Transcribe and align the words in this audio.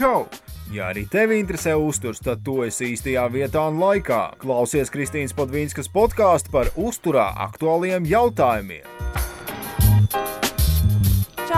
Čau! 0.00 0.24
Ja 0.72 0.86
arī 0.88 1.02
tevi 1.12 1.36
interesē 1.42 1.74
uzturs, 1.76 2.22
tad 2.24 2.40
tu 2.46 2.62
esi 2.64 2.94
īstajā 2.94 3.26
vietā 3.34 3.66
un 3.68 3.76
laikā. 3.82 4.20
Klausies 4.40 4.88
Kristīnas 4.88 5.36
Podvīnskas 5.36 5.92
podkāstu 5.92 6.54
par 6.54 6.70
uzturā 6.80 7.26
aktuāliem 7.50 8.08
jautājumiem. 8.08 8.88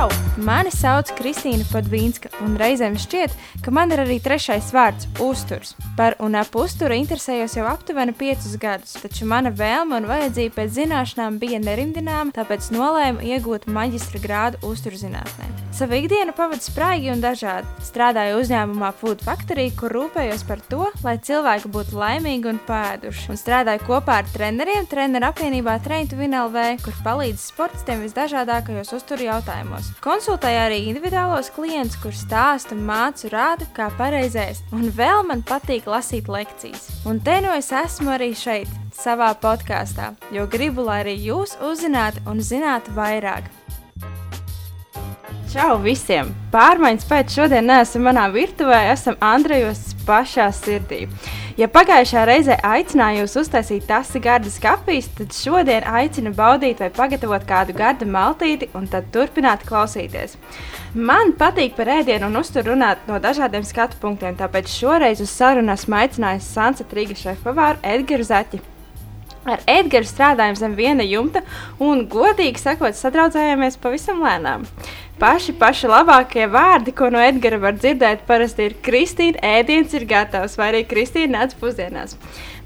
Čau! 0.03 0.11
Mani 0.43 0.71
sauc 0.75 1.13
Kristīna 1.15 1.63
Padvīnska, 1.69 2.33
un 2.43 2.57
reizēm 2.59 2.97
šķiet, 2.99 3.37
ka 3.63 3.71
man 3.71 3.93
ir 3.95 4.01
arī 4.03 4.17
trešais 4.25 4.73
vārds- 4.75 5.07
uzturs. 5.29 5.77
Par 5.97 6.17
un 6.19 6.35
ap 6.35 6.57
uzturu 6.59 6.97
interesējos 6.99 7.55
jau 7.55 7.69
aptuveni 7.71 8.13
piecus 8.13 8.57
gadus, 8.59 8.97
taču 8.99 9.29
mana 9.31 9.53
vēlme 9.53 10.01
un 10.01 10.11
vajadzība 10.11 10.57
pēc 10.59 10.71
zināšanām 10.81 11.39
bija 11.39 11.63
nerimdināma, 11.63 12.35
tāpēc 12.35 12.73
nolēmu 12.75 13.23
iegūt 13.23 13.71
maģistra 13.71 14.19
grādu 14.19 14.59
uzturzinātnē. 14.73 15.47
Savu 15.73 15.95
ikdienu 15.95 16.35
pavadu 16.37 16.61
spraigi 16.61 17.09
un 17.09 17.23
dažādi. 17.23 17.65
Strādāju 17.81 18.43
uzņēmumā 18.43 18.93
Food 18.99 19.23
Factory, 19.25 19.71
kur 19.73 19.95
rūpējos 19.95 20.45
par 20.49 20.61
to, 20.69 20.91
lai 21.05 21.17
cilvēki 21.17 21.71
būtu 21.73 21.97
laimīgi 21.97 22.51
un 22.51 22.61
pēduši. 22.67 23.31
Un 23.33 23.41
strādāju 23.41 23.87
kopā 23.87 24.19
ar 24.21 24.29
treneriem 24.35 24.87
treneru 24.87 25.31
apvienībā 25.31 25.79
Train 25.83 26.09
to 26.09 26.21
Win 26.21 26.37
LV, 26.37 26.77
kur 26.85 27.01
palīdz 27.07 27.49
sportistiem 27.55 28.05
visdažādākajos 28.05 28.93
uzturu 28.99 29.31
jautājumos. 29.31 29.92
Konsultēju 30.03 30.61
arī 30.65 30.79
individuālos 30.89 31.51
klientus, 31.55 31.99
kurus 32.01 32.23
stāstu 32.25 32.79
mācu 32.79 33.29
rādu, 33.33 33.69
kā 33.77 33.91
pareizēst. 33.99 34.73
Un 34.73 34.89
vēl 34.95 35.23
man 35.29 35.45
patīk 35.47 35.89
lasīt 35.91 36.31
lekcijas. 36.33 36.89
Un 37.07 37.21
te 37.21 37.41
nu 37.45 37.53
es 37.55 37.73
esmu 37.77 38.15
arī 38.17 38.33
šeit, 38.39 38.71
savā 38.97 39.33
podkāstā, 39.43 40.13
jo 40.33 40.47
gribu, 40.51 40.87
lai 40.89 41.03
arī 41.05 41.17
jūs 41.29 41.59
uzzinātu 41.61 42.25
un 42.31 42.41
zinātu 42.41 42.95
vairāk. 42.97 43.51
Čau 45.53 45.75
visiem! 45.85 46.31
Pārmaiņas 46.49 47.05
pēc 47.11 47.35
šodien 47.37 47.67
neesam 47.69 48.07
manā 48.07 48.23
virtuvē, 48.33 48.79
esam 48.89 49.19
Andrejos 49.21 49.83
pašā 50.09 50.47
sirdī. 50.57 51.03
Ja 51.61 51.69
pagājušā 51.69 52.23
reizē 52.25 52.57
aicināju 52.65 53.27
jūs 53.27 53.37
uztaisīt 53.43 53.85
tasi 53.91 54.23
gardas 54.25 54.57
kafijas, 54.63 55.11
tad 55.19 55.37
šodien 55.37 55.85
aicinu 55.85 56.33
baudīt 56.39 56.81
vai 56.81 56.89
pagatavot 56.97 57.45
kādu 57.45 57.77
gardu 57.77 58.09
maltīti 58.09 58.71
un 58.73 58.89
tad 58.89 59.13
turpināt 59.13 59.69
klausīties. 59.69 60.39
Man 60.97 61.37
patīk 61.37 61.77
par 61.77 61.93
ēdienu 61.99 62.33
un 62.33 62.41
uzturu 62.41 62.73
runāt 62.73 63.05
no 63.05 63.21
dažādiem 63.21 63.69
skatu 63.69 64.01
punktiem, 64.01 64.41
tāpēc 64.41 64.73
šoreiz 64.73 65.21
uz 65.21 65.37
sarunu 65.37 65.77
esmu 65.77 66.01
aicinājis 66.01 66.49
Sansa 66.57 66.89
Trīga 66.89 67.19
šefpavāru 67.27 67.85
Edgars 67.93 68.33
Zaķi. 68.33 68.65
Ar 69.43 69.59
Edgars 69.67 70.13
strādājam 70.15 70.55
zem 70.55 70.75
viena 70.79 71.03
jumta 71.03 71.41
un, 71.83 72.05
godīgi 72.07 72.61
sakot, 72.63 72.95
sadraudzējāmies 72.95 73.81
pavisam 73.83 74.23
lēnām. 74.23 74.69
Paši, 75.21 75.53
paši 75.55 75.91
labākie 75.91 76.47
vārdi, 76.51 76.95
ko 76.97 77.11
no 77.13 77.21
Edgara 77.21 77.59
var 77.61 77.77
dzirdēt, 77.77 78.25
parasti 78.27 78.65
ir 78.71 78.77
Kristīna, 78.83 79.39
ēdiens 79.59 79.93
ir 79.95 80.07
gatavs, 80.09 80.57
vai 80.59 80.71
arī 80.73 80.81
Kristīna 80.89 81.43
nāc 81.43 81.53
pusdienās. 81.61 82.17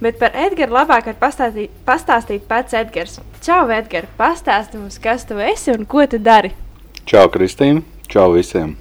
Bet 0.00 0.20
par 0.20 0.36
Edgars 0.36 0.72
labāk 0.72 1.11
var 1.11 1.19
pastāstīt, 1.20 1.75
pastāstīt 1.84 2.47
pats 2.48 2.77
Edgars. 2.78 3.19
Čau, 3.44 3.66
Edgars, 3.75 4.12
pastāsti 4.16 4.78
mums, 4.78 5.00
kas 5.03 5.27
tu 5.28 5.41
esi 5.42 5.75
un 5.75 5.84
ko 5.91 6.06
tu 6.06 6.20
dari. 6.22 6.53
Čau, 7.05 7.27
Kristīna! 7.34 7.83
Čau 8.08 8.30
visiem! 8.36 8.77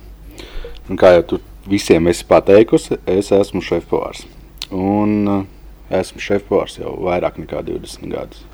Un 0.85 1.01
kā 1.01 1.15
jau 1.15 1.25
tu 1.33 1.41
visiem 1.65 2.07
esi 2.11 2.27
pateikusi, 2.29 2.99
es 3.09 3.31
esmu 3.33 3.63
šefpavārs. 3.65 4.27
Un 4.69 5.15
uh, 5.25 5.41
esmu 5.89 6.21
šefpavārs 6.21 6.77
jau 6.79 6.93
vairāk 7.07 7.41
nekā 7.41 7.63
20 7.65 8.13
gadus. 8.13 8.45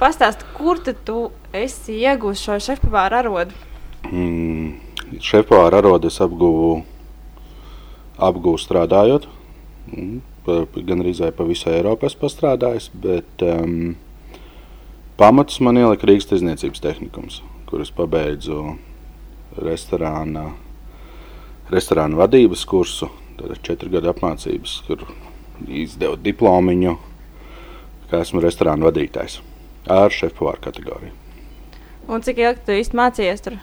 Pastāsti, 0.00 0.48
kur 0.56 0.80
tu 0.82 1.28
esi 1.54 2.00
iegūmis 2.00 2.42
šo 2.42 2.58
šefpavāra 2.62 3.22
arodu? 3.22 3.54
Mm, 4.10 4.74
šefpavāra 5.22 5.80
arodu 5.80 6.10
es 6.12 6.20
apguvu, 6.20 6.82
apguvu 8.20 8.60
strādājot. 8.60 9.26
Mm, 9.92 10.20
gan 10.88 11.00
arī 11.04 11.14
pa 11.32 11.46
visu 11.48 11.70
Eiropu 11.72 12.06
esmu 12.06 12.24
pastrādājis, 12.26 12.90
bet 12.92 13.44
um, 13.46 13.94
pamatus 15.16 15.60
man 15.64 15.80
ielika 15.80 16.06
Rīgas 16.08 16.28
tirdzniecības 16.28 16.84
tehnikums, 16.84 17.40
kur 17.70 17.80
es 17.80 17.92
pabeidzu 17.94 18.76
restorāna, 19.64 20.50
restorāna 21.72 22.20
vadības 22.20 22.64
kursu. 22.68 23.10
Tad 23.38 23.50
ir 23.50 23.62
četru 23.66 23.90
gadu 23.90 24.12
apmācības, 24.12 24.76
kur 24.86 25.00
izdevu 25.66 26.20
diplomiņu, 26.22 26.94
ka 28.10 28.20
esmu 28.22 28.44
restorāna 28.44 28.86
vadītājs 28.86 29.40
ar 29.90 30.12
šefpavāru 30.12 30.62
kategoriju. 30.64 31.16
Un 32.08 32.22
cik 32.22 32.40
ilgi 32.44 32.66
tu 32.66 32.76
īsti 32.76 33.00
mācījies 33.00 33.42
tur? 33.46 33.56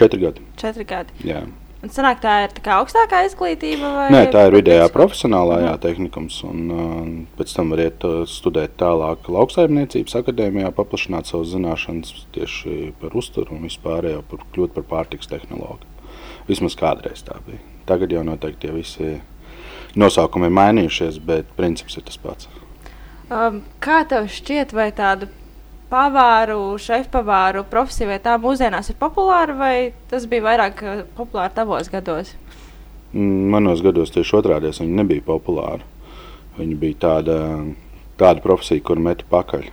Četri 0.00 0.22
gadi. 0.22 0.44
Četri 0.56 0.86
gadi. 0.88 1.12
Jā. 1.28 1.42
Un 1.80 1.88
sanāk, 1.92 2.18
tā 2.20 2.32
ir 2.44 2.52
tā 2.56 2.74
augstākā 2.76 3.22
izglītība? 3.24 3.88
Vai 3.96 4.06
Nē, 4.12 4.20
tā 4.32 4.46
ir 4.48 4.56
vidējā 4.58 4.86
profesionālā 4.92 5.62
jā, 5.62 5.72
tehnikums. 5.80 6.38
Un, 6.44 6.62
uh, 6.72 7.10
pēc 7.38 7.54
tam 7.56 7.72
var 7.72 7.82
iet 7.86 8.04
uh, 8.04 8.18
studēt 8.28 8.78
tālāk 8.80 9.28
lauksaimniecības 9.32 10.18
akadēmijā, 10.20 10.72
paplašināt 10.76 11.28
savas 11.28 11.54
zināšanas 11.54 12.26
tieši 12.36 12.92
par 13.00 13.16
uzturu 13.16 13.56
un 13.56 13.64
vispārējo, 13.68 14.20
par 14.28 14.44
kļūt 14.52 14.76
par 14.76 14.88
pārtiks 14.92 15.28
tehnologu. 15.32 15.88
Vismaz 16.48 16.76
kādreiz 16.80 17.24
tā 17.24 17.36
bija. 17.48 17.60
Tagad 17.88 18.12
jau 18.12 18.24
noteikti 18.28 18.66
tie 18.66 18.76
visi 18.76 19.14
nosaukumi 20.00 20.48
ir 20.48 20.56
mainījušies, 20.60 21.20
bet 21.28 21.48
princips 21.56 21.96
ir 21.96 22.08
tas 22.08 22.20
pats. 22.20 22.48
Um, 23.30 23.62
kā 23.80 24.02
tev 24.10 24.28
šķiet, 24.32 24.72
vai 24.76 24.90
tādu 24.96 25.30
pavāru, 25.90 26.60
šefpavāru 26.80 27.64
profesija, 27.70 28.08
vai 28.12 28.20
tā 28.22 28.36
mūsdienās 28.40 28.92
ir 28.92 28.98
populāra, 29.00 29.56
vai 29.58 29.74
tas 30.10 30.26
bija 30.30 30.46
vairāk 30.46 30.82
uh, 30.84 31.02
populāri 31.18 31.54
tavos 31.56 31.90
gados? 31.92 32.34
Mm, 33.12 33.50
Manos 33.54 33.82
gados 33.82 34.14
tieši 34.14 34.36
otrādi 34.38 34.70
viņi 34.70 34.98
nebija 35.02 35.26
populāri. 35.26 35.86
Viņi 36.58 36.76
bija 36.78 36.98
tāda, 37.06 37.36
tāda 38.20 38.42
profesija, 38.44 38.82
kur 38.86 39.02
meta 39.02 39.26
pakaļ. 39.30 39.68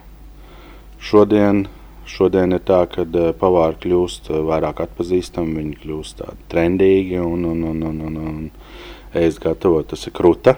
Šodien, 1.03 1.65
šodien 2.09 2.55
ir 2.57 2.63
tā, 2.65 2.83
ka 2.89 3.05
uh, 3.05 3.31
pavāri 3.37 3.81
kļūst 3.85 4.31
uh, 4.33 4.41
vairāk 4.49 4.81
atpazīstami, 4.87 5.57
viņi 5.61 5.81
kļūst 5.83 6.21
tādi 6.23 6.47
trendīgi 6.53 7.21
un, 7.21 7.45
un, 7.45 7.65
un, 7.71 7.83
un, 7.91 8.05
un, 8.09 8.21
un 8.31 9.17
ēst 9.17 9.43
gatavot, 9.43 9.85
tas 9.93 10.09
ir 10.09 10.17
kruta. 10.17 10.57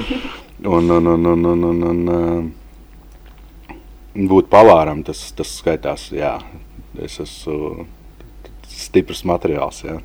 un, 0.76 0.90
un, 0.90 1.14
un, 1.16 1.30
un, 1.32 1.46
un, 1.54 1.64
un, 1.72 1.86
un, 1.92 2.52
būt 4.14 4.50
pavāram, 4.52 5.02
tas, 5.06 5.24
tas 5.36 5.50
skaitās, 5.58 6.10
jā, 6.14 6.36
es 7.00 7.18
esmu 7.22 7.86
stiprs 8.68 9.24
materiāls, 9.28 9.82
jā. 9.86 9.98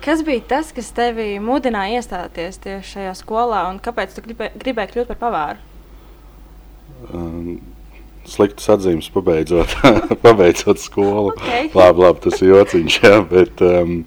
Kas 0.00 0.22
bija 0.24 0.40
tas, 0.54 0.70
kas 0.72 0.88
tevi 0.96 1.34
mudināja 1.44 2.00
iestāties 2.00 2.56
tieši 2.64 2.94
šajā 2.94 3.16
skolā, 3.18 3.66
un 3.68 3.80
kāpēc 3.84 4.14
tu 4.16 4.24
gribē, 4.24 4.48
gribēji 4.56 4.94
kļūt 4.94 5.10
par 5.10 5.18
pavāru? 5.20 5.66
Um, 7.12 7.58
sliktas 8.28 8.70
atzīmes 8.72 9.10
pabeidzot, 9.12 9.76
pabeidzot 10.24 10.80
skolu. 10.80 11.34
Okay. 11.34 11.68
labi, 11.76 12.06
labi, 12.06 12.24
tas 12.24 12.40
ir 12.40 12.54
jociņš, 12.54 12.96
jā, 13.04 13.12
bet 13.28 13.60
um, 13.66 13.98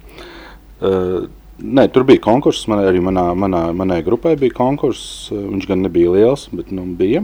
uh, 0.82 1.30
nē, 1.62 1.86
tur 1.94 2.08
bija 2.10 2.26
konkurss, 2.26 2.66
man, 2.72 2.82
arī 2.90 3.02
manā, 3.06 3.30
manā, 3.38 3.68
manai 3.78 4.02
grupai 4.06 4.34
bija 4.42 4.58
konkurss, 4.58 5.30
viņš 5.30 5.70
gan 5.70 5.86
nebija 5.86 6.18
liels, 6.18 6.50
bet 6.58 6.74
nu, 6.74 6.90
bija 6.98 7.22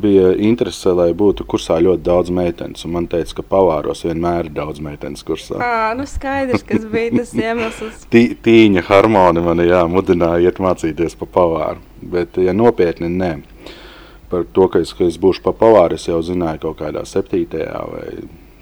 bija 0.00 0.32
interese, 0.40 0.92
lai 0.94 1.10
būtu 1.16 1.46
kursā 1.48 1.76
ļoti 1.82 2.02
daudz 2.04 2.32
meitenes. 2.34 2.84
Man 2.90 3.06
teica, 3.10 3.38
ka 3.38 3.44
pavāros 3.54 4.04
vienmēr 4.06 4.48
ir 4.48 4.54
daudz 4.56 4.82
meitenes 4.84 5.24
kursā. 5.26 5.58
À, 5.62 5.94
nu 5.98 6.06
skaidrs, 6.08 6.64
kas 6.66 6.86
bija 6.90 7.14
tas 7.18 7.34
iemesls. 7.44 8.06
Tī, 8.12 8.26
tīņa 8.44 8.84
harmonija 8.88 9.44
man 9.46 9.62
jā, 9.64 9.82
mudināja 9.90 10.50
iet 10.50 10.60
mācīties 10.62 11.16
pa 11.20 11.28
pavāru. 11.38 11.82
Bet, 12.14 12.38
ja 12.42 12.54
nopietni, 12.56 13.10
nē. 13.12 13.34
Par 14.32 14.46
to, 14.56 14.68
ka 14.72 14.82
es, 14.82 14.94
ka 14.96 15.06
es 15.06 15.18
būšu 15.20 15.44
pa 15.44 15.54
pavāru, 15.56 15.98
es 15.98 16.08
jau 16.08 16.18
zināju 16.24 16.64
kaut 16.66 16.80
kādā 16.82 17.04
septītajā 17.06 17.84
vai 17.92 18.06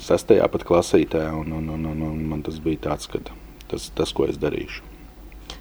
sestajā 0.03 0.49
pat 0.53 0.67
klasītē. 0.69 1.25
Un, 1.39 1.55
un, 1.59 1.71
un, 1.77 1.87
un, 1.95 2.07
un 2.11 2.23
man 2.35 2.45
tas 2.47 2.61
bija 2.63 2.91
tāds, 2.91 3.09
ka 3.11 3.23
tas, 3.71 3.89
tas, 3.97 4.13
ko 4.13 4.29
es 4.29 4.41
darīšu. 4.43 4.85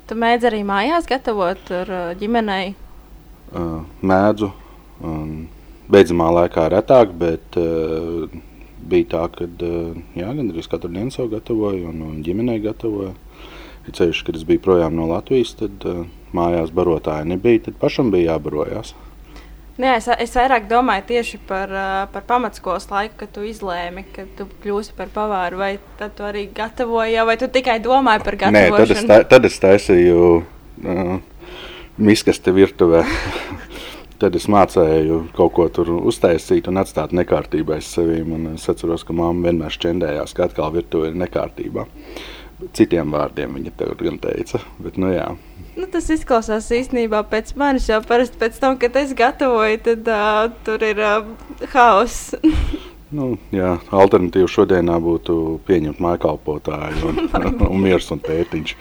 Tu 0.10 0.18
mēdz 0.20 0.50
arī 0.50 0.66
mājās 0.68 1.08
gatavot 1.08 1.72
ar 1.72 1.96
ģimenei? 2.20 2.74
Uh, 3.52 3.82
mēdzu. 4.04 4.52
Um, 5.02 5.48
beidzamā 5.92 6.30
laikā 6.38 6.68
retāk, 6.72 7.14
bet 7.20 7.60
uh, 7.60 8.32
bija 8.92 9.10
tā, 9.16 9.26
ka 9.36 9.48
uh, 9.48 10.00
gandrīz 10.16 10.70
katru 10.72 10.92
dienu 10.94 11.14
sev 11.14 11.32
gatavoju 11.34 11.92
un, 11.92 12.02
un 12.08 12.18
ģimenei 12.26 12.62
gatavoju. 12.64 13.14
Ja 13.88 13.96
ceļš, 13.98 14.26
kad 14.28 14.38
es 14.38 14.46
biju 14.46 14.62
projām 14.62 14.94
no 14.98 15.08
Latvijas, 15.10 15.56
tad 15.58 15.88
uh, 15.90 16.04
mājās 16.38 16.74
barotāja 16.74 17.26
nebija, 17.28 17.68
tad 17.68 17.80
pašam 17.82 18.12
bija 18.14 18.36
jābarojās. 18.36 18.94
Jā, 19.82 19.96
es, 19.98 20.06
es 20.22 20.36
vairāk 20.38 20.68
domāju 20.70 21.08
tieši 21.10 21.40
par, 21.50 21.72
par 22.14 22.26
pamatskolas 22.28 22.86
laiku, 22.92 23.16
kad 23.24 23.32
tu 23.34 23.46
izlēmi, 23.48 24.04
ka 24.14 24.28
tu 24.38 24.46
kļūsi 24.62 24.94
par 24.98 25.10
pavāru. 25.14 25.58
Vai 25.58 25.72
tad 25.98 26.14
tu 26.20 26.28
arī 26.28 26.44
gatavoji, 26.54 27.18
vai 27.26 27.38
tu 27.42 27.50
tikai 27.50 27.80
domāji 27.82 28.22
par 28.28 28.38
gatavošanu? 28.44 28.78
Nē, 28.78 28.84
tad 28.84 28.94
es, 28.94 29.08
tā, 29.10 29.20
tad 29.32 29.50
es 29.50 29.58
taisīju 29.64 30.22
uh, 30.38 31.18
miskastu 31.98 32.54
virtuvē. 32.60 33.02
Tad 34.22 34.36
es 34.38 34.46
mācīju 34.52 35.16
kaut 35.34 35.56
ko 35.58 35.66
tur 35.74 35.90
uztaisīt 35.98 36.68
un 36.70 36.78
atstāt 36.78 37.14
nekārtībā 37.18 37.80
sevi. 37.82 38.22
Es 38.54 38.68
atceros, 38.70 39.06
ka 39.08 39.16
mamma 39.18 39.50
vienmēr 39.50 39.74
šķendējās, 39.74 40.36
ka 40.38 40.46
atkal 40.46 40.70
virtuve 40.76 41.10
ir 41.10 41.18
nekārtībā. 41.24 41.88
citiem 42.78 43.10
vārdiem 43.16 43.56
viņa 43.58 43.72
tev 43.78 43.96
gan 43.98 44.20
teica. 44.22 44.62
Bet, 44.78 45.00
nu, 45.02 45.10
jā. 45.10 45.32
Nu, 45.74 45.88
tas 45.90 46.12
izklausās 46.14 46.68
īstenībā 46.76 47.24
pēc 47.32 47.56
manis 47.58 47.88
jau 47.90 48.02
parasti 48.06 48.38
pēc 48.38 48.60
tam, 48.62 48.78
kad 48.78 48.96
es 49.02 49.16
gatavoju, 49.18 49.82
tad 49.88 50.10
uh, 50.12 50.52
tur 50.68 50.86
ir 50.86 51.02
uh, 51.02 51.28
haoss. 51.74 52.36
Nu, 53.12 53.34
jā, 53.52 53.74
alternatīva 53.92 54.48
šodienā 54.48 54.94
būtu 55.04 55.34
pieņemt 55.68 55.98
mājkalpotāju 56.00 57.10
un, 57.10 57.18
un 57.68 57.82
miers 57.84 58.06
un 58.16 58.22
tētiņš. 58.24 58.72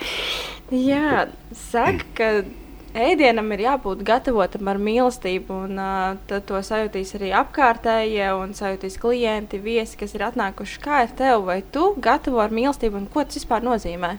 Jā, 0.71 1.25
saka, 1.51 2.07
ka 2.15 2.29
ēdienam 2.95 3.53
ir 3.55 3.65
jābūt 3.65 4.03
gatavotam 4.07 4.69
ar 4.71 4.81
mīlestību, 4.83 5.59
un 5.67 5.79
uh, 5.81 6.41
to 6.47 6.63
sajūtīs 6.65 7.15
arī 7.19 7.31
apkārtējie 7.39 8.33
un 8.39 8.55
sajūtīs 8.57 8.99
klienti, 9.03 9.61
viesi, 9.63 9.99
kas 10.01 10.17
ir 10.17 10.27
atnākuši. 10.31 10.81
Kā 10.83 11.05
ir 11.07 11.15
tev, 11.19 11.45
vai 11.47 11.61
tu 11.63 11.93
gatavo 12.03 12.43
ar 12.43 12.55
mīlestību, 12.55 13.03
un 13.03 13.09
ko 13.13 13.25
tas 13.25 13.41
vispār 13.41 13.65
nozīmē? 13.67 14.17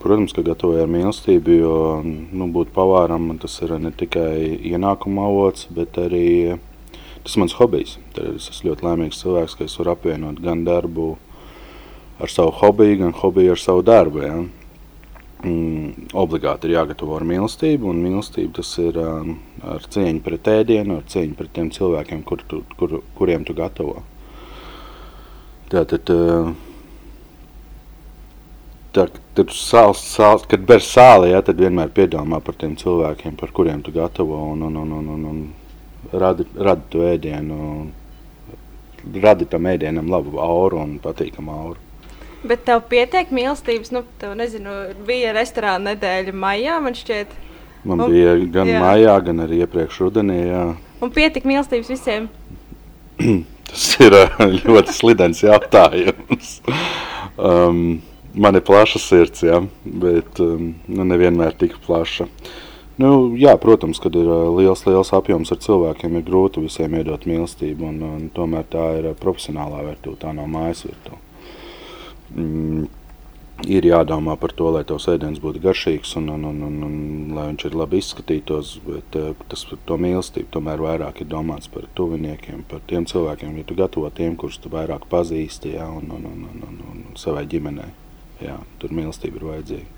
Protams, 0.00 0.32
ka 0.32 0.40
gatavoju 0.40 0.86
ar 0.86 0.88
mīlestību, 0.88 1.56
jo 1.60 1.76
nu, 2.04 2.48
būt 2.48 2.72
pavāram 2.72 3.28
tas 3.42 3.58
ir 3.60 3.74
ne 3.76 3.92
tikai 3.92 4.56
ienākuma 4.72 5.26
avots, 5.28 5.66
bet 5.68 5.98
arī 6.00 6.56
tas 7.26 7.36
mans 7.36 7.56
hobijs. 7.58 7.98
Tad 8.16 8.38
es 8.38 8.48
esmu 8.54 8.70
ļoti 8.70 8.86
laimīgs 8.86 9.20
cilvēks, 9.20 9.58
ka 9.58 9.66
es 9.68 9.76
varu 9.76 9.92
apvienot 9.92 10.40
gan 10.40 10.64
darbu 10.64 11.16
ar 12.22 12.32
savu 12.32 12.54
hobiju, 12.62 13.02
gan 13.02 13.12
hobiju 13.20 13.52
ar 13.52 13.60
savu 13.60 13.84
darbu. 13.84 14.22
Ja? 14.24 14.38
Mm, 15.44 16.08
obligāti 16.16 16.64
ir 16.64 16.78
jāgatavo 16.78 17.18
ar 17.18 17.24
mīlestību, 17.28 17.90
un 17.92 17.98
mīlestība 18.00 18.54
tas 18.56 18.70
ir 18.80 18.96
um, 19.02 19.34
ar 19.68 19.84
cieņu 19.84 20.22
pret 20.24 20.48
ēdienu, 20.48 20.96
ar 20.96 21.10
cieņu 21.12 21.36
pret 21.36 21.52
tiem 21.58 21.68
cilvēkiem, 21.74 22.22
kur 22.24 22.40
tu, 22.48 22.62
kur, 22.80 22.94
kuriem 23.18 23.44
tu 23.44 23.52
gatavo. 23.58 24.00
Tātad, 25.68 26.08
uh, 26.14 26.48
tā, 28.96 29.06
tur 29.36 29.52
sāls, 29.52 30.00
sāls, 30.16 30.48
kad 30.48 30.64
ber 30.64 30.80
sāli, 30.80 31.34
ja, 31.34 31.44
tad 31.44 31.60
vienmēr 31.60 31.92
piedomā 31.92 32.40
par 32.40 32.56
tiem 32.56 32.72
cilvēkiem, 32.80 33.36
par 33.36 33.52
kuriem 33.52 33.84
tu 33.84 33.92
gatavo. 33.92 34.40
Un, 34.54 34.64
un, 34.70 34.82
un, 34.86 34.98
un, 35.02 35.14
un, 35.18 35.30
un, 35.34 36.12
radi, 36.16 36.48
radi 36.56 36.92
to 36.94 37.04
ēdienu, 37.12 37.58
radi 39.20 39.52
tam 39.52 39.68
ēdienam 39.68 40.08
labu 40.16 40.40
auru 40.40 40.80
un 40.80 40.96
patīkamu 41.04 41.60
auru. 41.60 41.85
Bet 42.46 42.62
tev 42.68 42.84
pietiek 42.90 43.30
mīlestības, 43.34 43.90
nu, 43.94 44.04
tev 44.20 44.36
nezinu, 44.38 44.74
bija 45.06 45.34
restorāna 45.34 45.92
nedēļa 45.92 46.34
maijā, 46.36 46.78
man 46.84 46.96
šķiet. 46.96 47.32
Man 47.86 48.02
un, 48.02 48.12
bija 48.12 48.34
gan 48.54 48.70
jā. 48.70 48.82
maijā, 48.82 49.14
gan 49.26 49.44
arī 49.46 49.62
iepriekš 49.64 50.00
rudenī, 50.04 50.40
jā. 50.48 50.64
Un 51.02 51.12
pietika 51.14 51.48
mīlestības 51.48 51.90
visiem? 51.92 52.28
Tas 53.66 53.86
ir 54.02 54.14
ļoti 54.62 54.94
slidens 54.94 55.42
jautājums. 55.42 56.52
um, 57.36 57.98
man 58.36 58.58
ir 58.58 58.64
plaša 58.66 59.02
sirds, 59.02 59.42
jā, 59.46 59.60
bet 59.84 60.40
um, 60.44 60.70
nu, 60.86 61.08
nevienmēr 61.08 61.56
tik 61.58 61.76
plaša. 61.86 62.28
Nu, 63.02 63.10
jā, 63.36 63.52
protams, 63.60 63.98
kad 64.00 64.14
ir 64.16 64.28
liels, 64.56 64.86
liels 64.88 65.12
apjoms 65.16 65.52
ar 65.52 65.60
cilvēkiem, 65.60 66.16
ir 66.16 66.24
grūti 66.24 66.62
visiem 66.64 66.94
iedot 66.96 67.26
mīlestību. 67.28 67.90
Un, 67.90 68.02
un, 68.06 68.26
tomēr 68.32 68.64
tā 68.72 68.86
ir 69.02 69.10
profesionālā 69.20 69.82
virtuve, 69.90 70.16
tā 70.22 70.32
nav 70.36 70.48
mājas 70.52 70.86
virtuve. 70.88 71.20
Mm, 72.34 72.86
ir 73.64 73.88
jādomā 73.88 74.36
par 74.40 74.52
to, 74.56 74.68
lai 74.74 74.82
tavs 74.88 75.08
ēdiens 75.12 75.40
būtu 75.42 75.62
garšīgs 75.64 76.16
un, 76.20 76.28
un, 76.34 76.44
un, 76.50 76.62
un, 76.66 76.78
un 76.86 77.34
lai 77.36 77.46
viņš 77.50 77.66
ir 77.68 77.76
labi 77.78 78.00
izskatītos. 78.02 78.76
Bet 78.86 79.18
tas 79.50 79.66
par 79.70 79.82
to 79.88 79.98
mīlestību 80.02 80.50
tomēr 80.56 80.82
vairāk 80.82 81.22
ir 81.22 81.30
domāts 81.32 81.70
par 81.72 81.88
tuviniekiem, 81.98 82.64
par 82.70 82.84
tiem 82.90 83.08
cilvēkiem, 83.08 83.58
ja 83.60 83.66
tu 83.68 83.78
gatavo 83.78 84.10
tiem, 84.14 84.36
kurus 84.36 84.60
tu 84.62 84.72
vairāk 84.72 85.08
pazīsti, 85.12 85.76
jā, 85.78 85.88
un, 85.88 86.10
un, 86.18 86.30
un, 86.32 86.48
un, 86.52 86.64
un, 86.70 87.04
un 87.04 87.20
savai 87.20 87.46
ģimenei. 87.50 87.92
Jā, 88.42 88.58
tur 88.82 88.92
mīlestība 88.92 89.40
ir 89.40 89.46
vajadzīga 89.52 89.92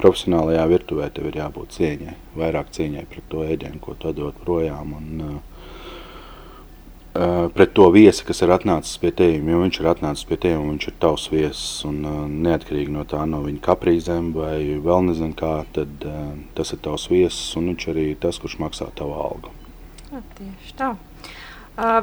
profesionālajā 0.00 0.64
virtuvē 0.70 1.08
tev 1.14 1.28
ir 1.30 1.38
jābūt 1.38 1.74
cieņai, 1.76 2.14
vairāk 2.38 2.70
cieņai 2.74 3.04
pret 3.10 3.26
to 3.30 3.44
ēdienu, 3.46 3.80
ko 3.82 3.94
tu 3.98 4.12
dod 4.16 4.38
projām. 4.42 4.94
Un, 4.98 5.20
uh, 5.22 5.53
Pret 7.14 7.70
to 7.78 7.84
viesi, 7.94 8.24
kas 8.26 8.40
ir 8.42 8.50
atnācis 8.50 8.98
pie 8.98 9.12
tevis, 9.14 9.44
jo 9.46 9.60
viņš 9.60 9.76
ir 9.78 9.86
atnācis 9.92 10.26
pie 10.26 10.38
tevis 10.42 10.58
un 10.58 10.72
viņš 10.72 10.86
ir 10.90 10.96
tavs 11.04 11.28
viesis. 11.30 11.68
Un, 11.86 12.00
uh, 12.02 12.24
neatkarīgi 12.48 12.90
no 12.90 13.04
tā, 13.06 13.20
no 13.30 13.44
viņa 13.44 13.62
kaprīzēm 13.62 14.32
vai 14.34 14.56
vēl 14.82 15.06
nezinu 15.12 15.38
kā, 15.38 15.52
tad 15.76 16.08
uh, 16.10 16.32
tas 16.58 16.74
ir 16.74 16.82
tavs 16.82 17.06
viesis 17.12 17.54
un 17.60 17.70
viņš 17.70 17.86
arī 17.94 18.08
tas, 18.18 18.42
kurš 18.42 18.58
maksā 18.64 18.90
tavu 18.98 19.14
algu. 19.14 19.54
Ja, 20.10 20.24
tieši 20.40 20.76
tā. 20.80 20.90
Uh, 21.78 22.02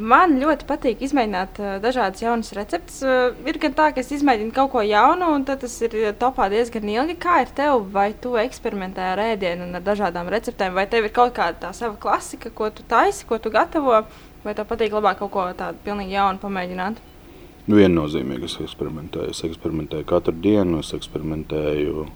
Man 0.00 0.38
ļoti 0.40 0.64
patīk 0.64 1.02
izmēģināt 1.04 1.58
uh, 1.60 1.72
dažādas 1.82 2.22
jaunas 2.22 2.54
receptes. 2.56 3.02
Uh, 3.04 3.34
ir 3.44 3.58
gan 3.60 3.74
tā, 3.76 3.90
ka 3.92 4.00
es 4.00 4.12
izmēģinu 4.16 4.54
kaut 4.56 4.70
ko 4.72 4.84
jaunu, 4.86 5.28
un 5.34 5.44
tas 5.44 5.74
ir 5.84 5.96
topā 6.16 6.46
diezgan 6.52 6.88
ilgi. 6.88 7.18
Kā 7.20 7.42
ir 7.44 7.52
tev, 7.56 7.82
vai 7.92 8.10
tu 8.16 8.32
eksperimentē 8.40 9.10
ar 9.10 9.20
ēdienu 9.26 9.66
un 9.66 9.76
ar 9.76 9.84
dažādām 9.84 10.30
receptēm, 10.32 10.72
vai 10.78 10.86
tev 10.88 11.08
ir 11.08 11.12
kaut 11.16 11.34
kāda 11.36 11.66
tā 11.66 11.72
sava 11.76 11.98
klasika, 12.00 12.52
ko 12.54 12.70
tu 12.72 12.86
taisi, 12.88 13.26
ko 13.28 13.36
tu 13.42 13.52
gatavo, 13.52 14.00
vai 14.44 14.54
tev 14.56 14.68
patīk 14.70 14.94
labāk 14.96 15.20
kaut 15.20 15.32
ko 15.34 15.46
tādu 15.56 15.82
pilnīgi 15.84 16.16
jaunu 16.16 16.42
pamēģināt? 16.42 17.00
Viennozīmīgi 17.70 18.48
es 18.48 18.56
eksperimentēju. 18.64 19.34
Es 19.34 19.44
eksperimentēju 19.46 20.06
katru 20.08 20.34
dienu, 20.42 20.80
es 20.80 20.94
eksperimentēju 20.96 22.06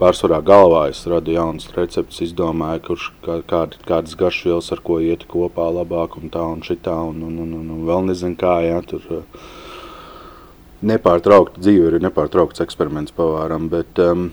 pārsvarā 0.00 0.42
galvā 0.44 0.82
es 0.90 1.00
radu 1.08 1.32
jaunas 1.32 1.70
receptes, 1.76 2.20
izdomāju, 2.26 2.82
kurš 2.90 3.06
kā, 3.24 3.38
kād, 3.48 3.78
kādas 3.88 4.16
garšvielas 4.18 4.68
ar 4.74 4.82
ko 4.84 4.98
iet 5.00 5.24
kopā 5.30 5.70
labāk 5.72 6.18
un 6.20 6.32
tā 6.32 6.42
un 6.44 6.64
šitā 6.66 6.96
un, 7.10 7.22
un, 7.24 7.38
un, 7.44 7.54
un, 7.60 7.70
un 7.78 7.86
vēl 7.88 8.10
nezinu 8.10 8.36
kā, 8.40 8.58
jā, 8.66 8.82
tur 8.90 9.06
uh, 9.22 9.46
nepārtraukti 10.84 11.62
dzīve 11.64 11.94
ir 11.94 12.00
nepārtraukts 12.04 12.64
eksperiments 12.66 13.14
pavāram, 13.16 13.70
bet 13.72 14.02
um, 14.04 14.28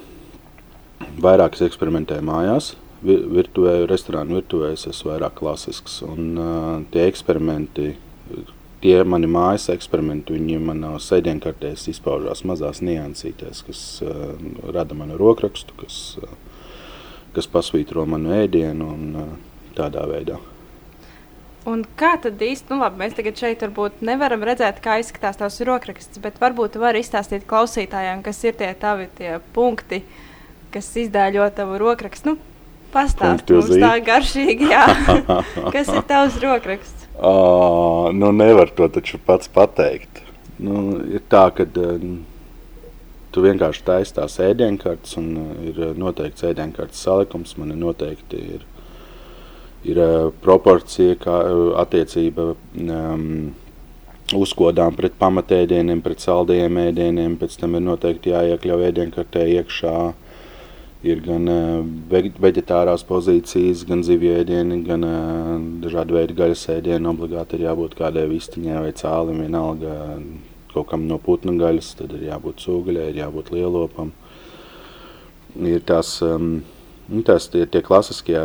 vairāk 1.24 1.56
es 1.56 1.63
eksperimentēju 1.69 2.27
mājās, 2.27 2.74
virtuvē, 3.03 3.77
restorānu 3.89 4.39
virtuvē 4.39 4.73
es 4.77 4.88
esmu 4.89 5.13
vairāk 5.13 5.38
klasisks 5.39 6.01
un 6.07 6.33
uh, 6.39 6.81
tie 6.94 7.07
eksperimenti 7.11 7.94
tie 8.83 8.97
mani 9.07 9.29
mājas 9.31 9.69
eksperimenti, 9.71 10.35
viņi 10.35 10.59
manās 10.59 11.07
sēdienkartēs 11.11 11.88
izpaužās 11.94 12.44
mazās 12.47 12.81
niansītēs, 12.83 13.63
kas 13.67 13.83
uh, 14.03 14.33
rada 14.75 14.97
manu 14.97 15.15
rokrakstu, 15.19 15.75
kas, 15.79 16.00
uh, 16.19 16.33
kas 17.35 17.47
pasvītro 17.51 18.03
manu 18.09 18.35
ēdienu 18.35 18.89
un 18.91 19.06
uh, 19.21 19.29
tādā 19.77 20.03
veidā. 20.09 20.39
Un 21.69 21.85
kā 21.95 22.17
tad 22.19 22.41
īsti, 22.44 22.73
nu 22.73 22.81
labi, 22.81 22.99
mēs 22.99 23.15
tagad 23.15 23.39
šeit 23.39 23.61
varbūt 23.63 24.01
nevaram 24.03 24.41
redzēt, 24.44 24.81
kā 24.83 24.97
izskatās 24.99 25.39
tavs 25.39 25.61
rokraksts, 25.63 26.19
bet 26.23 26.41
varbūt 26.44 26.75
tu 26.75 26.83
vari 26.83 26.99
izstāstīt 26.99 27.47
klausītājiem, 27.47 28.19
kas 28.25 28.44
ir 28.44 28.57
tie 28.59 28.73
tavi 28.75 29.07
tie 29.16 29.37
punkti, 29.56 30.01
kas 30.75 30.92
izdēļo 31.06 31.47
tavu 31.56 31.80
rokrakstu. 31.80 32.33
Nu, 32.33 32.53
Pastāst 32.94 33.50
mums 33.50 33.71
tā 33.81 33.95
garšīgi, 34.06 34.69
jā. 34.69 34.83
kas 35.76 35.90
ir 35.90 36.04
tavs 36.09 36.38
rokraksts? 36.44 37.07
Uh, 37.14 38.12
nu, 38.14 38.30
nevar 38.35 38.69
to 38.73 38.88
taču 38.90 39.19
pats 39.21 39.50
pateikt. 39.54 40.21
Nu, 40.62 41.00
ir 41.09 41.23
tā, 41.30 41.47
ka 41.57 41.66
uh, 41.66 42.06
tu 43.33 43.44
vienkārši 43.45 43.85
taisi 43.88 44.16
tās 44.18 44.38
ēdienkartes, 44.42 45.18
un 45.21 45.31
uh, 45.42 45.56
ir 45.69 45.97
noteikts 45.97 46.45
ēdienkartes 46.50 47.02
salikums. 47.06 47.56
Man 47.57 47.73
ir 47.73 47.81
noteikti 47.81 48.42
ir, 48.57 48.66
ir 49.90 50.02
uh, 50.02 50.30
proporcija, 50.45 51.18
kā 51.21 51.40
uh, 51.50 51.66
attiecība 51.81 52.52
um, 52.54 53.54
uzkodām 54.38 54.97
pret 54.97 55.18
pamatēdieniem, 55.21 56.02
pret 56.06 56.21
saldējiem 56.23 56.81
ēdieniem. 56.88 57.38
Pēc 57.42 57.57
tam 57.62 57.78
ir 57.78 57.85
noteikti 57.85 58.33
jāiekļauj 58.33 58.90
ēdienkartē 58.90 59.47
iekšā 59.59 59.97
Ir 61.04 61.19
gan 61.19 61.50
vegetārās 62.07 63.02
pozīcijas, 63.04 63.81
gan 63.90 64.06
zivju 64.07 64.38
ēdieni, 64.40 64.78
gan 64.88 65.04
dažādi 65.83 66.16
veidi 66.16 66.36
gaļas 66.38 66.62
ēdieni. 66.78 67.10
Obligāti 67.12 67.57
ir 67.57 67.66
jābūt 67.66 67.98
kādai 68.00 68.24
vistiņai 68.31 68.83
vai 68.86 68.94
cālim, 68.95 69.42
vienalga 69.44 69.98
kaut 70.72 70.88
kam 70.94 71.04
no 71.10 71.18
putnu 71.19 71.57
gaļas, 71.60 71.90
tad 72.00 72.14
ir 72.16 72.30
jābūt 72.30 72.64
sūgaļai, 72.64 73.10
ir 73.12 73.19
jābūt 73.19 73.52
lielopam. 73.52 74.14
Ir 75.60 75.83
tās, 75.92 76.14
um, 76.24 76.64
tās 77.28 77.50
tie, 77.52 77.66
tie 77.68 77.83
klasiskie 77.83 78.40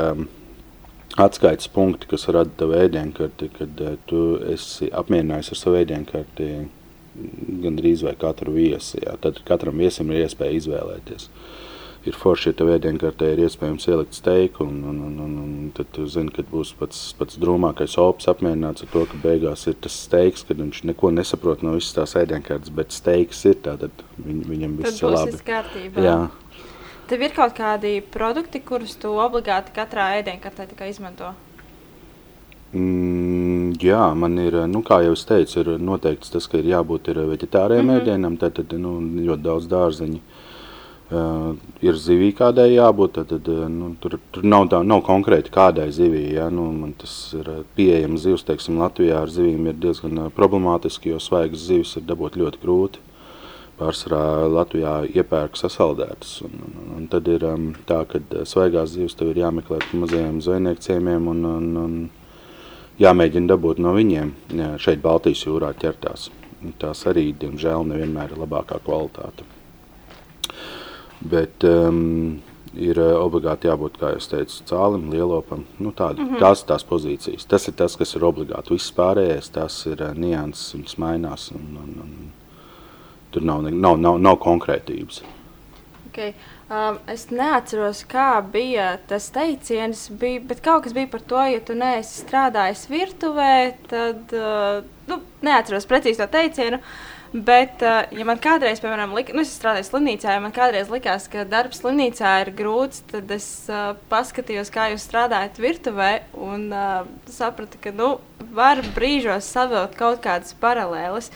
atskaites 1.15 1.71
punkti, 1.73 2.11
kas 2.11 2.27
rada 2.35 2.51
tavu 2.59 2.75
ēdienkarti, 2.81 3.53
kad 3.55 3.87
tu 4.11 4.25
esi 4.51 4.91
apmierinājies 4.91 5.55
ar 5.55 5.63
savu 5.63 5.79
ēdienkarti 5.85 6.51
gandrīz 7.63 8.03
vai 8.03 8.19
katru 8.19 8.59
viesi. 8.59 8.99
Jā. 9.07 9.15
Tad 9.23 9.39
katram 9.47 9.79
viesim 9.79 10.11
ir 10.11 10.27
iespēja 10.27 10.59
izvēlēties. 10.59 11.31
Uh, 11.31 11.65
ir 12.09 12.17
forši, 12.19 12.51
ja 12.51 12.57
tev 12.59 12.71
ēdienkartē 12.73 13.31
ir 13.33 13.43
iespējams 13.47 13.87
ielikt 13.91 14.17
steiku, 14.17 14.67
un, 14.67 14.81
un, 14.91 14.99
un, 15.07 15.15
un, 15.25 15.35
un 15.43 15.71
tad 15.77 15.91
tu 15.95 16.07
zini, 16.11 16.33
ka 16.35 16.45
būs 16.49 16.73
pats, 16.79 17.01
pats 17.19 17.39
drūmākais 17.41 17.97
opis 18.03 18.31
apmierināts 18.33 18.85
ar 18.85 18.93
to, 18.93 19.05
ka 19.11 19.21
beigās 19.23 19.67
ir 19.71 19.77
tas 19.85 19.97
steiks, 20.07 20.45
kad 20.49 20.61
viņš 20.63 20.85
neko 20.91 21.13
nesaprot 21.17 21.65
no 21.67 21.77
visas 21.77 21.97
tās 21.97 22.17
ēdienkartes, 22.21 22.73
bet 22.75 22.95
steiks 22.97 23.45
ir 23.51 23.59
tā, 23.65 23.77
tad 23.81 24.05
viņ, 24.17 24.41
viņam 24.49 24.79
viss 24.81 25.03
ir 25.03 25.15
labi. 25.15 25.43
Kārtībā. 25.49 26.07
Jā. 26.07 26.17
Tev 27.09 27.23
ir 27.25 27.37
kaut 27.37 27.55
kādi 27.57 27.99
produkti, 28.17 28.61
kurus 28.65 28.97
tu 29.01 29.15
obligāti 29.17 29.73
katrā 29.77 30.11
ēdienkartē 30.19 30.69
izmanto? 30.89 31.33
Mm, 32.77 33.79
jā, 33.81 34.03
man 34.13 34.35
ir, 34.43 34.59
nu, 34.69 34.83
kā 34.85 35.01
jau 35.07 35.15
es 35.17 35.23
teicu, 35.25 35.63
ir 35.63 35.81
noteikts 35.81 36.35
tas, 36.35 36.45
ka 36.51 36.61
ir 36.61 36.69
jābūt 36.69 37.09
ir 37.09 37.23
veģetāriem 37.31 37.81
mm 37.81 37.89
-hmm. 37.89 38.03
ēdienam, 38.03 38.37
tad, 38.37 38.59
tad 38.61 38.77
nu, 38.77 38.99
ļoti 39.01 39.43
daudz 39.47 39.71
dārzeņi. 39.73 40.21
Uh, 40.21 40.38
ir 41.09 41.97
zivī 41.97 42.31
kādai 42.37 42.75
jābūt, 42.75 43.15
tad, 43.17 43.31
tad 43.33 43.49
nu, 43.73 43.95
tur, 44.01 44.19
tur 44.35 44.45
nav, 44.45 44.67
tā, 44.73 44.83
nav 44.85 45.01
konkrēti 45.07 45.53
kādai 45.55 45.89
zivī. 45.95 46.27
Ja? 46.37 46.51
Nu, 46.53 46.69
man 46.77 46.93
tas 47.01 47.15
ir 47.39 47.49
pieejams 47.79 48.27
zivs, 48.27 48.45
teiksim, 48.49 48.81
Latvijā 48.83 49.23
ar 49.25 49.33
zivīm 49.33 49.71
ir 49.71 49.79
diezgan 49.81 50.27
problemātiski, 50.37 51.15
jo 51.15 51.21
svaigas 51.23 51.65
zivis 51.71 51.97
ir 51.97 52.05
dabūt 52.09 52.37
ļoti 52.41 52.65
grūti 52.65 53.05
pārsvarā 53.79 54.49
Latvijā 54.51 54.95
iepērk 55.07 55.59
sasaldētas. 55.59 56.41
Un, 56.47 56.63
un, 56.67 56.89
un 56.97 57.05
tad 57.11 57.29
ir 57.31 57.45
um, 57.47 57.69
tā, 57.87 58.03
ka 58.11 58.21
uh, 58.21 58.43
svaigās 58.49 58.95
zivs 58.97 59.15
tev 59.19 59.33
ir 59.33 59.45
jāmeklē 59.45 59.81
mazajiem 59.93 60.41
zvejnieku 60.45 60.83
ciemiem 60.83 61.29
un, 61.31 61.45
un, 61.47 61.69
un 61.85 62.97
jāmēģina 62.99 63.53
dabūt 63.55 63.83
no 63.85 63.95
viņiem 63.97 64.35
jā, 64.59 64.73
šeit 64.83 65.05
Baltijas 65.05 65.45
jūrā 65.47 65.71
ķertās. 65.79 66.29
Tās 66.83 67.05
arī, 67.07 67.31
diemžēl, 67.39 67.87
nevienmēr 67.87 68.35
ir 68.35 68.43
labākā 68.43 68.81
kvalitāte. 68.83 69.47
Bet 71.21 71.65
um, 71.67 72.41
ir 72.79 72.99
uh, 73.01 73.17
obligāti 73.19 73.67
jābūt, 73.67 73.99
kā 73.99 74.13
jau 74.15 74.25
teicu, 74.31 74.61
cālim, 74.69 75.09
lielopam. 75.11 75.65
Nu, 75.79 75.93
tāda, 75.93 76.23
mm 76.23 76.35
-hmm. 76.35 76.39
Tās 76.39 76.63
ir 76.63 76.69
tās 76.69 76.85
pozīcijas. 76.85 77.47
Tas 77.47 77.69
ir 77.69 77.75
tas, 77.75 77.97
kas 77.97 78.15
ir 78.15 78.25
obligāti. 78.25 78.71
Viss 78.71 78.93
pārējais, 78.93 79.51
tas 79.53 79.87
ir 79.87 80.03
uh, 80.03 80.15
nianses, 80.15 80.75
viņas 80.75 80.99
mainās. 80.99 81.51
Un, 81.53 81.79
un, 81.83 81.95
un, 82.03 82.31
Tur 83.31 83.43
nav, 83.43 83.63
nav, 83.63 83.99
nav, 84.01 84.19
nav 84.19 84.37
konkrētības. 84.41 85.23
Okay. 86.09 86.33
Um, 86.69 86.97
es 87.07 87.27
neatceros, 87.31 88.01
kā 88.09 88.41
bija 88.53 88.99
tas 89.09 89.31
teiciens, 89.31 90.09
bija, 90.21 90.41
bet 90.41 90.63
kaut 90.65 90.83
kas 90.85 90.93
bija 90.97 91.09
par 91.13 91.21
to, 91.21 91.43
ja 91.47 91.61
tu 91.61 91.77
neesi 91.79 92.23
strādājis 92.25 92.89
virtuvē, 92.91 93.53
tad 93.89 94.35
uh, 94.37 94.81
nu, 95.09 95.21
neatceros 95.47 95.87
precīzi 95.89 96.21
to 96.21 96.27
teicienu. 96.33 96.81
Bet, 97.33 97.83
uh, 97.85 98.07
ja 98.17 98.25
man 98.25 98.41
kādreiz, 98.41 98.81
piemēram, 98.81 99.13
lika, 99.17 99.35
nu, 99.37 99.45
es 99.45 99.53
strādāju 99.53 99.89
slimnīcā, 99.91 100.37
ja 100.37 100.41
man 100.41 100.55
kādreiz 100.57 100.89
likās, 100.93 101.27
ka 101.29 101.45
darbs 101.49 101.83
slimnīcā 101.83 102.31
ir 102.45 102.53
grūts, 102.57 103.03
tad 103.11 103.29
es 103.35 103.49
uh, 103.69 103.91
paskatījos, 104.09 104.73
kā 104.73 104.89
jūs 104.95 105.05
strādājat 105.05 105.61
virtuvē, 105.61 106.13
un 106.41 106.71
uh, 106.73 107.03
sapratu, 107.29 107.81
ka 107.85 107.93
nu, 107.93 108.15
var 108.57 108.81
brīžos 108.97 109.51
savilkt 109.53 109.99
kaut 110.01 110.25
kādas 110.25 110.57
paralēles. 110.63 111.29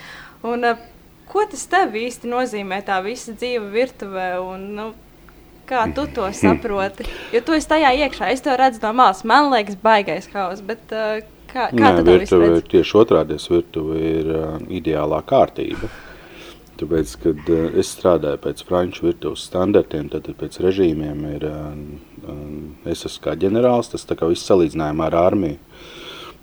Un, 0.49 0.65
uh, 0.71 0.89
Ko 1.33 1.47
tas 1.49 1.63
tev 1.71 1.95
īsti 1.97 2.29
nozīmē, 2.29 2.83
tā 2.85 2.99
visa 3.05 3.33
dzīve 3.33 3.71
virtuvē? 3.73 4.27
Un, 4.45 4.65
nu, 4.77 4.89
kā 5.69 5.87
tu 5.97 6.05
to 6.13 6.27
saproti? 6.43 7.07
Jo 7.33 7.41
tu 7.47 7.57
esi 7.57 7.71
tajā 7.71 7.95
iekšā, 8.05 8.33
es 8.35 8.45
to 8.45 8.53
redzu 8.59 8.83
no 8.83 8.93
malas. 8.99 9.23
Man 9.25 9.49
liekas, 9.53 9.79
baigais 9.81 10.29
haus. 10.35 10.61
Bet, 10.67 10.93
uh, 10.93 11.23
kā 11.53 11.69
kā 11.73 11.93
Nē, 11.93 11.93
tu 12.01 12.17
to 12.31 12.41
redzi? 12.43 12.65
Tieši 12.77 12.97
otrādi 13.03 13.39
virtuve 13.51 14.01
ir 14.01 14.33
uh, 14.33 14.57
ideālā 14.73 15.21
kārtība. 15.29 15.91
Tāpēc, 16.81 17.13
kad 17.23 17.53
uh, 17.53 17.67
es 17.79 17.93
strādāju 17.97 18.41
pēc 18.43 18.65
franču 18.69 19.07
virtuves 19.11 19.45
standartiem, 19.51 20.09
tad 20.13 20.27
pēc 20.41 20.59
režīmiem 20.65 21.29
ir, 21.37 21.47
uh, 21.51 22.33
es 22.91 23.05
esmu 23.09 23.29
kā 23.29 23.37
ģenerālis, 23.45 23.93
tas 23.93 24.09
tā 24.09 24.19
kā 24.19 24.31
viss 24.31 24.49
salīdzinājumā 24.49 25.13
ar 25.13 25.21
armiju. 25.27 25.61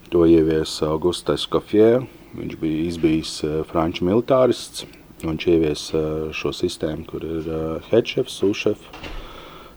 To 0.09 0.23
ievies 0.25 0.79
Augustais 0.87 1.43
Kofjē, 1.45 1.99
Viņš 2.37 2.55
bija 2.61 2.85
izbijis 2.85 3.31
uh, 3.41 3.61
franču 3.65 4.05
militārists. 4.05 4.85
Viņš 5.23 5.45
ievies 5.49 5.85
uh, 5.97 6.29
šo 6.35 6.51
sistēmu, 6.55 7.07
kur 7.09 7.25
ir 7.25 7.47
uh, 7.49 7.87
headchefs, 7.89 8.37
sous-chefs, 8.37 9.07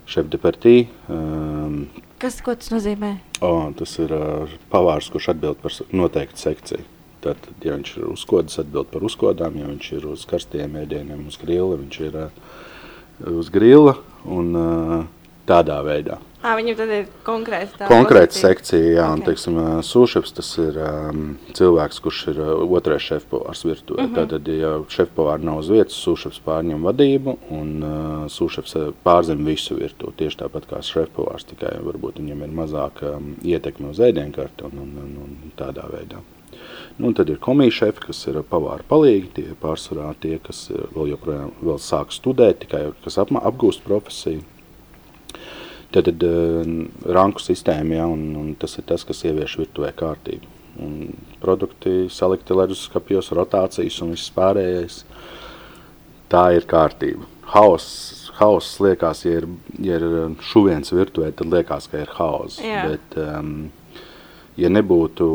chef 0.06 0.28
de 0.30 0.38
partie. 0.38 0.82
Um, 1.08 1.86
Kas 2.22 2.36
tas 2.38 2.68
nozīmē? 2.70 3.16
Oh, 3.42 3.72
tas 3.74 3.96
ir 3.98 4.12
uh, 4.14 4.50
pavārs, 4.70 5.08
kurš 5.10 5.32
atbild 5.32 5.58
par 5.58 5.74
noteiktu 5.90 6.38
sekciju. 6.38 6.84
Tad, 7.22 7.48
ja 7.66 7.74
viņš 7.74 7.96
ir 7.96 8.04
uzkodas, 8.12 8.60
atbild 8.62 8.92
par 8.92 9.02
uzkodām, 9.06 9.56
ja 9.58 9.66
viņš 9.66 9.88
ir 9.96 10.06
uz 10.12 10.22
karstiem 10.30 10.76
ēdieniem, 10.84 11.24
uz 11.26 11.38
grila, 11.42 11.80
viņš 11.80 11.98
ir 12.06 12.20
uh, 12.28 12.44
uz 13.26 13.50
grila 13.50 13.96
un 14.22 14.54
uh, 14.54 14.94
tādā 15.50 15.80
veidā. 15.82 16.20
À, 16.42 16.56
viņam 16.58 16.74
tad 16.74 16.90
ir 16.90 17.04
konkrēta 17.22 17.86
konkrēta 17.86 18.34
sekcija, 18.34 18.88
jā, 18.96 19.04
okay. 19.06 19.14
un, 19.14 19.20
teiksim, 19.28 19.58
sūšefs 19.86 20.34
tas 20.34 20.48
ir 20.58 20.78
um, 20.82 21.20
cilvēks, 21.54 22.00
kurš 22.02 22.22
ir 22.32 22.40
otrais 22.42 23.06
šefpavārs 23.06 23.62
virtuvē. 23.68 24.02
Mm 24.02 24.08
-hmm. 24.08 24.16
Tātad, 24.18 24.50
ja 24.50 24.72
šefpavāri 24.90 25.46
nav 25.46 25.60
uz 25.62 25.70
vietas, 25.70 26.00
sūšefs 26.02 26.42
pārņem 26.46 26.82
vadību, 26.82 27.36
un 27.60 27.70
uh, 27.86 28.26
sūšefs 28.26 28.76
pārzem 29.06 29.46
visu 29.46 29.78
virtuvi. 29.78 30.18
Tieši 30.18 30.42
tāpat 30.42 30.66
kā 30.66 30.82
šefpavārs, 30.82 31.46
tikai 31.46 31.78
varbūt 31.78 32.18
viņam 32.18 32.42
ir 32.42 32.54
mazāk 32.58 33.02
um, 33.06 33.36
ietekme 33.44 33.94
uz 33.94 34.00
ēdienkarti 34.00 34.66
un, 34.66 34.78
un, 34.82 34.94
un, 35.04 35.18
un 35.22 35.52
tādā 35.56 35.86
veidā. 35.86 36.18
Nu, 36.98 37.06
un 37.06 37.14
tad 37.14 37.30
ir 37.30 37.38
komija 37.38 37.70
šefi, 37.70 38.00
kas 38.08 38.26
ir 38.26 38.42
pavāri 38.50 38.84
palīgi, 38.88 39.28
tie 39.34 39.54
pārsvarā 39.62 40.10
tie, 40.20 40.38
kas 40.42 40.66
vēl 40.94 41.14
joprojām 41.14 41.52
vēl 41.62 41.78
sāk 41.78 42.12
studēt, 42.12 42.64
tikai 42.66 42.90
kas 43.04 43.18
apgūst 43.22 43.86
profesiju. 43.86 44.42
Tad, 45.92 46.08
tad 46.08 46.24
uh, 46.24 46.72
ranku 47.12 47.42
sistēma, 47.42 47.98
ja, 48.00 48.08
un, 48.08 48.32
un 48.38 48.54
tas 48.58 48.78
ir 48.80 48.86
tas, 48.88 49.04
kas 49.04 49.24
ievieš 49.28 49.58
virtuvē 49.60 49.92
kārtību. 49.98 50.48
Un 50.82 51.12
produkti 51.42 52.06
salikti 52.12 52.56
leduskapjos, 52.56 53.28
rotācijas 53.36 54.00
un 54.04 54.14
viss 54.14 54.32
pārējais. 54.32 55.02
Tā 56.32 56.46
ir 56.56 56.64
kārtība. 56.64 57.28
Hauss, 57.52 58.30
hauss 58.38 58.78
liekas, 58.80 59.26
ja 59.26 59.42
ir, 59.42 59.48
ja 59.84 59.98
ir 60.00 60.06
šuviens 60.48 60.94
virtuvē, 60.94 61.28
tad 61.36 61.52
liekas, 61.52 61.90
ka 61.92 62.00
ir 62.00 62.14
hauss. 62.16 62.62
Bet, 62.88 63.18
um, 63.20 63.52
ja 64.56 64.72
nebūtu 64.72 65.28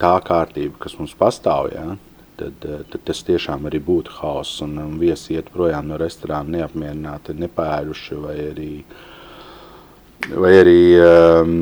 tā 0.00 0.12
kārtība, 0.24 0.76
kas 0.82 0.98
mums 1.00 1.16
pastāv, 1.16 1.70
ja, 1.72 1.96
tad, 2.40 2.64
eh, 2.64 2.82
tad 2.90 3.04
tas 3.10 3.22
tiešām 3.26 3.68
arī 3.68 3.80
būtu 3.84 4.16
hauss. 4.20 4.60
Un, 4.64 4.78
un 4.80 4.98
viesi 5.00 5.36
iet 5.36 5.52
projām 5.52 5.90
no 5.90 5.98
restorāna 6.00 6.56
neapmierināti, 6.56 7.36
nepēruši 7.36 8.18
vai 8.24 8.36
arī, 8.48 8.72
vai 10.32 10.52
arī 10.60 10.82
um, 11.04 11.56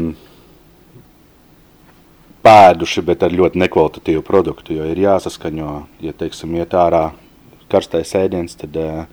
pēduši, 2.46 3.04
bet 3.10 3.24
ar 3.26 3.34
ļoti 3.34 3.62
nekvalitatīvu 3.64 4.24
produktu. 4.26 4.78
Jo 4.78 4.88
ir 4.88 5.02
jāsaskaņo, 5.02 5.72
ja 6.04 6.14
teiksim, 6.16 6.54
iet 6.60 6.76
ārā 6.78 7.08
karstais 7.72 8.14
ēdiens, 8.18 8.56
tad 8.58 8.78
uh, 8.80 9.04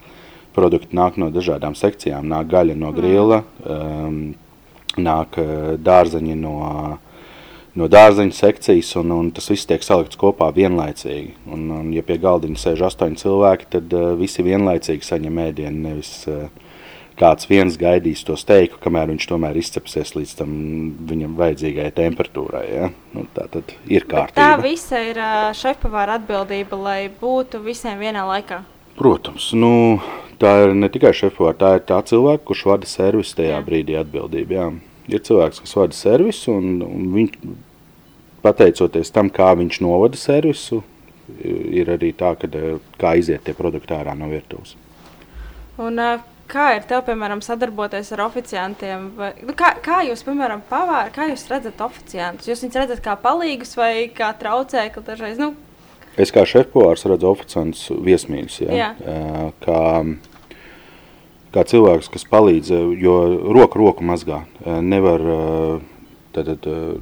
produkti 0.55 0.95
nāk 0.95 1.19
no 1.21 1.31
dažādām 1.33 1.75
sekcijām. 1.77 2.29
Nāk 2.31 2.51
gaļa 2.53 2.77
no 2.79 2.93
grila, 2.95 3.41
um, 3.65 4.21
nāk 4.95 5.41
uh, 5.41 5.73
dārzeņi 5.81 6.37
no 6.39 6.59
no 7.79 7.87
dārzeņa 7.91 8.35
sekcijas, 8.35 8.93
un, 9.01 9.13
un 9.15 9.31
tas 9.35 9.49
viss 9.51 9.67
tiek 9.69 9.83
salikts 9.85 10.19
kopā 10.19 10.49
vienlaicīgi. 10.55 11.35
Un, 11.51 11.67
un, 11.75 11.89
ja 11.95 12.03
pie 12.05 12.17
galdiņa 12.23 12.61
sēž 12.61 12.85
astoņi 12.89 13.19
cilvēki, 13.21 13.71
tad 13.77 13.95
uh, 13.95 14.13
visi 14.19 14.45
vienlaicīgi 14.45 15.07
saņem 15.07 15.41
ēdienu. 15.47 15.81
Nevis 15.89 16.11
uh, 16.31 16.47
kāds 17.19 17.49
viens 17.51 17.77
gaidīs 17.79 18.23
to 18.27 18.37
steiku, 18.39 18.79
kamēr 18.83 19.11
viņš 19.13 19.27
tomēr 19.31 19.59
izcepsies 19.59 20.15
līdz 20.17 20.35
tam 20.41 20.55
viņam 21.09 21.35
vajadzīgajai 21.39 21.95
temperatūrai. 21.99 22.65
Ja? 22.71 22.91
Nu, 23.15 23.27
tā 23.35 23.49
tad 23.51 23.75
ir 23.87 24.07
kārtība. 24.07 24.31
Bet 24.31 24.39
tā 24.39 24.63
visa 24.63 25.03
ir 25.03 25.19
uh, 25.19 25.51
šefpavāra 25.55 26.19
atbildība, 26.21 26.79
lai 26.79 26.99
būtu 27.21 27.63
visiem 27.65 27.99
vienā 28.01 28.25
laikā. 28.31 28.63
Protams, 28.95 29.49
nu, 29.59 29.99
tā 30.39 30.53
ir 30.63 30.75
ne 30.79 30.87
tikai 30.87 31.11
šefpavāra, 31.15 31.59
tā 31.59 31.77
ir 31.79 31.87
tā 31.91 31.99
cilvēka, 32.07 32.45
kurš 32.47 32.67
vada 32.71 32.87
servisu 32.87 33.41
tajā 33.41 33.57
jā. 33.57 33.63
brīdī 33.67 33.99
atbildība. 33.99 34.61
Jā 34.61 34.67
ir 35.11 35.21
cilvēks, 35.25 35.61
kas 35.63 35.75
vada 35.77 35.97
servisu, 35.97 36.55
un, 36.55 36.81
un 36.85 37.09
viņš, 37.13 37.35
pateicoties 38.45 39.11
tam, 39.13 39.31
kā 39.33 39.51
viņš 39.57 39.81
novada 39.83 40.19
servisu, 40.19 40.83
ir 41.41 41.89
arī 41.95 42.11
tā, 42.17 42.35
ka, 42.37 42.49
kā 43.01 43.15
iziet 43.19 43.43
tie 43.45 43.55
produkti 43.57 43.95
ārā 43.97 44.13
no 44.17 44.29
virtuves. 44.29 44.75
Un, 45.81 45.97
kā 46.51 46.67
ir 46.77 46.85
tev, 46.87 47.01
piemēram, 47.07 47.41
sadarboties 47.43 48.13
ar 48.15 48.27
oficiantiem? 48.27 49.09
Vai, 49.17 49.31
nu, 49.43 49.55
kā, 49.57 49.73
kā 49.83 50.03
jūs, 50.07 50.21
piemēram, 50.27 50.61
pavāri, 50.69 51.11
kā 51.15 51.27
jūs 51.31 51.47
redzat 51.51 51.81
oficiantus? 51.83 52.51
Jūs 52.51 52.63
viņus 52.63 52.79
redzat 52.83 53.03
kā 53.03 53.17
palīgus 53.19 53.73
vai 53.79 54.07
kā 54.13 54.29
traucēkli 54.39 55.03
dažreiz? 55.09 55.41
Nu? 55.41 55.55
Es 56.21 56.31
kā 56.31 56.45
šefpavārs 56.47 57.03
redzu 57.11 57.27
oficiantus 57.33 57.89
viesmīļus, 58.05 58.61
ja? 58.63 58.77
Jā. 58.85 58.93
kā 59.65 59.81
kā 61.55 61.63
cilvēks, 61.63 62.11
kas 62.11 62.27
palīdz, 62.27 62.71
eh, 62.75 62.93
jo 63.03 63.15
roku 63.55 63.79
roku 63.79 64.03
mazgā. 64.03 64.43
Eh, 64.65 64.81
nevar 64.81 65.21
tātad, 66.35 66.67
eh, 66.67 66.99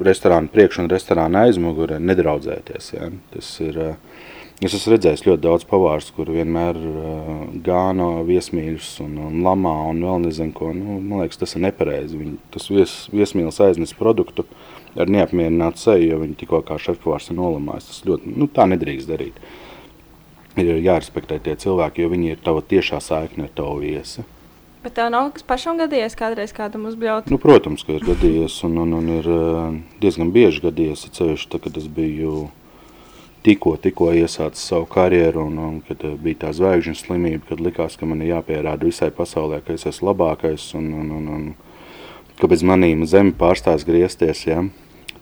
restorāna 0.00 0.50
priekš 0.52 0.82
un 0.82 0.90
restorāna 0.92 1.46
aizmugurē 1.48 1.98
nedraudzēties. 2.02 2.92
Ja? 2.94 3.08
Tas 3.32 3.48
ir, 3.64 3.78
es 4.62 4.76
esmu 4.76 4.94
redzējis 4.94 5.24
ļoti 5.26 5.42
daudz 5.44 5.66
pavārs, 5.68 6.10
kur 6.16 6.30
vienmēr 6.32 6.78
gāno 7.66 8.10
viesmīļus 8.28 8.92
un, 9.04 9.18
un 9.28 9.40
lamā 9.46 9.74
un 9.90 10.04
vēl 10.06 10.26
nezinu 10.26 10.54
ko. 10.56 10.72
Nu, 10.76 10.98
man 11.00 11.24
liekas, 11.24 11.40
tas 11.42 11.56
ir 11.56 11.64
nepareizi. 11.66 12.20
Viņi, 12.20 12.36
tas 12.54 12.68
vies, 12.72 12.96
viesmīlis 13.14 13.60
aiznes 13.64 13.96
produktu 13.98 14.46
ar 14.98 15.08
neapmierinātu 15.12 15.80
seju, 15.80 16.10
jo 16.12 16.20
viņi 16.22 16.38
tikko 16.42 16.62
kā 16.68 16.78
šefpavārs 16.80 17.30
ir 17.30 17.40
nolamājis. 17.40 17.90
Tas 17.90 18.04
ļoti, 18.08 18.36
nu, 18.36 18.48
tā 18.52 18.68
nedrīkst 18.70 19.10
darīt. 19.10 19.40
Ir 20.60 20.74
jārespektē 20.84 21.38
tie 21.40 21.56
cilvēki, 21.56 22.04
jo 22.04 22.12
viņi 22.12 22.34
ir 22.34 22.44
tava 22.44 22.60
tiešā 22.60 23.00
saikne 23.00 23.48
ar 23.48 23.54
tavu 23.56 23.80
viesi. 23.80 24.24
Bet 24.82 24.96
tev 24.98 25.12
nav 25.14 25.28
pašam 25.46 25.78
gadījies 25.78 26.16
kādreiz 26.18 26.50
kādam 26.56 26.88
uzbļaut? 26.90 27.28
Nu, 27.30 27.38
protams, 27.38 27.84
ka 27.86 27.94
ir 27.94 28.02
gadījies 28.02 28.56
un, 28.66 28.80
un, 28.82 28.96
un 28.98 29.10
ir 29.14 29.28
uh, 29.30 29.76
diezgan 30.02 30.32
bieži 30.34 30.64
gadījies, 30.64 31.04
cevišķi, 31.14 31.50
tā, 31.52 31.60
kad 31.62 31.78
es 31.78 31.86
biju 31.86 32.48
tikko, 33.46 33.76
tikko 33.78 34.10
iesācis 34.18 34.64
savu 34.72 34.88
karjeru 34.90 35.44
un, 35.46 35.60
un 35.62 35.76
kad 35.86 36.02
uh, 36.08 36.16
bija 36.18 36.40
tā 36.48 36.50
zvaigžņu 36.58 36.96
slimība, 36.98 37.44
kad 37.52 37.62
likās, 37.62 37.94
ka 38.00 38.10
man 38.10 38.24
ir 38.26 38.32
jāpierāda 38.32 38.88
visai 38.88 39.12
pasaulē, 39.14 39.62
ka 39.62 39.78
es 39.78 39.86
esmu 39.86 40.10
labākais 40.10 40.66
un, 40.80 40.90
un, 40.98 41.14
un, 41.20 41.30
un 41.36 41.46
ka 42.42 42.50
bez 42.50 42.66
manīm 42.66 43.06
zemi 43.06 43.36
pārstās 43.38 43.86
griezties, 43.86 44.48
ja. 44.50 44.64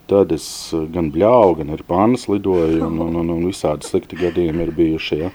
Tad 0.08 0.32
es 0.32 0.46
gan 0.94 1.12
bļauju, 1.12 1.60
gan 1.60 1.76
ar 1.76 1.84
pānas 1.86 2.24
lidoju 2.32 2.80
un, 2.88 2.96
un, 3.04 3.20
un, 3.20 3.36
un 3.36 3.44
visādi 3.52 3.84
slikti 3.86 4.16
gadījumi 4.24 4.64
ir 4.64 4.72
bijuši, 4.80 5.20
ja. 5.26 5.34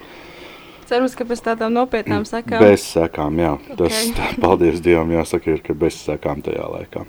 Cerams, 0.86 1.16
ka 1.18 1.26
bez 1.26 1.42
tādām 1.42 1.74
nopietnām 1.74 2.26
sekām. 2.30 2.62
Bez 2.62 2.86
sekām, 2.94 3.40
jā. 3.42 3.54
Okay. 3.74 3.78
Tas, 3.82 4.02
tā, 4.18 4.32
paldies 4.44 4.82
Dievam, 4.86 5.12
jāsaka, 5.16 5.56
ir, 5.56 5.62
ka 5.66 5.74
bez 5.78 5.98
sekām 6.06 6.44
tajā 6.46 6.66
laikā. 6.78 7.06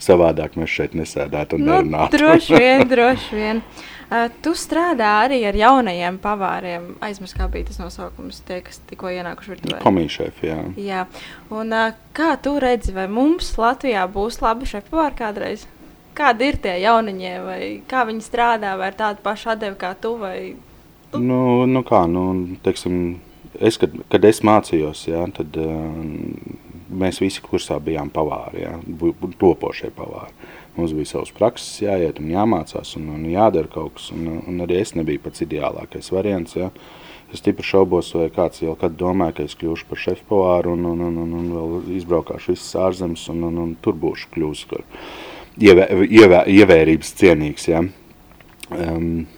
Savādāk 0.00 0.54
mēs 0.56 0.72
šeit 0.72 0.94
nesēdētu 0.96 1.58
un 1.58 1.66
Nu, 1.66 1.72
nerunātu. 1.74 2.16
droši 2.16 2.56
vien, 2.56 2.84
droši 2.94 3.36
vien. 3.36 3.60
Uh, 4.10 4.24
tu 4.42 4.54
strādā 4.58 5.10
arī 5.26 5.42
ar 5.46 5.54
jaunajiem 5.54 6.16
pavāriem. 6.18 6.86
Aizmirst, 7.04 7.36
kā 7.38 7.46
bija 7.52 7.68
tas 7.68 7.76
nosaukums, 7.78 8.40
tie, 8.48 8.62
kas 8.66 8.80
tikko 8.88 9.12
ienākuši 9.12 9.52
virtuvē. 9.52 9.82
Komīšefi, 9.84 10.48
jā. 10.48 10.56
Jā, 10.80 11.02
un 11.54 11.76
uh, 11.76 11.92
kā 12.16 12.32
tu 12.42 12.56
redzi, 12.62 12.94
vai 12.96 13.04
mums 13.12 13.52
Latvijā 13.60 14.06
būs 14.10 14.40
labi 14.42 14.66
šefpavāri 14.72 15.18
kādreiz? 15.20 15.68
Kādi 16.16 16.48
ir 16.50 16.58
tie 16.64 16.72
jauniņie, 16.82 17.36
vai 17.44 17.60
kā 17.86 18.02
viņi 18.08 18.24
strādā, 18.24 18.72
vai 18.80 18.90
ir 18.90 18.98
tāda 18.98 19.22
paša 19.22 19.52
atdeve 19.54 19.78
kā 19.78 19.92
tu, 20.02 20.16
vai 20.18 20.56
Nu, 21.18 21.66
nu 21.66 21.82
kā, 21.82 22.04
nu, 22.06 22.24
teiksim, 22.62 23.18
es, 23.58 23.78
kad, 23.82 23.94
kad 24.12 24.24
es 24.28 24.42
mācījos, 24.46 25.08
jā, 25.10 25.24
tad 25.34 25.56
mēs 26.90 27.18
visi 27.22 27.42
kursā 27.42 27.80
bijām 27.82 28.12
pavāri, 28.14 28.64
jā, 28.64 28.76
topošie 29.40 29.90
pavāri. 29.96 30.34
Mums 30.76 30.94
bija 30.94 31.10
savs 31.10 31.32
prakses 31.34 31.80
jāiet 31.82 32.20
un 32.22 32.30
jāmācās 32.30 32.94
un, 32.98 33.08
un 33.16 33.24
jādara 33.26 33.70
kaut 33.70 33.96
kas, 33.98 34.10
un, 34.14 34.28
un 34.46 34.62
arī 34.62 34.78
es 34.84 34.94
nebiju 34.94 35.24
pats 35.24 35.42
ideālākais 35.46 36.12
variants, 36.14 36.54
jā. 36.58 36.70
Es 37.30 37.42
stipri 37.42 37.66
šaubos, 37.66 38.08
vai 38.18 38.26
kāds 38.34 38.62
jau 38.62 38.72
kad 38.78 38.96
domāja, 38.98 39.36
ka 39.38 39.44
es 39.46 39.54
kļūšu 39.58 39.86
par 39.90 40.00
šefpavāru 40.02 40.72
un, 40.74 40.86
un, 40.92 41.04
un, 41.06 41.18
un, 41.24 41.34
un 41.40 41.50
vēl 41.54 41.92
izbraukāšu 41.98 42.54
visas 42.54 42.78
ārzemes 42.86 43.26
un, 43.30 43.44
un, 43.46 43.60
un 43.64 43.76
tur 43.82 43.98
būšu 43.98 44.32
kļūst 44.34 44.74
ievē, 45.58 45.86
ievē, 46.06 46.42
ievērības 46.50 47.14
cienīgs, 47.20 47.68
jā. 47.70 47.84
Um, 48.70 49.28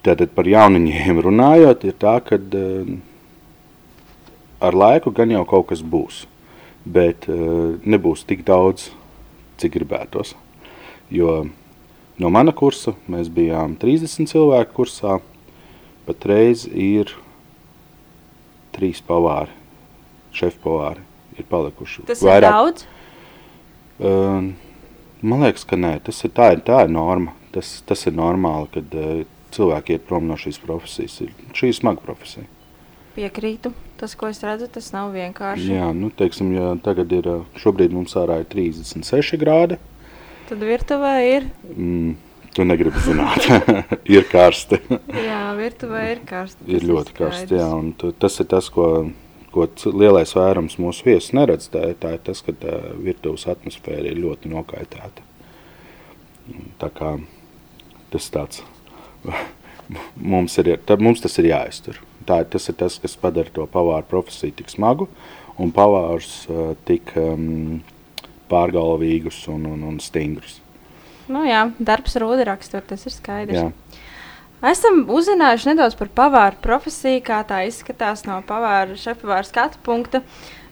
Tātad 0.00 0.32
par 0.32 0.48
jauniņiem 0.48 1.20
runājot, 1.20 1.84
ir 1.84 1.96
tā, 2.00 2.14
ka 2.24 2.38
uh, 2.40 2.92
ar 4.64 4.76
laiku 4.76 5.12
gan 5.12 5.32
jau 5.32 5.42
kaut 5.48 5.68
kas 5.72 5.82
būs, 5.84 6.22
bet 6.84 7.28
uh, 7.28 7.76
nebūs 7.84 8.24
tik 8.28 8.44
daudz, 8.48 8.88
cik 9.60 9.74
gribētos. 9.76 10.34
Jo 11.12 11.42
no 12.20 12.30
mana 12.32 12.54
kursa 12.56 12.94
mēs 13.10 13.28
bijām 13.32 13.76
30 13.80 14.30
cilvēku 14.30 14.78
kursā, 14.80 15.18
patreiz 16.08 16.64
ir 16.68 17.12
trīs 18.76 19.02
pavāri, 19.04 19.52
šefpavāri 20.36 21.04
ir 21.36 21.48
palikuši. 21.50 22.06
tas 22.08 22.24
ir 22.24 22.46
daudz? 22.46 22.86
Uh, 24.00 24.52
man 25.20 25.44
liekas, 25.44 25.66
ka 25.68 25.76
nē, 25.76 25.98
tas 26.06 26.24
ir, 26.24 26.32
tā, 26.36 26.54
ir, 26.56 26.64
tā 26.64 26.86
ir 26.86 26.94
norma. 26.94 27.36
Tas, 27.50 27.80
tas 27.84 28.06
ir 28.06 28.14
normāli, 28.14 28.68
kad 28.76 28.94
uh, 28.96 29.24
cilvēki 29.56 29.96
iet 29.96 30.08
prom 30.08 30.26
no 30.30 30.38
šīs 30.40 30.60
profesijas. 30.62 31.20
Ir, 31.24 31.34
šī 31.56 31.70
ir 31.72 31.76
smaga 31.76 32.02
profesija. 32.04 32.46
Piekrītu. 33.16 33.72
Tas, 34.00 34.14
ko 34.16 34.30
es 34.30 34.40
redzu, 34.44 34.68
tas 34.72 34.92
nav 34.94 35.10
vienkārši. 35.12 35.74
Jā, 35.74 35.90
nu, 35.96 36.08
teiksim, 36.16 36.54
ja 36.56 36.72
tagad 36.84 37.10
ir, 37.12 37.26
šobrīd 37.60 37.92
mums 37.92 38.14
ārā 38.16 38.38
ir 38.40 38.46
36 38.48 39.36
grādi. 39.40 39.76
Tad 40.48 40.62
virtuvē 40.64 41.14
ir. 41.28 41.48
Mm, 41.74 42.14
tu 42.56 42.64
negribi 42.64 43.02
zināt, 43.04 43.44
ir 44.16 44.24
karsti. 44.30 44.80
Jā, 45.26 45.42
virtuvē 45.58 46.04
ir 46.14 46.22
karsts. 46.26 46.64
ir 46.66 46.86
ļoti 46.88 47.16
karsti, 47.18 47.58
jā, 47.60 47.68
un 47.76 47.92
tu, 47.98 48.14
tas 48.16 48.40
ir 48.40 48.48
tas, 48.50 48.70
ko, 48.72 48.86
ko 49.52 49.68
lielais 49.92 50.32
vairums 50.38 50.78
mūsu 50.80 51.10
viesus 51.10 51.34
neredz. 51.36 51.68
Tā, 51.74 51.90
tā 52.00 52.16
ir 52.16 52.24
tas, 52.26 52.40
ka 52.46 52.56
tā 52.56 52.78
virtuves 52.96 53.46
atmosfēra 53.50 54.08
ir 54.10 54.22
ļoti 54.22 54.54
nokaitēta. 54.54 55.28
Tā 56.80 56.88
kā 56.96 57.14
tas 58.10 58.26
tāds, 58.34 58.64
mums, 60.32 60.56
ir, 60.62 60.74
tā, 60.86 60.96
mums 61.00 61.22
tas 61.24 61.36
ir 61.40 61.50
jāiztur. 61.50 62.00
Tā, 62.28 62.42
tas 62.48 62.68
ir 62.70 62.76
tas, 62.78 62.98
kas 63.02 63.16
padara 63.18 63.52
to 63.52 63.64
pavāru 63.70 64.06
profesiju 64.10 64.58
tik 64.60 64.70
smagu 64.72 65.08
un 65.60 65.72
pavārus 65.74 66.44
uh, 66.48 66.72
tik 66.88 67.12
um, 67.20 67.80
pārgalvīgus 68.50 69.42
un, 69.52 69.66
un, 69.72 69.82
un 69.90 69.98
stingrus. 70.02 70.58
Nu, 71.30 71.44
jā, 71.46 71.66
darbs 71.78 72.16
rūda 72.18 72.46
rakstur, 72.48 72.82
tas 72.86 73.04
ir 73.06 73.14
skaidrs. 73.14 73.58
Jā. 73.60 73.98
Esam 74.70 75.06
uzzinājuši 75.08 75.70
nedaudz 75.70 75.94
par 75.96 76.10
pavāru 76.12 76.58
profesiju, 76.60 77.22
kā 77.24 77.40
tā 77.48 77.62
izskatās 77.68 78.26
no 78.26 78.40
pavāra 78.48 78.98
šefpavāra 78.98 79.46
skatu 79.48 79.80
punkta. 79.86 80.20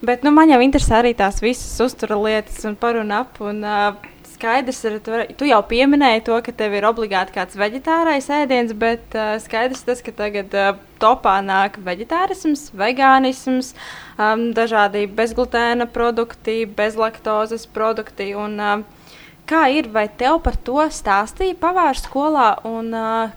Bet 0.05 0.27
nu, 0.27 0.33
man 0.35 0.51
jau 0.53 0.59
interesē 0.63 0.99
arī 1.01 1.15
tās 1.17 1.41
visas 1.43 1.79
uztura 1.83 2.19
lietas 2.21 2.61
un 2.69 2.77
par 2.79 2.99
un 3.01 3.15
ap. 3.17 3.41
Un, 3.41 3.63
uh, 3.65 4.18
skaidrs 4.39 4.79
ir, 4.87 4.99
tu, 5.03 5.11
vari- 5.13 5.35
tu 5.35 5.47
jau 5.49 5.59
pieminēji 5.67 6.23
to, 6.29 6.37
ka 6.47 6.53
tev 6.55 6.77
ir 6.79 6.87
obligāti 6.87 7.35
kāds 7.35 7.59
vegetārais 7.59 8.29
ēdiens, 8.31 8.71
bet 8.79 9.17
uh, 9.19 9.35
skaidrs 9.43 9.83
tas, 9.89 10.01
ka 10.07 10.15
tagad 10.15 10.55
uh, 10.55 10.77
topā 11.03 11.41
nāk 11.43 11.81
vegetārisms, 11.83 12.69
vegānisms, 12.79 13.73
um, 14.15 14.53
dažādi 14.55 15.09
bezglutēna 15.11 15.89
produkti, 15.91 16.63
bezlaktozes 16.79 17.67
produkti. 17.67 18.31
Un, 18.39 18.55
uh, 18.63 19.11
kā 19.51 19.67
ir, 19.75 19.91
vai 19.91 20.07
tev 20.09 20.39
par 20.47 20.57
to 20.57 20.87
stāstīja 20.87 21.59
pavāra 21.59 21.99
skolā? 21.99 22.55
Un, 22.71 22.95
uh, 22.95 23.37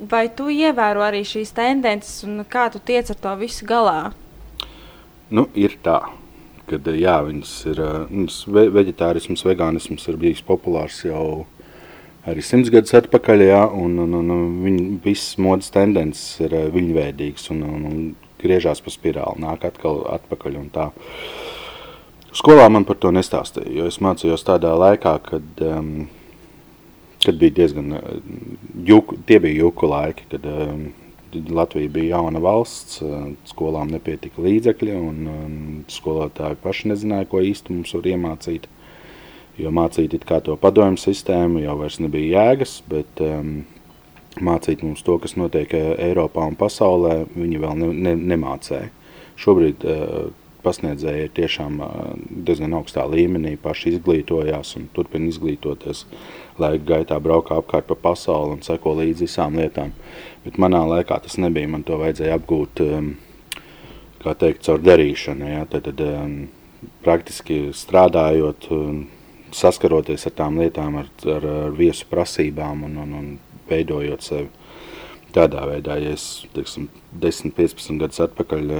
Vai 0.00 0.30
tu 0.32 0.46
ievēro 0.48 1.02
arī 1.04 1.18
šīs 1.28 1.50
tendences, 1.52 2.22
un 2.24 2.38
kā 2.48 2.70
tu 2.72 2.78
tiec 2.80 3.10
ar 3.12 3.18
to 3.20 3.34
visu 3.36 3.66
galā? 3.68 4.14
Nu, 5.28 5.44
ir 5.52 5.74
tā, 5.84 5.98
ka 6.70 6.94
jā, 6.96 7.16
viņas 7.26 7.54
ir 7.70 7.80
ā, 7.84 7.90
viņas 8.10 8.36
ve 8.54 8.66
veģetārisms, 8.76 9.44
vegānisms 9.46 10.06
ir 10.10 10.18
bijis 10.20 10.42
populārs 10.46 11.00
jau 11.04 11.46
arī 12.28 12.44
simts 12.44 12.70
gadus 12.72 12.94
atpakaļ, 12.98 13.44
jā, 13.48 13.62
un, 13.74 13.98
un, 14.04 14.16
un, 14.20 14.32
viņi, 14.64 14.86
visas 15.04 15.38
modas 15.42 15.72
tendences 15.74 16.40
ir 16.44 16.54
ā, 16.56 16.66
viņveidīgas 16.74 17.50
un, 17.54 17.64
un, 17.66 17.88
un 17.90 18.02
griežās 18.40 18.80
pa 18.84 18.92
spirāli, 18.92 19.42
nāk 19.44 19.66
atkal 19.68 20.04
atpakaļ 20.16 20.60
un 20.60 20.70
tā. 20.72 20.90
Skolā 22.36 22.68
man 22.70 22.86
par 22.86 23.00
to 23.02 23.10
nestāstīja, 23.10 23.72
jo 23.74 23.90
es 23.90 23.98
mācījos 24.02 24.46
tādā 24.46 24.70
laikā, 24.78 25.16
kad, 25.26 25.62
um, 25.66 26.06
kad 27.24 27.40
bija 27.40 27.56
diezgan, 27.58 27.96
juku, 28.86 29.18
tie 29.26 29.40
bija 29.42 29.64
juku 29.64 29.90
laiki, 29.90 30.28
kad 30.30 30.46
um, 30.46 30.86
Latvija 31.34 31.90
bija 31.92 32.16
jauna 32.16 32.40
valsts, 32.42 33.00
skolām 33.48 33.90
nepietika 33.92 34.42
līdzekļi, 34.42 34.94
un 34.98 35.84
skolotāji 35.90 36.58
paši 36.62 36.90
nezināja, 36.92 37.28
ko 37.30 37.42
īsti 37.44 37.76
mums 37.76 37.94
var 37.94 38.08
iemācīt. 38.10 38.68
Jo 39.60 39.70
mācīt 39.74 40.14
to 40.46 40.56
padomju 40.56 40.98
sistēmu 41.02 41.60
jau 41.60 41.76
nebija 42.00 42.40
jēgas, 42.40 42.78
bet 42.88 43.20
um, 43.20 43.60
mācīt 44.40 44.82
mums 44.86 45.02
to, 45.04 45.18
kas 45.20 45.36
notiek 45.36 45.74
Eiropā 45.74 46.46
un 46.48 46.56
pasaulē, 46.56 47.26
viņi 47.34 47.60
vēl 47.60 47.76
ne, 47.82 47.90
ne, 48.06 48.14
nemācēja. 48.32 48.88
Šobrīd 49.40 49.84
uh, 49.84 50.30
pasniedzēji 50.64 51.30
tiešām 51.36 51.80
diezgan 52.46 52.74
augstā 52.78 53.04
līmenī, 53.08 53.56
paši 53.60 53.96
izglītojās 53.96 54.74
un 54.78 54.88
turpina 54.94 55.30
izglītoties. 55.30 56.04
Laika 56.60 56.84
gaitā 56.94 57.18
braukā 57.22 57.58
apkārt 57.60 57.88
pa 57.88 57.96
pasauli 58.08 58.58
un 58.58 58.62
seko 58.64 58.94
līdzi 58.98 59.26
visām 59.26 59.56
lietām. 59.60 59.94
Bet 60.44 60.60
manā 60.60 60.82
laikā 60.88 61.20
tas 61.24 61.38
nebija. 61.40 61.70
Man 61.70 61.84
to 61.88 61.98
vajadzēja 62.00 62.36
apgūt, 62.40 62.84
teikt, 64.24 64.64
caur 64.66 64.84
darīšanu. 64.84 65.50
Ja? 65.54 65.64
Tad, 65.70 65.88
tad 65.88 66.04
praktiski 67.04 67.70
strādājot, 67.76 68.68
saskaroties 69.56 70.26
ar 70.28 70.36
tām 70.38 70.60
lietām, 70.60 71.00
ar, 71.00 71.12
ar, 71.26 71.46
ar 71.66 71.76
viesu 71.76 72.08
prasībām 72.10 72.84
un, 72.88 72.98
un, 73.04 73.14
un 73.20 73.30
veidojot 73.70 74.24
sevi. 74.24 74.50
Tādā 75.30 75.62
veidā, 75.68 75.94
ja 76.02 76.16
es 76.16 76.42
teiksim, 76.56 76.88
10, 77.22 77.54
15 77.54 78.00
gadus 78.02 78.18
atpakaļ 78.24 78.72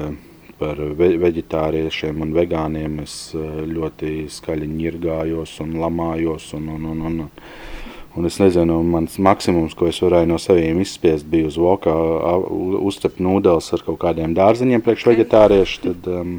par 0.61 0.79
ve 0.99 1.15
veģetāriešiem 1.21 2.21
un 2.25 2.35
vegāniem 2.37 3.01
es 3.05 3.15
uh, 3.37 3.63
ļoti 3.67 4.27
skaļi 4.31 4.69
ņirgājos 4.71 5.57
un 5.65 5.79
lamājos. 5.81 6.51
Un, 6.59 6.69
un, 6.77 6.85
un, 6.93 7.01
un, 7.09 7.23
un 8.21 8.29
es 8.29 8.37
nezinu, 8.43 8.77
mans 8.85 9.17
maksimums, 9.23 9.77
ko 9.79 9.89
es 9.91 10.03
varēju 10.05 10.31
no 10.31 10.39
saviem 10.43 10.83
izspiest, 10.85 11.29
bija 11.31 11.49
uz 11.49 11.57
voka 11.61 11.95
uzcept 12.85 13.23
nūdeles 13.25 13.73
ar 13.75 13.87
kaut 13.89 14.01
kādiem 14.05 14.37
dārziņiem 14.37 14.85
priekš 14.85 15.09
veģetāriešu. 15.11 15.83
Tad, 15.89 16.13
um, 16.13 16.37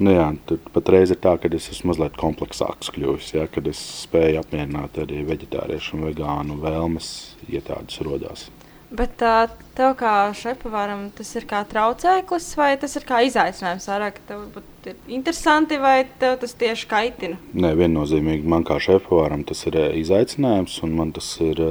nu 0.00 0.14
jā, 0.14 0.30
tad 0.48 0.70
patreiz 0.76 1.12
ir 1.12 1.20
tā, 1.20 1.34
ka 1.40 1.50
es 1.58 1.68
esmu 1.74 1.92
mazliet 1.92 2.16
kompleksāks 2.20 2.94
kļuvis, 2.94 3.34
ja, 3.36 3.50
kad 3.50 3.68
es 3.68 3.82
spēju 4.06 4.44
apmierināt 4.44 5.02
arī 5.02 5.26
veģetāriešu 5.28 5.98
un 5.98 6.08
vegānu 6.12 6.62
vēlmes, 6.62 7.12
ja 7.50 7.64
tādas 7.66 8.00
rodās. 8.06 8.48
Bet 8.90 9.22
uh, 9.22 9.46
tev 9.78 9.92
kā 10.00 10.12
šefpavāram 10.34 11.04
tas 11.14 11.28
ir 11.38 11.44
kā 11.50 11.60
traucēklis 11.70 12.48
vai 12.58 12.72
tas 12.80 12.96
ir 12.98 13.04
kā 13.06 13.20
izaicinājums? 13.28 13.86
Vairāk 13.86 14.18
tev 14.26 14.42
ir 14.90 14.96
interesanti 15.14 15.78
vai 15.78 16.02
tev 16.18 16.40
tas 16.42 16.56
tieši 16.58 16.88
kaitina? 16.90 17.38
Nē, 17.54 17.70
viennozīmīgi 17.78 18.50
man 18.50 18.66
kā 18.66 18.80
šefpavāram 18.82 19.44
tas 19.46 19.62
ir 19.70 19.78
izaicinājums 20.00 20.80
un 20.82 20.96
man 20.98 21.14
tas 21.14 21.28
ir, 21.44 21.62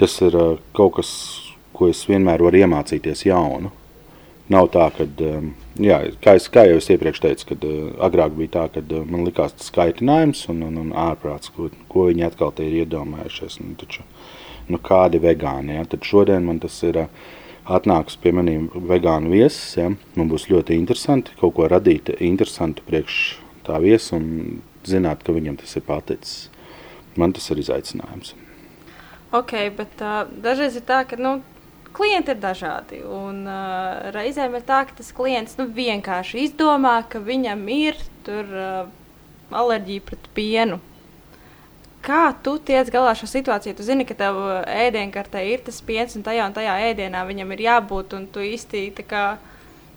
tas 0.00 0.16
ir 0.24 0.38
kaut 0.76 0.96
kas, 1.00 1.10
ko 1.76 1.90
es 1.92 2.04
vienmēr 2.08 2.44
varu 2.46 2.64
iemācīties 2.64 3.26
jaunu. 3.28 3.72
Nav 4.52 4.68
tā, 4.72 4.90
ka, 4.92 5.06
jā, 5.80 5.98
kā, 6.24 6.34
es, 6.36 6.46
kā 6.52 6.66
jau 6.68 6.76
es 6.76 6.88
iepriekš 6.92 7.20
teicu, 7.24 7.46
kad 7.52 7.62
agrāk 8.08 8.34
bija 8.36 8.52
tā, 8.56 8.64
ka 8.74 9.04
man 9.08 9.24
likās 9.24 9.56
tas 9.56 9.72
kaitinājums 9.72 10.42
un, 10.52 10.60
un, 10.66 10.80
un 10.82 10.90
ārprāts, 11.00 11.52
ko, 11.52 11.70
ko 11.88 12.08
viņi 12.10 12.26
atkal 12.28 12.52
te 12.52 12.66
ir 12.68 12.82
iedomājušies. 12.82 13.56
Nu, 13.64 13.72
taču, 13.80 14.04
nu, 14.68 14.80
kādi 14.82 15.20
vegāni. 15.22 15.78
Ja? 15.78 15.86
Tad 15.88 16.06
šodien 16.06 16.46
man 16.46 16.60
tas 16.62 16.76
ir 16.86 17.04
atnāks 17.64 18.18
pie 18.20 18.34
maniem 18.36 18.68
vegānu 18.74 19.32
viesis. 19.34 19.76
Ja? 19.80 19.90
Man 20.18 20.30
būs 20.32 20.48
ļoti 20.52 20.76
interesanti 20.78 21.36
kaut 21.40 21.56
ko 21.58 21.68
radīt 21.70 22.12
interesantu 22.18 22.84
priekš 22.88 23.20
tā 23.64 23.80
viesa 23.82 24.18
un 24.18 24.60
zināt, 24.84 25.24
ka 25.24 25.32
viņam 25.32 25.58
tas 25.60 25.76
ir 25.78 25.86
paticis. 25.86 26.34
Man 27.16 27.32
tas 27.32 27.46
ir 27.52 27.62
izaicinājums. 27.62 28.34
Ok, 29.34 29.54
bet 29.74 30.02
uh, 30.02 30.24
dažreiz 30.44 30.76
ir 30.78 30.84
tā, 30.86 31.00
ka 31.08 31.16
nu, 31.18 31.38
klienti 31.94 32.34
ir 32.34 32.40
dažādi. 32.42 33.00
Un, 33.06 33.44
uh, 33.48 34.10
reizēm 34.14 34.54
ir 34.58 34.66
tā, 34.66 34.82
ka 34.86 34.98
tas 34.98 35.10
klients 35.16 35.56
nu, 35.58 35.66
vienkārši 35.74 36.44
izdomā, 36.48 37.00
ka 37.10 37.22
viņam 37.22 37.64
ir 37.74 37.98
tur, 38.26 38.50
uh, 38.50 38.92
alerģija 39.54 40.04
pret 40.06 40.28
pienu. 40.36 40.80
Kā 42.04 42.34
tu 42.44 42.58
tiec 42.60 42.90
galā 42.92 43.14
ar 43.14 43.16
šo 43.16 43.26
situāciju? 43.30 43.78
Tu 43.78 43.86
zini, 43.86 44.04
ka 44.04 44.16
tev 44.18 44.36
ēdienkartē 44.68 45.40
ir 45.48 45.62
tas 45.64 45.78
piens, 45.84 46.12
un 46.18 46.24
tajā 46.26 46.50
un 46.50 46.56
tajā 46.56 46.74
ēdienā 46.90 47.22
viņam 47.24 47.54
ir 47.56 47.62
jābūt. 47.64 48.12
Un 48.18 48.26
tu 48.32 48.44
īsti 48.44 48.82
tā 48.98 49.06
kā. 49.08 49.24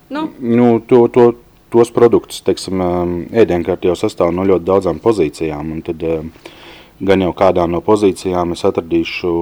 Nu. 0.08 0.30
Nu, 0.40 0.70
to, 0.80 1.02
to, 1.12 1.26
tos 1.68 1.92
produktus, 1.92 2.40
teiksim, 2.46 2.80
um, 2.80 3.14
ēdienkartē 3.28 3.90
jau 3.90 3.98
sastāv 4.00 4.32
no 4.32 4.46
ļoti 4.48 4.64
daudzām 4.70 5.02
pozīcijām. 5.04 5.76
Tad 5.84 6.04
um, 6.08 6.32
gan 7.04 7.26
jau 7.26 7.34
kādā 7.36 7.68
no 7.68 7.82
pozīcijām 7.84 8.56
es 8.56 8.64
atradīšu, 8.64 9.34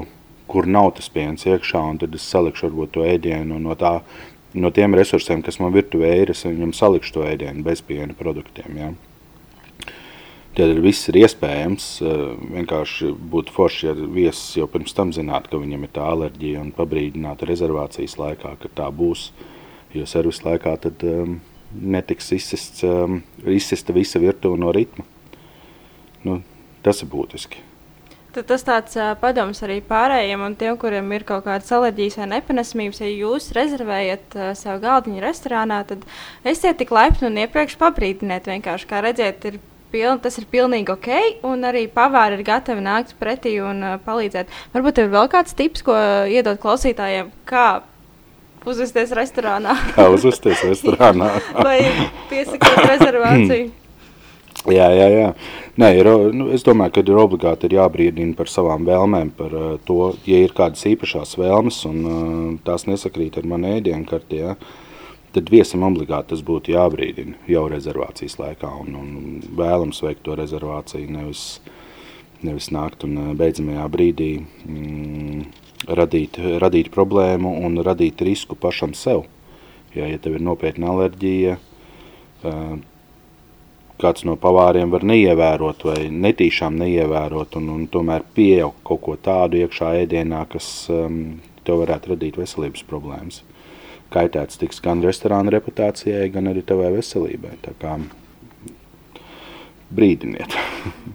kur 0.50 0.66
nav 0.66 0.96
tas 0.98 1.11
piens 1.12 1.46
iekšā, 1.46 1.87
un 1.92 2.02
tad 2.02 2.18
es 2.18 2.26
salikšu 2.35 2.66
varbūt 2.66 2.96
to 2.96 3.07
ēdienu 3.07 3.61
no, 3.62 3.79
tā, 3.79 4.00
no 4.59 4.74
tiem 4.74 4.98
resursiem, 4.98 5.42
kas 5.46 5.62
man 5.62 5.74
virtuvē 5.74 6.16
ir. 6.24 6.35
Es 6.35 6.42
viņam 6.48 6.74
salikšu 6.74 7.20
to 7.20 7.29
ēdienu 7.31 7.62
bez 7.66 7.87
piena 7.87 8.16
produktiem. 8.18 8.81
Ja? 8.83 8.94
Tad 10.57 10.79
viss 10.81 11.05
ir 11.11 11.19
iespējams. 11.21 11.87
Eh, 12.01 12.21
vienkārši 12.57 13.11
būtu 13.33 13.53
forši, 13.53 13.90
ja 13.90 13.92
viesis 13.92 14.57
jau 14.57 14.64
pirms 14.73 14.95
tam 14.97 15.12
zinātu, 15.12 15.53
ka 15.53 15.61
viņam 15.61 15.85
ir 15.85 15.92
tā 15.92 16.07
alerģija 16.14 16.62
un 16.62 16.73
pabrīdinātu 16.77 17.49
rezervācijas 17.51 18.16
laikā, 18.16 18.55
ka 18.62 18.73
tā 18.81 18.87
būs. 18.88 19.29
Jo 19.92 20.09
servisa 20.09 20.49
laikā 20.49 20.73
tad 20.81 21.05
um, 21.05 21.38
netiks 21.73 22.33
izsists, 22.33 22.81
um, 22.88 23.21
izsista 23.45 23.92
visa 23.97 24.21
virtuve 24.21 24.57
no 24.61 24.73
ritma. 24.73 25.05
Nu, 26.25 26.40
tas 26.85 27.05
ir 27.05 27.12
būtiski. 27.12 27.61
Tad 28.33 28.49
tas 28.49 28.64
tāds 28.64 28.97
uh, 28.97 29.12
padoms 29.21 29.61
arī 29.64 29.79
pārējiem 29.85 30.40
un 30.45 30.57
tiem, 30.57 30.81
kuriem 30.81 31.12
ir 31.16 31.29
kaut 31.29 31.45
kādas 31.45 31.73
alerģijas 31.73 32.19
vai 32.23 32.33
nepanesmības. 32.33 33.05
Ja 33.05 33.12
jūs 33.12 33.53
rezervējat 33.57 34.40
uh, 34.40 34.51
savu 34.57 34.81
galdiņu 34.88 35.25
restorānā, 35.25 35.85
tad 35.88 36.09
esiet 36.49 36.81
tik 36.81 36.97
laipni 36.97 37.29
un 37.29 37.40
iepriekš 37.45 37.77
pabrīdiniet. 37.81 38.49
Vienkārši 38.49 38.88
kā 38.92 39.05
redzēt, 39.05 39.49
ir 39.53 39.64
piln, 39.92 40.20
tas 40.22 40.38
ir 40.40 40.46
pilnīgi 40.51 40.92
ok, 40.92 41.11
un 41.49 41.66
arī 41.68 41.87
pavāri 41.92 42.38
ir 42.38 42.46
gatavi 42.46 42.85
nākt 42.85 43.16
pretī 43.20 43.57
un 43.64 43.83
uh, 43.85 43.96
palīdzēt. 44.05 44.53
Varbūt 44.75 45.03
ir 45.03 45.12
vēl 45.12 45.31
kāds 45.33 45.57
tips, 45.57 45.85
ko 45.87 45.96
iedot 46.31 46.61
klausītājiem, 46.62 47.33
kā 47.49 47.66
uzvesties 48.66 49.14
restorānā. 49.16 49.77
kā 49.96 50.09
uzvesties 50.12 50.64
restorānā? 50.66 51.33
Vai 51.66 51.81
piesakot 52.31 52.81
rezervāciju? 52.92 53.75
Jā, 54.66 54.88
jā, 54.90 55.07
jā. 55.12 55.27
Nē, 55.79 55.92
ir, 56.01 56.09
nu, 56.35 56.49
es 56.57 56.64
domāju, 56.66 56.96
ka 56.96 57.05
ir 57.05 57.20
obligāti 57.20 57.68
ir 57.68 57.77
jābrīdina 57.77 58.35
par 58.35 58.49
savām 58.51 58.87
vēlmēm, 58.88 59.31
par 59.37 59.53
uh, 59.55 59.68
to, 59.87 60.14
ja 60.27 60.40
ir 60.42 60.57
kādas 60.57 60.83
īpašās 60.88 61.37
vēlmes 61.38 61.85
un 61.87 62.03
uh, 62.03 62.18
tās 62.66 62.88
nesakrīt 62.88 63.38
ar 63.38 63.46
manu 63.46 63.77
ēdienkarti. 63.77 64.40
Ja, 64.42 64.57
uh, 64.57 64.86
tad 65.37 65.53
viesim 65.53 65.85
obligāti 65.85 66.33
tas 66.33 66.42
būtu 66.46 66.72
jābrīdina 66.72 67.37
jau 67.51 67.66
rezervācijas 67.68 68.38
laikā 68.40 68.70
un, 68.81 68.94
un 68.96 69.09
vēlams 69.59 70.01
veikt 70.05 70.25
to 70.25 70.37
rezervāciju, 70.38 71.11
nevis, 71.12 71.44
nevis 72.46 72.70
nākt 72.72 73.05
un 73.05 73.18
eh, 73.20 73.31
beidzamajā 73.37 73.87
brīdī 73.92 74.31
mm, 74.40 75.42
radīt, 75.99 76.40
radīt 76.62 76.88
problēmu 76.94 77.53
un 77.66 77.77
radīt 77.85 78.25
risku 78.25 78.57
pašam 78.57 78.96
sev. 78.96 79.27
Ja, 79.96 80.09
ja 80.09 80.20
tev 80.20 80.37
ir 80.37 80.44
nopietna 80.44 80.90
alerģija, 80.92 81.55
uh, 81.57 82.72
kāds 84.01 84.27
no 84.29 84.35
pavāriem 84.40 84.92
var 84.92 85.07
neievērot 85.09 85.87
vai 85.88 86.11
netīšām 86.12 86.77
neievērot 86.83 87.57
un, 87.61 87.70
un 87.72 87.87
tomēr 87.88 88.27
pieaugt 88.37 88.83
kaut 88.85 89.01
ko 89.07 89.16
tādu 89.16 89.62
iekšā 89.62 89.94
ēdienā, 90.03 90.42
kas 90.53 90.68
um, 90.92 91.38
tev 91.64 91.81
varētu 91.85 92.12
radīt 92.12 92.37
veselības 92.40 92.85
problēmas 92.90 93.40
kaitēts 94.16 94.61
tiks 94.61 94.81
gan 94.85 95.05
restorāna 95.05 95.52
reputācijai, 95.55 96.26
gan 96.35 96.50
arī 96.52 96.64
tavai 96.66 96.92
veselībai. 96.96 97.57
Tā 97.64 97.76
kā 97.81 97.98
brīdiniet. 99.96 100.57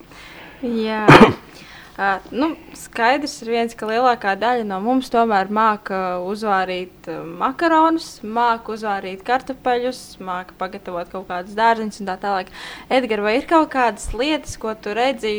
Jā. 0.85 1.05
Uh, 1.09 2.21
nu, 2.41 2.51
skaidrs 2.77 3.33
ir 3.43 3.51
viens, 3.55 3.75
ka 3.77 3.89
lielākā 3.89 4.35
daļa 4.39 4.65
no 4.69 4.79
mums 4.83 5.09
tomēr 5.13 5.51
māca 5.53 6.21
uzvārīt 6.27 7.09
makaronus, 7.41 8.13
māca 8.23 8.75
uzvārīt 8.75 9.25
kartupeļus, 9.27 10.01
māca 10.23 10.55
pagatavot 10.61 11.11
kaut 11.11 11.27
kādus 11.31 11.57
dārziņus 11.57 12.01
un 12.03 12.11
tā 12.13 12.17
tālāk. 12.21 12.53
Edgars, 12.89 13.25
vai 13.27 13.35
ir 13.39 13.49
kaut 13.49 13.71
kādas 13.73 14.11
lietas, 14.15 14.57
ko 14.61 14.75
tu 14.77 14.95
redzi 14.97 15.35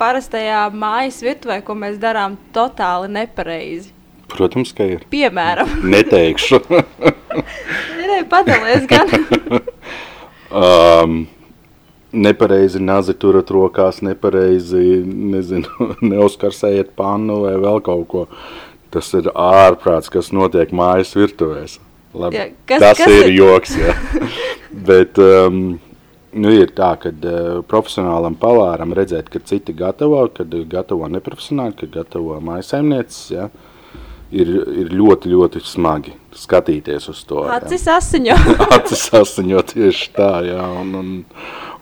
parastajā 0.00 0.66
mājas 0.76 1.22
virtuvē, 1.24 1.60
ko 1.64 1.76
mēs 1.78 2.00
darām 2.00 2.38
totāli 2.54 3.12
nepareizi? 3.16 3.95
Protams, 4.30 4.72
ka 4.74 4.86
ir. 4.96 5.06
Piemēram, 5.12 5.70
neteikšu. 5.94 6.60
Nē, 8.16 8.20
padalies 8.30 8.86
gan. 8.90 9.10
um, 10.62 11.18
nepareizi 12.16 12.82
nazi 12.82 13.14
turat 13.18 13.50
rokās, 13.52 14.00
nepareizi 14.06 15.02
nezinu, 15.04 15.90
neuzkarsējiet 16.12 16.94
pannu 16.98 17.42
vai 17.44 17.56
vēl 17.62 17.82
kaut 17.86 18.06
ko. 18.12 18.26
Tas 18.94 19.10
ir 19.18 19.28
ārprāts, 19.30 20.10
kas 20.10 20.30
notiek 20.34 20.70
mājas 20.74 21.12
virtuvēs. 21.18 21.80
Labi, 22.16 22.38
ja, 22.38 22.46
kas, 22.70 22.80
tas 22.80 23.00
kas 23.02 23.12
ir, 23.12 23.26
ir 23.26 23.34
joks, 23.36 23.74
jā. 23.76 23.92
Bet 24.86 25.18
um, 25.20 25.58
nu, 26.32 26.52
ir 26.54 26.70
tā, 26.72 26.94
ka 27.02 27.12
uh, 27.12 27.58
profesionālam 27.68 28.38
pavāram 28.40 28.94
redzēt, 28.96 29.28
ka 29.28 29.42
citi 29.44 29.74
gatavo, 29.76 30.22
kad 30.32 30.54
gatavo 30.72 31.10
neprofesionāli, 31.12 31.76
kad 31.82 31.92
gatavo 31.98 32.38
mājasaimnieces, 32.46 33.20
ja, 33.34 33.50
uh, 33.50 33.75
ir, 34.30 34.50
ir 34.82 34.90
ļoti, 34.94 35.30
ļoti 35.30 35.62
smagi 35.64 36.14
skatīties 36.36 37.08
uz 37.12 37.22
to. 37.28 37.44
Acis 37.52 37.86
asiņo. 37.90 38.36
Acis 38.76 39.06
asiņo 39.16 39.62
tieši 39.72 40.10
tā, 40.16 40.32
jā. 40.48 40.66
Un, 40.80 40.92
un, 41.00 41.12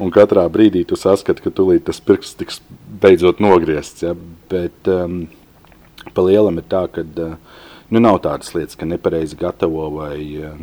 un 0.03 0.15
katrā 0.15 0.45
brīdī 0.53 0.85
tu 0.89 0.99
saskati, 1.01 1.45
ka 1.45 1.53
tulīt 1.55 1.87
tas 1.89 2.01
pirksts 2.05 2.39
tiks 2.41 2.61
beidzot 3.03 3.43
nogriezts. 3.45 4.05
Ja? 4.07 4.15
Bet 4.53 4.91
um, 4.93 5.25
pa 6.15 6.27
lielam 6.27 6.61
ir 6.61 6.69
tā, 6.71 6.85
ka 6.93 7.05
uh, 7.05 7.37
nu, 7.91 8.03
nav 8.03 8.21
tādas 8.25 8.55
lietas, 8.57 8.79
ka 8.79 8.89
nepareizi 8.89 9.39
gatavo 9.41 9.89
vai 9.99 10.19
uh, 10.43 10.59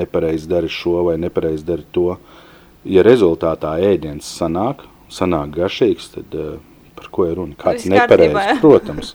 nepareizi 0.00 0.50
dari 0.50 0.70
šo 0.72 1.08
vai 1.10 1.18
nepareizi 1.20 1.66
dari 1.68 1.86
to. 1.94 2.14
Ja 2.84 3.00
rezultātā 3.04 3.78
ēdiens 3.80 4.28
sanāk, 4.28 4.84
sanāk 5.12 5.54
garšīgs, 5.56 6.10
tad 6.18 6.36
uh, 6.36 6.58
par 6.94 7.08
ko 7.10 7.26
ir 7.30 7.40
runa? 7.40 7.56
Kāds 7.58 7.88
nepareizs, 7.88 8.60
protams 8.60 9.14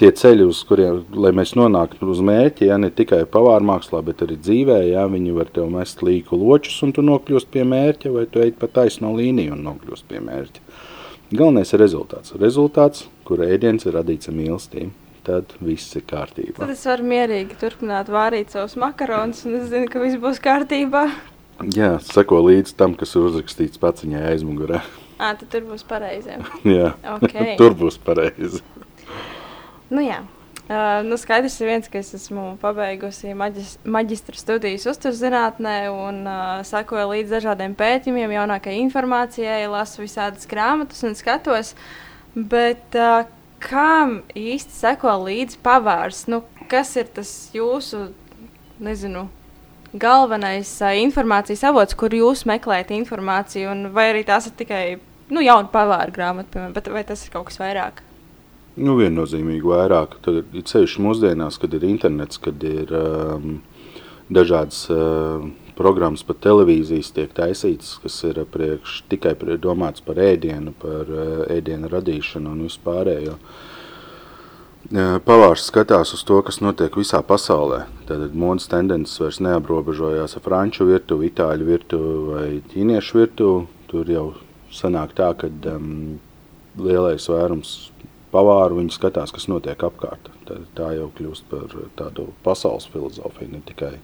tie 0.00 0.10
ceļi, 0.16 0.46
uz 0.48 0.62
kuriem 0.68 1.02
mēs 1.36 1.52
nonākam 1.58 2.10
uz 2.12 2.22
mērķi, 2.24 2.70
ja 2.70 2.78
ne 2.80 2.90
tikai 2.94 3.22
pavāra 3.30 3.64
mākslā, 3.72 4.00
bet 4.06 4.24
arī 4.24 4.38
dzīvē, 4.40 4.78
ja 4.88 5.04
viņi 5.10 5.34
var 5.36 5.50
tev 5.52 5.68
mest 5.72 6.00
līku 6.06 6.38
ločus 6.40 6.78
un 6.86 6.94
tu 6.96 7.04
nokļūst 7.04 7.50
pie 7.52 7.66
mērķa, 7.68 8.12
vai 8.14 8.24
tu 8.30 8.42
ej 8.44 8.54
pa 8.60 8.70
taisno 8.80 9.12
līniju 9.16 9.56
un 9.56 9.66
nokļūst 9.68 10.08
pie 10.08 10.22
mērķa. 10.24 10.64
Galvenais 11.30 11.70
ir 11.70 11.82
rezultāts. 11.84 12.34
Rezultāts, 12.40 13.04
kur 13.28 13.44
ēdiens 13.44 13.86
ir 13.86 13.94
radīts 13.98 14.32
mīlestību. 14.34 14.90
Tad 15.20 15.52
viss 15.60 15.92
ir 15.98 16.02
kārtībā. 16.08 16.56
Tad 16.62 16.72
es 16.72 16.86
varu 16.88 17.04
mierīgi 17.06 17.58
turpināt 17.60 18.08
vārīt 18.10 18.54
savus 18.54 18.72
makaronus, 18.80 19.44
un 19.46 19.58
es 19.58 19.68
zinu, 19.68 19.86
ka 19.92 20.00
viss 20.00 20.18
būs 20.18 20.40
kārtībā. 20.42 21.04
Jā, 21.76 21.92
seko 22.00 22.40
līdz 22.46 22.72
tam, 22.80 22.96
kas 22.98 23.12
ir 23.14 23.28
uzrakstīts 23.28 23.78
paciņā 23.82 24.24
aizmugurē. 24.32 24.80
Ā, 25.20 25.34
tad 25.36 25.44
tur 25.52 25.66
būs 25.68 25.84
pareizi. 25.84 26.40
Jā, 26.78 26.94
okay. 27.20 27.52
tur 27.60 27.76
būs 27.76 28.00
pareizi. 28.00 28.62
Nu, 29.90 30.02
jā. 30.04 30.20
Uh, 30.70 31.00
nu 31.02 31.16
skaidrs 31.18 31.56
ir 31.58 31.66
viens, 31.66 31.88
ka 31.90 31.98
es 31.98 32.12
esmu 32.14 32.52
pabeigusi 32.62 33.32
maģis, 33.34 33.72
maģistra 33.82 34.38
studijas 34.38 34.86
uzturzinātnē 34.92 35.80
un 35.90 36.22
uh, 36.30 36.60
sekoju 36.66 37.08
līdz 37.10 37.34
dažādiem 37.34 37.74
pētījumiem, 37.78 38.36
jaunākajai 38.36 38.84
informācijai, 38.84 39.64
lasu 39.72 40.04
visādas 40.04 40.46
grāmatas 40.50 41.02
un 41.08 41.18
skatos. 41.18 41.74
Bet, 42.38 42.86
uh, 42.94 43.26
Kam 43.60 44.22
īsti 44.32 44.72
seko 44.72 45.12
līdzi 45.26 45.58
pavārs? 45.64 46.24
Nu, 46.32 46.40
kas 46.70 46.94
ir 46.96 47.10
tas 47.12 47.30
jūsu, 47.52 48.06
nezinu, 48.80 49.26
galvenais 49.92 50.70
uh, 50.80 50.94
informācijas 51.02 51.66
avots, 51.68 51.96
kur 51.98 52.14
jūs 52.16 52.46
meklējat 52.48 52.94
informāciju, 52.96 53.74
vai 53.92 54.06
arī 54.14 54.24
tās 54.24 54.48
ir 54.48 54.56
tikai 54.56 54.84
nu, 55.28 55.42
jauna 55.44 55.68
pavāra 55.72 56.08
grāmata, 56.14 56.54
piemēram, 56.54 56.76
bet 56.78 56.88
vai 56.94 57.04
tas 57.04 57.26
ir 57.26 57.34
kaut 57.34 57.50
kas 57.50 57.60
vairāk? 57.60 58.00
Nu, 58.80 58.94
viennozīmīgi 58.96 59.66
vairāk. 59.66 60.14
Tad 60.24 60.38
ir 60.40 60.64
ceļš 60.64 60.94
mūsdienās, 61.04 61.58
kad 61.60 61.74
ir 61.76 61.84
internets, 61.84 62.40
kad 62.40 62.62
ir 62.64 62.92
um, 62.96 63.58
dažādas 64.32 64.86
uh, 64.94 65.42
programmas 65.76 66.24
pat 66.24 66.40
televīzijas 66.46 67.12
tiek 67.16 67.34
taisītas, 67.36 67.98
kas 68.00 68.16
ir 68.28 68.40
priekš, 68.54 69.02
tikai 69.12 69.34
domāts 69.60 70.04
par 70.06 70.22
ēdienu, 70.24 70.72
par 70.80 71.12
uh, 71.12 71.42
ēdienu 71.52 71.92
radīšanu 71.92 72.54
un 72.54 72.64
vispārējo. 72.68 73.36
Pavārs 74.90 75.68
skatās 75.68 76.10
uz 76.16 76.24
to, 76.26 76.40
kas 76.42 76.58
notiek 76.64 76.96
visā 76.98 77.20
pasaulē. 77.22 77.84
Tad 78.08 78.32
modes 78.34 78.64
tendences 78.72 79.20
vairs 79.22 79.38
neaprobežojās 79.44 80.34
ar 80.34 80.42
franču 80.42 80.88
virtuvi, 80.88 81.28
itāļu 81.28 81.68
virtuvi 81.68 82.16
vai 82.30 82.48
ķīniešu 82.72 83.20
virtuvi. 83.20 83.68
Tur 83.92 84.10
jau 84.10 84.26
sanāk 84.74 85.12
tā, 85.20 85.30
ka 85.38 85.52
um, 85.76 86.18
lielais 86.80 87.28
vairums 87.30 87.89
pavāru 88.32 88.80
viņi 88.80 88.94
skatās, 88.94 89.32
kas 89.34 89.48
notiek 89.50 89.80
apkārt. 89.86 90.30
Tā, 90.48 90.60
tā 90.76 90.92
jau 90.98 91.10
kļūst 91.16 91.48
par 91.50 91.74
tādu 91.98 92.30
pasaules 92.44 92.88
filozofiju, 92.92 93.50
ne 93.54 93.62
tikai 93.66 93.96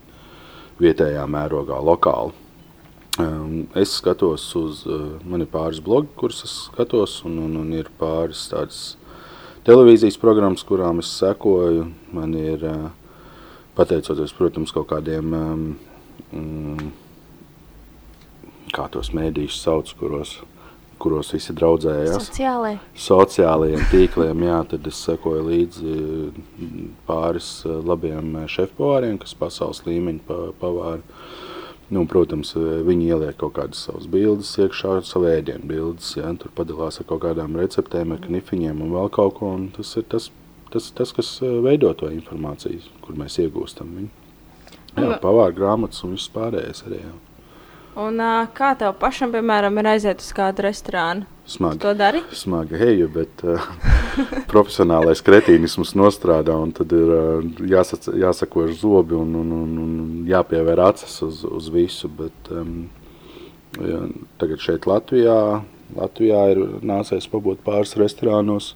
vietējā 0.82 1.24
mērogā, 1.30 1.78
lokāli. 1.82 2.34
Um, 3.16 3.64
es 3.78 3.94
skatos 3.96 4.44
uz, 4.58 4.82
uh, 4.84 5.16
man 5.24 5.40
ir 5.40 5.48
pāris 5.48 5.80
blogi, 5.80 6.10
kurus 6.20 6.42
es 6.44 6.52
skatos, 6.66 7.22
un, 7.24 7.38
un, 7.46 7.54
un 7.62 7.70
ir 7.72 7.88
pāris 7.96 8.42
tādas 8.50 8.80
televīzijas 9.64 10.18
programmas, 10.20 10.66
kurām 10.68 11.00
es 11.00 11.14
sekoju. 11.16 11.86
Man 12.12 12.34
ir, 12.36 12.66
uh, 12.68 12.90
pateicoties, 13.78 14.34
protams, 14.36 14.74
kaut 14.74 14.90
kādiem, 14.92 15.32
um, 15.32 15.64
um, 16.36 16.92
kā 18.76 18.84
tos 18.92 19.14
mēdījus 19.16 19.62
sauc, 19.64 19.94
kuros 19.96 20.36
kuros 21.02 21.32
visi 21.34 21.54
draudzējās. 21.56 22.28
Sociālajiem. 22.28 22.78
Sociālajiem 23.06 23.82
tīkliem, 23.92 24.44
jā, 24.48 24.60
tad 24.72 24.86
es 24.90 25.00
sekoju 25.06 25.42
līdzi 25.46 25.96
pāris 27.08 27.50
eh, 27.66 27.74
labiem 27.90 28.32
eh, 28.42 28.46
šefpavāriem, 28.52 29.18
kas 29.22 29.36
pasaules 29.38 29.84
līmeņa 29.86 30.40
pavāri. 30.60 31.04
Nu, 31.92 32.02
protams, 32.10 32.54
eh, 32.58 32.80
viņi 32.86 33.10
ieliek 33.12 33.38
kaut 33.40 33.56
kādas 33.58 33.84
savas 33.86 34.08
bildes 34.10 34.50
iekšā, 34.62 34.98
savu 35.06 35.30
ēdienu 35.30 35.68
bildes, 35.70 36.14
jā, 36.18 36.32
tur 36.40 36.54
padalās 36.56 37.00
ar 37.00 37.08
kaut 37.10 37.24
kādām 37.26 37.58
receptēm, 37.60 38.16
ar 38.16 38.24
knifiņiem 38.26 38.82
un 38.86 38.96
vēl 38.96 39.12
kaut 39.14 39.38
ko, 39.40 39.54
un 39.58 39.68
tas 39.76 39.92
ir 40.00 40.08
tas, 40.12 40.30
tas, 40.72 40.90
tas 40.96 41.14
kas 41.16 41.36
veido 41.64 41.92
to 41.98 42.10
informāciju, 42.12 42.82
kur 43.04 43.20
mēs 43.20 43.38
iegūstam 43.44 43.94
viņu. 44.00 44.12
Jā, 44.96 45.16
pavāra 45.20 45.52
grāmatas 45.52 46.00
un 46.06 46.16
viss 46.16 46.32
pārējais 46.32 46.86
arī, 46.88 47.02
jā. 47.04 47.16
Un, 47.96 48.18
uh, 48.20 48.44
kā 48.52 48.74
tev 48.76 48.92
pašam, 49.00 49.30
piemēram, 49.32 49.78
ir 49.80 49.86
aiziet 49.94 50.20
uz 50.20 50.28
kādu 50.36 50.66
restorānu? 50.66 51.24
Smagi. 51.48 51.78
To 51.80 51.94
dari? 51.96 52.20
Smagi 52.36 52.76
heju, 52.76 53.06
bet 53.14 53.44
uh, 53.46 53.62
profesionālais 54.52 55.22
kretīnisms 55.24 55.94
nostrādā 55.96 56.58
un 56.60 56.74
tad 56.76 56.90
ir 56.92 57.12
uh, 57.14 57.46
jāsac, 57.64 58.10
jāsakož 58.20 58.74
zobi 58.82 59.16
un, 59.16 59.30
un, 59.40 59.54
un, 59.62 59.70
un 59.80 59.94
jāpievēr 60.28 60.82
acis 60.90 61.14
uz, 61.24 61.38
uz 61.48 61.70
visu. 61.72 62.10
Bet, 62.18 62.50
um, 62.52 62.90
ja, 63.80 64.02
tagad 64.42 64.60
šeit 64.60 64.84
Latvijā, 64.90 65.38
Latvijā 65.96 66.42
ir 66.52 66.60
nācies 66.84 67.24
pabūt 67.32 67.62
pāris 67.64 67.96
restorānos. 67.96 68.74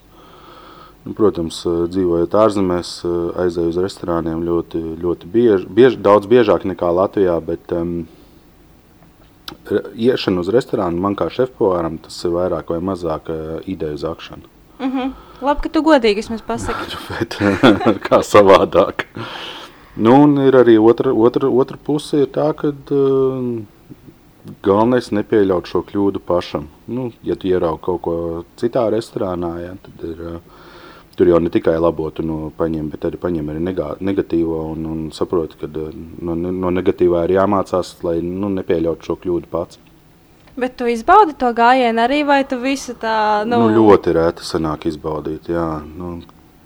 Nu, 1.04 1.12
protams, 1.16 1.58
dzīvojot 1.92 2.38
ārzemēs, 2.40 2.94
aizēju 3.44 3.72
uz 3.72 3.82
restorāniem 3.84 4.40
ļoti, 4.48 4.80
ļoti 5.00 5.28
bieži, 5.32 5.68
bieži, 5.68 6.00
daudz 6.00 6.28
biežāk 6.28 6.64
nekā 6.68 6.88
Latvijā, 6.92 7.36
bet 7.44 7.72
um, 7.76 8.02
iešana 9.94 10.40
uz 10.40 10.48
restorānu 10.52 11.00
man 11.00 11.16
kā 11.18 11.30
šefpavāram 11.32 11.98
tas 12.04 12.16
ir 12.24 12.34
vairāk 12.34 12.72
vai 12.74 12.80
mazāk 12.92 13.30
ideju 13.66 13.96
zakšana. 13.96 14.42
Mm 14.80 14.92
-hmm. 14.92 15.12
Labi, 15.40 15.60
ka 15.60 15.68
tu 15.68 15.82
godīgi 15.82 16.16
vismaz 16.16 16.42
pasaki. 16.42 16.96
Bet, 17.08 17.36
kā 18.08 18.22
savādāk. 18.22 19.04
Nu, 19.96 20.22
un 20.22 20.38
ir 20.38 20.54
arī 20.54 20.78
otra, 20.78 21.12
otra, 21.12 21.48
otra 21.48 21.76
puse 21.84 22.22
ir 22.22 22.26
tā, 22.26 22.52
ka 22.56 22.68
uh, 22.68 23.62
galvenais 24.62 25.10
nepieļaut 25.10 25.66
šo 25.66 25.82
kļūdu 25.88 26.22
pašam. 26.26 26.68
Nu, 26.86 27.12
ja 27.22 27.36
tu 27.36 27.48
ieraugi 27.48 27.82
kaut 27.82 28.00
ko 28.02 28.44
citā 28.56 28.86
restorānā, 28.90 29.58
ja, 29.64 29.74
tad 29.82 30.04
ir 30.10 30.20
uh, 30.20 30.59
tur 31.20 31.28
jau 31.28 31.38
ne 31.38 31.50
tikai 31.52 31.76
labo 31.76 32.06
tu 32.16 32.24
no 32.24 32.48
paņem, 32.56 32.86
bet 32.88 33.04
arī 33.04 33.18
paņem 33.20 33.48
arī 33.52 33.60
negā, 33.60 33.90
negatīvo 34.00 34.62
un, 34.72 34.84
un 34.88 35.00
saproti, 35.12 35.58
ka 35.60 35.68
eh, 35.68 35.96
no, 36.24 36.34
no 36.34 36.70
negatīvā 36.72 37.26
ir 37.26 37.34
jāmācās, 37.36 37.98
lai 38.06 38.22
nu, 38.24 38.48
nepieļautu 38.54 39.10
šo 39.10 39.18
kļūdu 39.20 39.50
pats. 39.52 39.80
Bet 40.60 40.78
tu 40.80 40.88
izbaudi 40.88 41.36
to 41.40 41.50
gājienu 41.56 42.00
arī, 42.06 42.22
vai 42.24 42.40
tu 42.48 42.56
visu 42.62 42.94
tā, 43.00 43.44
nu... 43.48 43.58
nu 43.68 43.82
ļoti 43.82 44.14
rēti 44.16 44.46
sanāk 44.48 44.86
izbaudīt, 44.88 45.50
jā, 45.52 45.66
nu, 45.84 46.14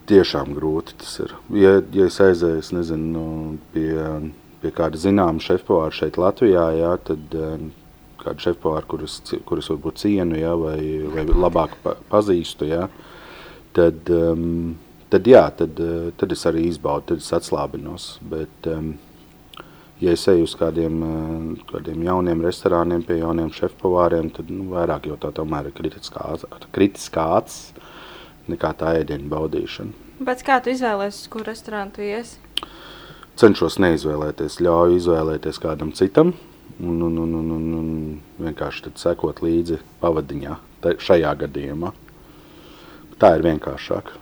tiešām 0.06 0.54
grūti 0.54 0.94
tas 1.02 1.16
ir. 1.24 1.34
Ja, 1.58 1.80
ja 1.96 2.06
es 2.06 2.20
aizēju, 2.22 2.62
es 2.62 2.70
nezinu, 2.76 3.10
nu, 3.16 3.24
pie, 3.74 3.90
pie 4.62 4.72
kāda 4.76 5.00
zināma 5.02 5.42
šefpavāra 5.42 5.94
šeit 5.98 6.20
Latvijā, 6.20 6.68
jā, 6.78 6.92
tad 7.10 7.34
eh, 7.34 7.66
kādu 8.22 8.46
šefpavāru, 8.46 8.86
kurus, 8.94 9.18
kurus 9.50 9.72
varbūt 9.74 9.98
cienu, 10.04 10.38
jā, 10.38 10.54
vai, 10.62 10.78
vai 11.10 11.26
labāk 11.26 11.74
pa, 11.82 11.96
pazīstu, 12.14 12.70
jā, 12.70 12.86
tad, 13.76 14.12
um, 14.14 14.74
tad, 15.12 15.28
jā, 15.30 15.44
tad, 15.58 15.80
uh, 15.82 16.12
tad 16.20 16.34
es 16.34 16.44
arī 16.50 16.68
izbaudu, 16.70 17.12
tad 17.12 17.24
es 17.24 17.32
atslābinos. 17.36 18.08
Bet, 18.30 18.70
um, 18.70 18.94
ja 20.02 20.14
es 20.14 20.24
eju 20.30 20.46
uz 20.48 20.54
kādiem, 20.58 21.02
uh, 21.04 21.66
kādiem 21.72 22.06
jauniem 22.06 22.44
restorāniem, 22.44 23.04
pie 23.06 23.20
jauniem 23.20 23.52
šefpavāriem, 23.54 24.30
tad 24.36 24.52
nu, 24.52 24.70
vairāk 24.74 25.10
jau 25.10 25.18
tā 25.20 25.32
tomēr 25.34 25.70
ir 25.70 25.76
kritiskā 25.78 27.28
acis 27.40 27.74
nekā 28.50 28.74
tā 28.76 28.96
ēdienu 29.00 29.30
baudīšana. 29.32 30.02
Bet 30.24 30.44
kā 30.46 30.60
tu 30.62 30.70
izvēlēsies, 30.70 31.28
kur 31.32 31.46
restorānu 31.48 31.96
tu 31.96 32.04
iesi? 32.04 32.38
Cenšos 33.40 33.80
neizvēlēties, 33.82 34.60
ļauju 34.62 35.00
izvēlēties 35.00 35.58
kādam 35.62 35.90
citam 35.96 36.34
un, 36.78 37.00
un, 37.02 37.16
un, 37.18 37.32
un, 37.40 37.50
un, 37.56 37.64
un 37.80 38.44
vienkārši 38.46 38.92
sekot 39.00 39.42
līdzi 39.42 39.80
pavadiņā 40.02 40.58
šajā 41.02 41.32
gadījumā. 41.42 41.90
Tā 43.20 43.36
ir 43.38 43.44
vienkāršāk. 43.46 44.12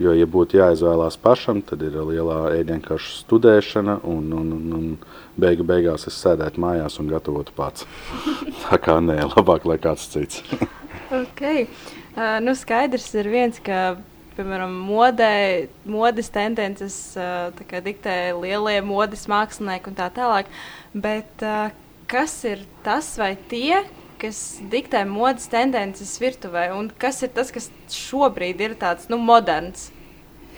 Jo, 0.00 0.14
ja 0.16 0.24
būtu 0.24 0.56
jāizvēlās 0.56 1.18
pašam, 1.20 1.58
tad 1.66 1.82
ir 1.84 1.98
lielā 2.08 2.54
ēdienkaršu 2.56 3.18
studēšana, 3.18 3.98
un, 4.08 4.30
un, 4.32 4.52
un, 4.56 4.70
un 4.78 5.40
beigu 5.40 5.66
beigās 5.68 6.06
es 6.08 6.16
sēdētu 6.22 6.62
mājās 6.62 6.96
un 7.02 7.10
gatavotu 7.10 7.52
pats. 7.56 7.84
Tā 8.64 8.78
kā 8.80 8.96
nē, 9.04 9.18
labāk 9.34 9.66
lai 9.68 9.76
kāds 9.82 10.08
cits. 10.08 10.40
okay. 11.22 11.66
uh, 12.14 12.38
nu 12.40 12.56
skaidrs 12.56 13.10
ir 13.20 13.28
viens, 13.28 13.60
ka 13.60 13.98
piemēram, 14.38 14.72
modē, 14.88 15.68
modes 15.84 16.32
tendences 16.32 16.96
uh, 17.20 17.52
diktē 17.84 18.16
lielie 18.38 18.80
modes 18.80 19.26
mākslinieki 19.28 19.92
un 19.92 20.00
tā 20.00 20.08
tālāk. 20.16 20.48
Bet 20.96 21.44
uh, 21.44 21.74
kas 22.08 22.40
ir 22.48 22.64
tas 22.86 23.12
vai 23.20 23.34
tie, 23.50 23.82
kas 24.20 24.60
diktē 24.72 25.04
modes 25.08 25.48
tendences 25.50 26.12
virtuvē, 26.20 26.68
un 26.76 26.90
kas 27.00 27.22
ir 27.24 27.32
tas, 27.36 27.52
kas 27.54 27.70
šobrīd 27.94 28.60
ir 28.60 28.76
tāds 28.80 29.08
nu, 29.12 29.18
moderns? 29.20 29.88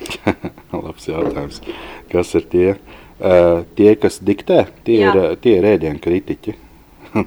Labs 0.73 1.07
jautājums. 1.07 1.61
Kas 2.11 2.33
ir 2.37 2.47
tie? 2.51 2.67
Uh, 3.23 3.61
tie, 3.77 3.93
kas 3.95 4.17
diktē, 4.25 4.65
tie 4.83 4.99
Jā. 5.05 5.13
ir, 5.13 5.37
tie 5.39 5.55
ir 5.59 5.67
ēdienu 5.75 6.01
kritiķi. 6.03 6.57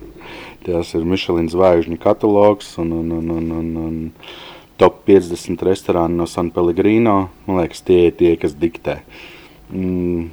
Tas 0.66 0.90
ir 0.98 1.06
Michelin 1.06 1.46
zvaigžņu 1.48 1.96
katalogs 2.02 2.72
un, 2.82 2.90
un, 2.98 3.12
un, 3.20 3.30
un, 3.36 3.52
un, 3.54 3.68
un 3.86 3.98
top 4.80 5.04
50 5.06 5.62
restorāni 5.64 6.18
no 6.18 6.26
San 6.28 6.50
Pellegrino. 6.52 7.30
Man 7.46 7.62
liekas, 7.62 7.84
tie 7.86 8.08
ir 8.08 8.16
tie, 8.18 8.34
kas 8.40 8.58
diktē. 8.58 8.98
Mm, 9.70 10.26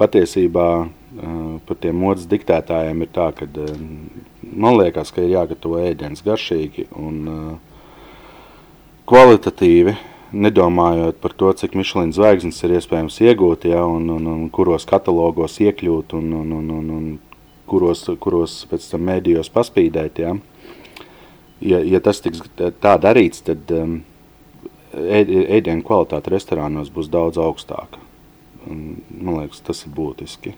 patiesībā 0.00 0.68
uh, 0.82 1.54
par 1.64 1.80
tiem 1.80 2.02
modes 2.02 2.26
diktētājiem 2.28 3.06
ir 3.06 3.12
tā, 3.14 3.30
ka 3.38 3.46
uh, 3.46 3.72
man 4.52 4.78
liekas, 4.78 5.12
ka 5.14 5.22
ir 5.22 5.34
jāgatavo 5.34 5.80
ēdiens 5.82 6.24
garšīgi 6.24 6.88
un 7.00 7.20
uh, 7.30 7.52
kvalitatīvi, 9.10 9.94
nedomājot 10.34 11.20
par 11.22 11.34
to, 11.38 11.52
cik 11.54 11.76
Michelin 11.78 12.12
zvaigznes 12.14 12.58
ir 12.64 12.74
iespējams 12.78 13.20
iegūt, 13.22 13.68
ja, 13.70 13.84
un, 13.86 14.08
un, 14.10 14.26
un 14.30 14.48
kuros 14.54 14.86
katalogos 14.88 15.60
iekļūt 15.62 16.16
un, 16.18 16.32
un, 16.40 16.56
un, 16.58 16.72
un, 16.78 16.90
un 16.96 17.06
kuros, 17.70 18.06
kuros 18.20 18.56
pēc 18.70 18.88
tam 18.90 19.06
mēdījos 19.10 19.52
paspīdēt. 19.54 20.24
Ja. 20.24 20.34
Ja, 21.64 21.78
ja 21.80 22.00
tas 22.02 22.20
tiks 22.20 22.42
tā 22.58 22.96
darīts, 23.00 23.44
tad 23.46 23.70
um, 23.72 24.00
ēdienu 24.92 25.84
kvalitāte 25.86 26.32
restorānos 26.34 26.90
būs 26.92 27.08
daudz 27.12 27.38
augstāka. 27.40 28.02
Un, 28.68 28.98
man 29.10 29.42
liekas, 29.42 29.62
tas 29.64 29.84
ir 29.84 29.94
būtiski 29.94 30.54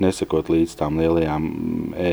nesakot 0.00 0.48
līdz 0.52 0.76
tām 0.78 1.00
lielajām, 1.00 1.48
e, 1.96 2.12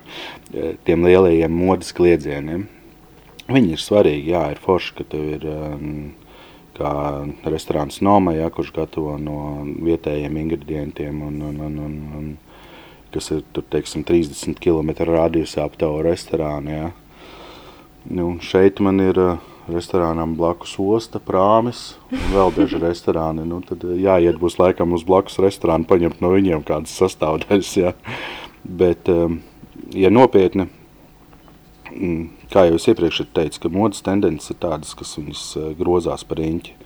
tiem 0.86 1.06
lielajiem 1.06 1.54
modes 1.54 1.94
kliedzieniem. 1.96 2.66
Viņi 3.50 3.74
ir 3.74 3.82
svarīgi, 3.82 4.34
jā, 4.34 4.44
ir 4.52 4.60
forši, 4.62 4.94
ka 4.98 5.06
tev 5.10 5.26
ir 5.34 5.46
um, 5.50 6.12
kā 6.78 6.92
restorāns 7.50 7.98
Noma, 8.04 8.34
ja, 8.36 8.50
kurš 8.52 8.70
gatavo 8.76 9.16
no 9.18 9.66
vietējiem 9.82 10.38
ingredientiem 10.44 11.22
un, 11.26 11.40
un, 11.48 11.60
un, 11.66 11.78
un, 11.86 11.96
un 12.20 12.30
kas 13.10 13.32
ir 13.34 13.42
tur, 13.54 13.66
teiksim, 13.72 14.04
30 14.06 14.60
km 14.62 14.94
radiusā 15.08 15.66
ap 15.66 15.74
tavu 15.80 16.04
restorānu. 16.06 16.76
Ja. 16.76 16.90
Nu, 18.06 18.36
šeit 18.44 18.78
man 18.84 19.02
ir 19.02 19.18
uh, 19.18 19.49
restorānam 19.74 20.34
blakus 20.38 20.74
osta, 20.80 21.20
prāmis 21.22 21.94
un 22.12 22.26
vēl 22.34 22.52
daži 22.56 22.80
restorāni. 22.86 23.46
Nu, 23.48 23.60
tad 23.66 23.84
jāiet 23.84 24.40
būs 24.40 24.58
laikam 24.60 24.96
uz 24.96 25.04
blakus 25.06 25.40
restorānu, 25.42 25.88
paņemt 25.90 26.20
no 26.24 26.32
viņiem 26.34 26.64
kādas 26.68 26.96
sastāvdaļas. 27.00 27.72
Ja. 27.80 27.94
Bet, 28.64 29.08
um, 29.08 29.40
ja 29.96 30.10
nopietni, 30.12 30.68
mm, 31.90 32.24
kā 32.52 32.66
jau 32.68 32.80
es 32.80 32.88
iepriekš 32.90 33.24
teicu, 33.34 33.62
ka 33.64 33.72
modas 33.72 34.04
tendences 34.06 34.52
ir 34.52 34.60
tādas, 34.62 34.92
kas 34.98 35.16
viņas 35.18 35.46
uh, 35.58 35.70
grozās 35.78 36.26
par 36.26 36.42
riņķi. 36.42 36.76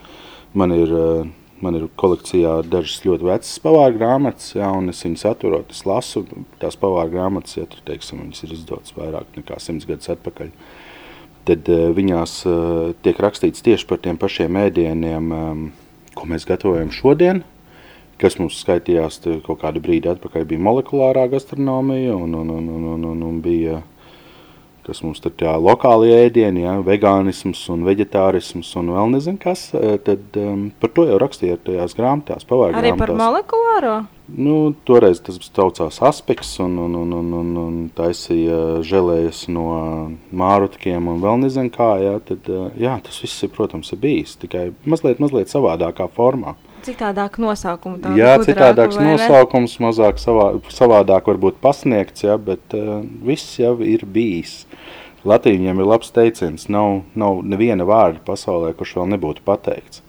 Man 0.55 0.75
ir, 0.77 0.95
uh, 0.95 1.27
man 1.65 1.81
ir 1.81 1.89
kolekcijā 2.01 2.61
dažas 2.71 3.03
ļoti 3.07 3.27
vecas 3.27 3.59
pavāra 3.65 3.95
grāmatas, 3.97 4.53
jā, 4.55 4.71
un 4.71 4.93
es 4.93 5.03
viņas 5.07 5.27
atturot, 5.33 5.75
es 5.75 5.83
lasu 5.89 6.25
tās 6.63 6.79
pavāra 6.79 7.11
grāmatas, 7.11 7.59
ja 7.59 7.67
tur, 7.71 7.83
teiksim, 7.89 8.23
viņas 8.23 8.47
ir 8.47 8.57
izdotas 8.59 8.95
vairāk 8.97 9.41
nekā 9.41 9.59
simts 9.63 9.89
gadus 9.89 10.13
atpakaļ. 10.15 10.53
Tad 11.49 11.69
uh, 11.69 11.89
viņās 11.97 12.37
uh, 12.49 12.93
tiek 13.05 13.19
rakstīts 13.21 13.65
tieši 13.65 13.89
par 13.89 14.01
tiem 14.05 14.21
pašiem 14.21 14.57
ēdieniem, 14.65 15.33
um, 15.33 15.65
ko 16.17 16.29
mēs 16.31 16.47
gatavojam 16.49 16.93
šodien, 16.95 17.43
kas 18.21 18.39
mums 18.41 18.61
skaitījās 18.63 19.21
kaut 19.45 19.61
kādu 19.65 19.83
brīdi 19.85 20.09
atpakaļ, 20.13 20.47
bija 20.49 20.63
molekulārā 20.63 21.27
gastronomija 21.33 22.15
un, 22.17 22.37
un, 22.39 22.55
un, 22.55 22.71
un, 22.77 22.87
un, 22.95 23.11
un, 23.11 23.27
un 23.29 23.43
bija 23.45 23.83
kas 24.85 25.01
mums 25.05 25.23
tur 25.25 25.33
tā 25.33 25.55
lokāli 25.57 26.11
ēdieni, 26.13 26.65
ja, 26.67 26.75
vegānisms 26.85 27.63
un 27.73 27.87
veģetārisms 27.87 28.69
un 28.81 28.91
vēl 28.93 29.15
nezinu 29.15 29.41
kas, 29.41 29.71
tad 30.05 30.37
um, 30.41 30.67
par 30.81 30.93
to 30.97 31.07
jau 31.09 31.17
rakstīja 31.23 31.57
tajās 31.65 31.97
grāmatās, 31.97 32.45
pavāra 32.49 32.83
Arī 32.83 32.93
par 33.01 33.15
molekulāro? 33.17 33.95
Nu, 34.25 34.73
toreiz 34.89 35.19
tas 35.21 35.37
saucās 35.37 35.99
aspekts 36.01 36.55
un, 36.65 36.79
un, 36.81 36.95
un, 36.97 37.11
un, 37.13 37.33
un, 37.43 37.49
un 37.61 37.75
taisīja 37.93 38.81
želējas 38.87 39.43
no 39.53 39.67
mārutkiem 40.33 41.11
un 41.13 41.21
vēl 41.21 41.43
nezinu 41.43 41.73
kā, 41.75 41.91
ja, 42.01 42.15
tad 42.25 42.49
e, 42.49 42.63
jā, 42.81 42.95
tas 43.05 43.19
viss 43.21 43.45
ir, 43.45 43.53
protams, 43.53 43.93
ir 43.93 44.01
bijis, 44.01 44.39
tikai 44.41 44.71
mazliet, 44.89 45.21
mazliet 45.21 45.53
savādākā 45.53 46.09
formā. 46.17 46.55
Citādāk 46.85 47.37
nosaukumu. 47.41 48.15
Jā, 48.17 48.39
citādāks 48.45 48.97
nosaukums, 49.01 49.77
mazāk 49.85 50.21
savā, 50.21 50.51
savādāk 50.73 51.29
varbūt 51.29 51.61
pasniegts, 51.61 52.25
ja, 52.25 52.39
bet 52.41 52.77
uh, 52.77 53.03
viss 53.25 53.59
jau 53.61 53.77
ir 53.85 54.05
bijis. 54.09 54.63
Latīņiem 55.25 55.81
ir 55.81 55.89
labs 55.89 56.13
teiciens, 56.13 56.67
nav, 56.73 57.03
nav 57.17 57.41
neviena 57.49 57.85
vārda 57.89 58.21
pasaulē, 58.25 58.75
kurš 58.77 58.99
vēl 58.99 59.15
nebūtu 59.15 59.45
pateikts. 59.45 60.04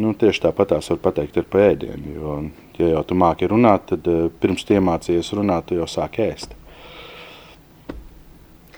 Nu, 0.00 0.14
tieši 0.16 0.46
tāpat 0.46 0.72
tās 0.72 0.88
var 0.92 1.00
pateikt 1.04 1.36
ar 1.42 1.46
pēdienu, 1.52 2.14
jo, 2.16 2.36
ja 2.78 2.94
jau 2.94 3.04
tu 3.10 3.16
māki 3.20 3.48
runāt, 3.50 3.90
tad 3.90 4.06
uh, 4.08 4.28
pirms 4.40 4.64
tu 4.64 4.76
iemācījies 4.78 5.34
runāt, 5.36 5.68
tu 5.68 5.76
jau 5.76 5.88
sāk 5.90 6.20
ēst. 6.24 6.56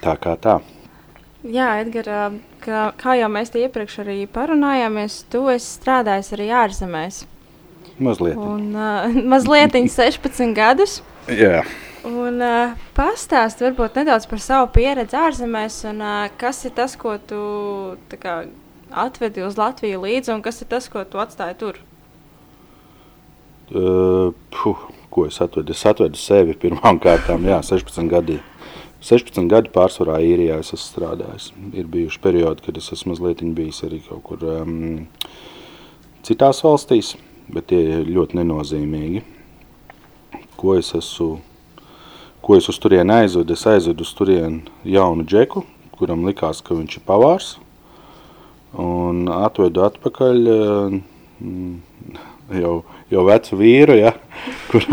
Tā 0.03 0.17
kā 0.19 0.35
tā. 0.43 0.57
Jā, 1.43 1.69
Edgar, 1.83 2.35
kā, 2.63 2.81
kā 2.99 3.15
jau 3.19 3.29
mēs 3.31 3.51
te 3.51 3.59
iepriekš 3.63 4.01
arī 4.03 4.17
parunājāmies, 4.31 5.21
tu 5.31 5.45
esi 5.51 5.77
strādājis 5.77 6.33
arī 6.35 6.49
ārzemēs. 6.55 7.23
Mazliet. 8.03 8.37
Un, 8.39 8.69
uh, 8.75 9.17
mazliet 9.33 9.75
16 9.75 10.53
gadus. 10.55 11.01
Jā. 11.27 11.63
Un 12.03 12.41
uh, 12.43 12.73
pastāst 12.97 13.63
varbūt 13.63 14.01
nedaudz 14.01 14.27
par 14.27 14.41
savu 14.43 14.67
pieredzi 14.75 15.15
ārzemēs 15.15 15.77
un 15.91 16.01
uh, 16.03 16.25
kas 16.39 16.63
ir 16.67 16.73
tas, 16.75 16.97
ko 16.99 17.15
tu 17.15 17.43
kā, 18.19 18.41
atvedi 18.93 19.43
uz 19.45 19.57
Latviju 19.59 20.03
līdzi 20.05 20.33
un 20.35 20.43
kas 20.45 20.61
ir 20.63 20.69
tas, 20.71 20.87
ko 20.91 21.03
tu 21.07 21.21
atstāji 21.21 21.57
tur? 21.59 21.81
Uh, 23.73 24.31
puh, 24.53 24.87
ko 25.13 25.27
es 25.29 25.41
atvedu? 25.41 25.73
Es 25.73 25.83
atvedu 25.89 26.19
sevi 26.19 26.55
pirmām 26.59 27.01
kārtām, 27.03 27.45
jā, 27.49 27.59
16 27.65 28.09
gadi. 28.11 28.39
16 29.03 29.49
gadi 29.51 29.71
pārsvarā 29.73 30.21
īrijā 30.23 30.61
es 30.63 30.71
esmu 30.71 30.85
strādājis. 30.85 31.51
Ir 31.75 31.89
bijuši 31.91 32.23
periodi, 32.23 32.63
kad 32.67 32.79
es 32.79 32.93
esmu 32.95 33.15
mazliet 33.15 33.43
bijis 33.55 33.83
arī 33.83 33.99
kaut 34.05 34.23
kur 34.29 34.47
um, 34.61 35.05
citās 36.23 36.63
valstīs 36.63 37.15
bet 37.51 37.67
tie 37.71 37.81
ir 37.99 38.11
ļoti 38.11 38.39
nenozīmīgi. 38.39 39.23
Ko 40.59 40.77
es 40.79 40.93
esmu, 40.95 41.37
ko 42.43 42.57
es 42.57 42.69
uz 42.71 42.79
turieni 42.81 43.15
aizvedu? 43.21 43.55
Es 43.55 43.65
aizvedu 43.67 44.05
uz 44.05 44.13
turieni 44.15 44.63
jaunu 44.87 45.25
džeku, 45.27 45.65
kuram 45.97 46.25
likās, 46.27 46.63
ka 46.63 46.77
viņš 46.77 46.99
ir 46.99 47.05
pavārs, 47.07 47.55
un 48.79 49.27
atvedu 49.33 49.83
atpakaļ 49.85 50.39
mm, 50.49 51.73
jau, 52.61 52.75
jau 53.13 53.25
vecu 53.27 53.59
vīru, 53.59 53.97
ja, 53.99 54.13
kur, 54.71 54.87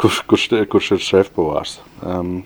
kurš, 0.00 0.22
kurš, 0.30 0.48
kurš 0.70 0.92
ir 0.96 1.04
šefpavārs. 1.08 1.78
Um, 2.02 2.36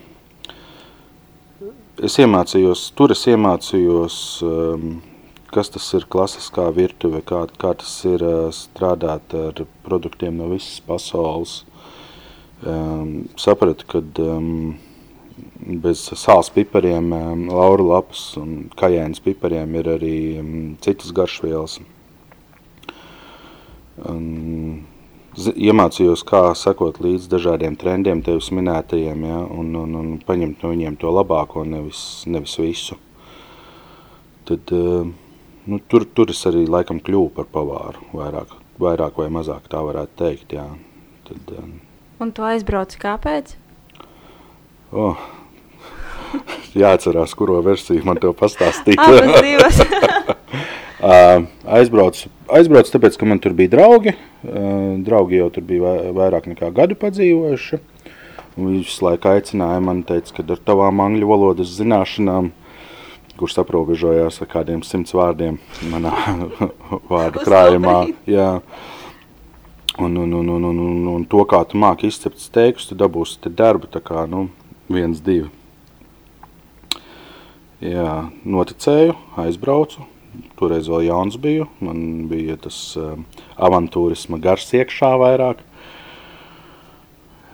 es 2.02 2.18
iemācījos, 2.22 2.88
tur 2.96 3.12
es 3.16 3.26
iemācījos 3.28 4.18
um, 4.46 4.98
kas 5.54 5.70
tas 5.72 5.86
ir 5.96 6.06
klasiskā 6.12 6.68
virtuve, 6.76 7.22
kā, 7.26 7.44
kā 7.60 7.72
tas 7.80 7.94
ir 8.08 8.24
strādāt 8.54 9.34
ar 9.36 9.64
produktiem 9.86 10.36
no 10.38 10.50
visas 10.52 10.80
pasaules. 10.84 11.62
Um, 12.66 13.28
sapratu, 13.38 13.86
ka 13.88 14.02
um, 14.24 14.74
bez 15.82 16.04
sāls 16.18 16.50
pipariem, 16.54 17.12
um, 17.12 17.46
laura 17.52 17.86
lapas 17.92 18.22
un 18.40 18.68
kajēnas 18.78 19.22
pipariem 19.24 19.74
ir 19.80 19.90
arī 19.96 20.16
um, 20.40 20.54
citas 20.84 21.12
garšvielas. 21.16 21.78
Um, 24.08 24.86
iemācījos, 25.38 26.24
kā 26.26 26.42
sekot 26.58 26.98
līdz 27.02 27.30
dažādiem 27.30 27.76
trendiem, 27.78 28.24
tevis 28.26 28.50
minētajiem, 28.54 29.24
ja, 29.28 29.38
un, 29.44 29.72
un, 29.78 29.94
un 29.98 30.10
paņemt 30.26 30.64
no 30.64 30.74
viņiem 30.74 30.98
to 30.98 31.14
labāko, 31.14 31.64
nevis, 31.66 32.02
nevis 32.30 32.58
visu. 32.62 32.98
Tad, 34.48 34.74
uh, 34.74 35.08
Nu, 35.68 35.76
tur, 35.84 36.06
tur 36.16 36.30
es 36.32 36.38
arī 36.48 36.62
laikam 36.64 36.96
kļuvu 37.04 37.28
par 37.36 37.48
pavāru, 37.52 38.06
vairāk, 38.16 38.54
vairāk 38.80 39.18
vai 39.20 39.26
mazāk 39.36 39.66
tā 39.68 39.82
varētu 39.84 40.14
teikt. 40.16 40.54
Jā. 40.56 40.64
Tad, 41.28 41.50
um, 41.60 41.74
Un 42.24 42.30
tu 42.32 42.46
aizbrauci 42.48 42.96
kāpēc? 43.02 43.52
Oh, 44.92 45.18
jāatcerās, 46.82 47.34
kuro 47.36 47.60
versiju 47.64 48.04
man 48.08 48.20
te 48.20 48.30
pastāstīt. 48.36 49.00
Abas 49.00 49.42
divas. 49.44 49.82
Aizbraucu, 51.78 52.30
aizbraucu 52.50 52.90
tāpēc, 52.94 53.18
ka 53.20 53.26
man 53.28 53.38
tur 53.42 53.54
bija 53.58 53.76
draugi. 53.76 54.16
Draugi 55.06 55.38
jau 55.38 55.50
tur 55.54 55.66
bija 55.66 55.94
vairāk 56.16 56.48
nekā 56.50 56.72
gadu 56.74 56.98
padzīvojuši. 56.98 57.78
Viņš 58.58 58.94
laiku 59.06 59.30
aicināja 59.30 59.82
man, 59.84 60.02
teica, 60.06 60.40
ka 60.40 60.46
ar 60.56 60.64
tavām 60.66 61.04
angļu 61.04 61.28
valodas 61.30 61.76
zināšanām 61.78 62.50
kurš 63.38 63.60
aprobežojās 63.62 64.40
ar 64.42 64.48
kādiem 64.50 64.80
simts 64.82 65.14
vārdiem 65.14 65.60
manā 65.92 66.10
vārdu 67.10 67.44
krājumā. 67.44 67.98
Jā. 68.26 68.56
Un, 69.98 70.14
un, 70.14 70.32
un, 70.40 70.48
un, 70.56 70.64
un, 70.70 70.80
un, 70.82 71.06
un 71.12 71.24
to, 71.26 71.42
kā 71.50 71.62
tu 71.66 71.78
māki 71.78 72.10
izcept 72.10 72.38
steikus, 72.42 72.86
tu 72.90 72.98
dabūsi 72.98 73.40
te 73.42 73.50
darbu, 73.50 73.88
tā 73.90 74.02
kā, 74.02 74.26
nu, 74.30 74.44
viens, 74.92 75.22
divi. 75.24 75.48
Jā, 77.84 78.28
noticēju, 78.42 79.14
aizbraucu, 79.38 80.04
toreiz 80.58 80.90
vēl 80.90 81.06
jauns 81.06 81.38
biju, 81.40 81.68
man 81.84 82.26
bija 82.30 82.58
tas 82.60 82.78
uh, 82.98 83.14
avantūrisma 83.54 84.40
gars 84.42 84.66
iekšā 84.74 85.12
vairāk. 85.22 85.62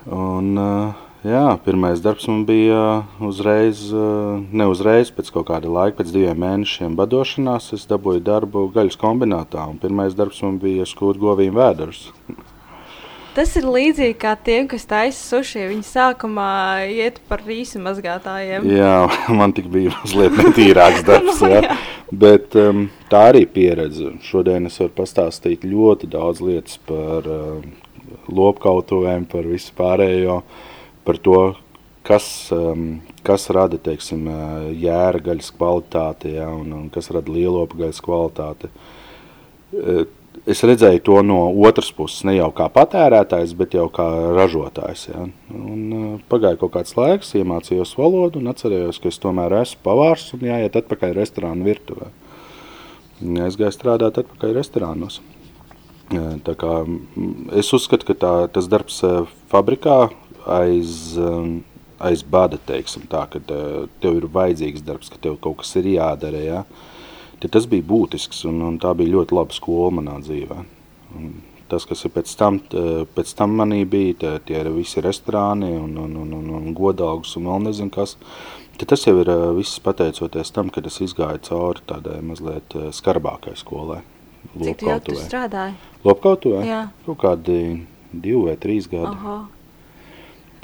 Un, 0.09 0.55
uh, 0.57 1.05
Jā, 1.25 1.55
pirmais 1.65 2.03
darbs 2.05 2.27
man 2.29 2.43
bija 2.45 3.07
uzreiz, 3.25 3.79
ne 3.89 4.65
uzreiz, 4.69 5.09
pēc 5.09 5.31
kaut 5.33 5.47
kāda 5.49 5.71
laika, 5.73 6.03
pēc 6.03 6.11
diviem 6.13 6.37
mēnešiem 6.43 6.99
badošanās. 6.99 7.71
Es 7.73 7.87
dabūju 7.89 8.21
darbu 8.27 8.67
gaļas 8.75 8.99
kombinātā, 9.01 9.63
un 9.73 9.79
pirmais 9.81 10.13
darbs 10.19 10.43
man 10.45 10.59
bija 10.61 10.85
skūt 10.85 11.17
govīm 11.23 11.57
vēders. 11.57 12.11
Tas 13.35 13.51
ir 13.59 13.65
līdzīgi 13.67 14.15
kā 14.23 14.37
tiem, 14.47 14.69
kas 14.71 14.85
taisa 14.87 15.19
suši. 15.19 15.65
Viņi 15.73 15.87
sākumā 15.89 16.51
iet 16.87 17.17
par 17.27 17.41
rīsu 17.43 17.81
mazgātājiem. 17.83 18.69
Jā, 18.71 19.09
man 19.35 19.55
tik 19.57 19.67
bija 19.73 19.91
mazliet 19.97 20.37
netīrāks 20.39 21.03
darbs. 21.09 21.43
no, 21.43 21.51
jā. 21.51 21.79
Bet 22.15 22.55
um, 22.61 22.87
tā 23.11 23.25
arī 23.33 23.43
pieredze. 23.51 24.13
Šodien 24.23 24.71
es 24.71 24.79
varu 24.79 24.95
pastāstīt 25.01 25.67
ļoti 25.67 26.13
daudz 26.15 26.45
lietas 26.47 26.79
par 26.87 27.27
um, 27.27 27.67
lopkautuvēm, 28.31 29.27
par 29.27 29.51
visu 29.51 29.75
pārējo. 29.83 30.39
Par 31.05 31.19
to, 31.27 31.41
kas, 32.07 32.29
um, 32.55 33.01
kas 33.27 33.51
rada 33.51 33.83
teiksim, 33.83 34.29
uh, 34.31 34.69
jēra 34.79 35.19
gaļas 35.33 35.51
kvalitāti 35.59 36.37
ja, 36.37 36.53
un, 36.55 36.71
un 36.85 36.91
kas 36.95 37.11
rada 37.11 37.35
lielopu 37.35 37.83
gaļas 37.83 38.05
kvalitāti. 38.05 38.71
Uh, 39.75 40.05
es 40.47 40.63
redzēju 40.67 41.03
to 41.07 41.21
no 41.25 41.39
otras 41.67 41.91
puses, 41.97 42.25
ne 42.29 42.37
jau 42.37 42.51
kā 42.57 42.67
patērētājs, 42.73 43.55
bet 43.59 43.77
jau 43.77 43.87
kā 43.93 44.07
ražotājs. 44.37 45.07
Ja. 45.13 45.27
Un, 45.55 45.85
uh, 45.93 46.09
pagāja 46.31 46.61
kaut 46.61 46.75
kāds 46.77 46.97
laiks, 46.99 47.35
iemācījos 47.39 47.97
valodu 47.99 48.43
un 48.43 48.53
atcerējos, 48.53 49.01
ka 49.01 49.13
es 49.13 49.21
tomēr 49.23 49.57
esmu 49.63 49.81
pavārs 49.87 50.29
un 50.37 50.45
jāiet 50.49 50.77
atpakaļ 50.81 51.17
restorānu 51.21 51.69
virtuvē. 51.69 52.11
Es 53.47 53.57
gāju 53.57 53.73
strādāt 53.73 54.19
atpakaļ 54.21 54.57
restorānos. 54.59 55.21
Tā 56.45 56.55
kā, 56.61 56.73
es 57.57 57.71
uzskatu, 57.73 58.11
ka 58.11 58.17
tā, 58.21 58.33
tas 58.53 58.67
darbs 58.69 58.99
fabrikā 59.49 60.11
aiz, 60.51 61.15
aiz 61.97 62.25
bada, 62.29 62.59
teiksim 62.69 63.07
tā, 63.09 63.23
ka 63.31 63.41
tev 63.47 64.19
ir 64.19 64.27
vajadzīgs 64.35 64.85
darbs, 64.85 65.09
ka 65.09 65.21
tev 65.23 65.39
kaut 65.41 65.63
kas 65.63 65.73
ir 65.81 65.89
jādara, 65.95 66.43
ja? 66.45 66.61
Tad 66.65 66.94
tas 67.53 67.67
bija 67.71 67.85
būtisks 67.89 68.45
un, 68.49 68.61
un 68.63 68.79
tā 68.81 68.95
bija 68.97 69.17
ļoti 69.19 69.37
laba 69.37 69.53
skola 69.57 69.91
manā 69.99 70.19
dzīvē. 70.23 70.59
Un 71.19 71.33
tas, 71.69 71.85
kas 71.89 72.05
ir 72.07 72.13
pēc 72.15 72.33
tam, 72.39 72.61
pēc 73.17 73.33
tam 73.39 73.57
manī 73.59 73.83
bija, 73.89 74.15
tie, 74.21 74.33
tie 74.47 74.61
ir 74.63 74.71
visi 74.75 75.03
restorāni 75.05 75.73
un, 75.79 75.97
un, 75.99 76.17
un, 76.23 76.33
un, 76.39 76.51
un 76.61 76.75
godalgus 76.77 77.37
un 77.41 77.49
vēl 77.51 77.65
nezinu 77.69 77.91
kas, 77.95 78.17
tad 78.79 78.91
tas 78.93 79.05
jau 79.07 79.17
ir 79.23 79.31
viss 79.57 79.81
pateicoties 79.83 80.53
tam, 80.55 80.71
kad 80.75 80.87
es 80.87 81.01
izgāju 81.05 81.43
cauri 81.49 81.85
tādai 81.89 82.21
mazliet 82.23 82.77
skarbākai 82.95 83.57
skolai. 83.59 84.03
Cik 84.55 84.79
tu 84.83 84.91
jau 84.91 85.01
tur 85.03 85.17
strādāji? 85.19 85.75
Lopkautuvē? 86.05 86.63
Jā. 86.69 86.81
Kaut 87.07 87.19
kādi 87.23 87.59
divi 88.13 88.43
vai 88.45 88.57
trīs 88.61 88.87
gadi. 88.93 89.09
Aha. 89.15 89.39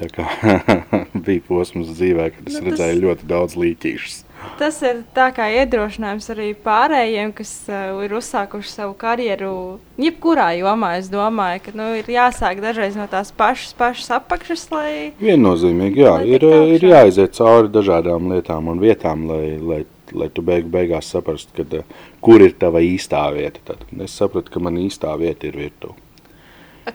Tā 0.00 0.08
kā 0.12 0.26
bija 1.26 1.42
posms 1.48 1.90
dzīvē, 1.96 2.30
kad 2.36 2.46
es 2.48 2.58
Nu, 2.58 2.60
nu, 2.60 2.70
tas- 2.70 2.70
redzēju 2.70 3.00
ļoti 3.06 3.26
daudz 3.28 3.56
līķīšus. 3.60 4.18
Tas 4.60 4.76
ir 4.84 5.02
tā 5.16 5.30
kā 5.32 5.46
iedrošinājums 5.52 6.26
arī 6.34 6.50
pārējiem, 6.64 7.30
kas 7.36 7.52
uh, 7.68 8.00
ir 8.04 8.12
uzsākuši 8.18 8.68
savu 8.72 8.94
karjeru. 9.00 9.52
Jebkurā 10.00 10.50
jomā 10.58 10.94
es 10.98 11.08
domāju, 11.12 11.62
ka 11.64 11.74
nu, 11.76 11.86
ir 12.00 12.08
jāsāk 12.12 12.60
dažreiz 12.64 12.96
no 12.96 13.06
tās 13.08 13.32
pašas, 13.36 13.72
pašas 13.78 14.10
apakšas, 14.18 14.66
lai 14.72 14.90
Viennozīmīgi, 15.20 16.04
jā, 16.04 16.12
Lai 16.20 16.28
ir, 16.28 16.44
ir 16.44 16.76
augšā. 16.76 16.92
jāaiziet 16.92 17.36
cauri 17.40 17.72
dažādām 17.72 18.28
lietām 18.34 18.68
un 18.72 18.80
vietām, 18.84 19.24
lai, 19.30 19.56
lai, 19.60 19.80
lai 20.12 20.28
tu 20.34 20.44
beig, 20.44 20.68
beigās 20.72 21.08
saprastu, 21.14 21.52
kad, 21.56 21.80
eh, 21.80 22.06
kur 22.20 22.44
ir 22.44 22.52
tava 22.60 22.80
īstā 22.84 23.26
vieta. 23.36 23.64
Tad 23.72 23.84
es 24.04 24.16
sapratu, 24.20 24.52
ka 24.52 24.60
man 24.60 24.76
īstā 24.80 25.16
vieta 25.20 25.48
ir 25.48 25.56
virtuve. 25.56 25.96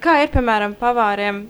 Kā 0.02 0.18
ir, 0.24 0.32
piemēram, 0.34 0.74
pavāriem, 0.80 1.46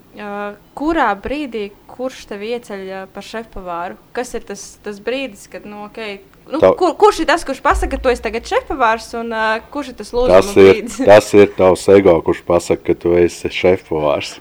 kurā 0.76 1.08
brīdī 1.18 1.70
kurš 1.96 2.26
tev 2.30 2.44
ieceļ 2.44 2.88
par 3.14 3.24
šefpavāru? 3.24 3.96
Kas 4.16 4.34
ir 4.36 4.44
tas, 4.46 4.64
tas 4.84 4.98
brīdis, 5.02 5.46
kad, 5.52 5.64
nu, 5.68 5.86
okay, 5.86 6.18
nu, 6.50 6.60
Tav- 6.62 6.76
kur, 6.80 6.92
kurš 7.00 7.22
ir 7.24 7.30
tas, 7.30 7.46
kurš 7.48 7.62
pasaka, 7.64 7.96
ka 7.96 8.02
tu 8.04 8.12
esi 8.12 8.24
tagad 8.26 8.48
šefpavārs, 8.48 9.08
un 9.20 9.32
kurš 9.72 9.92
ir 9.92 9.98
tas 10.02 10.12
lūzuma 10.16 10.42
ir, 10.42 10.70
brīdis? 10.72 11.00
tas 11.12 11.32
ir 11.38 11.50
tavs 11.56 11.86
ego, 11.96 12.18
kurš 12.26 12.44
pasaka, 12.48 12.84
ka 12.90 12.98
tu 13.06 13.16
esi 13.18 13.52
šefpavārs. 13.52 14.36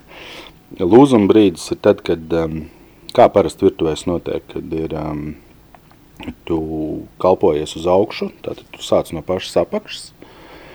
Lūzuma 0.81 1.31
brīdis 1.31 1.69
ir 1.71 1.79
tad, 1.87 2.03
kad, 2.05 2.27
um, 2.35 2.65
kā 3.15 3.29
parasti 3.31 3.69
virtuvēs 3.69 4.05
notiek, 4.09 4.43
kad 4.51 4.75
ir, 4.75 4.95
um, 4.99 5.25
tu 6.47 6.59
kalpojies 7.21 7.75
uz 7.79 7.87
augšu, 7.91 8.31
tātad 8.43 8.67
tu 8.73 8.83
sāc 8.83 9.11
no 9.15 9.23
pašas 9.25 9.61
apakšas, 9.63 10.09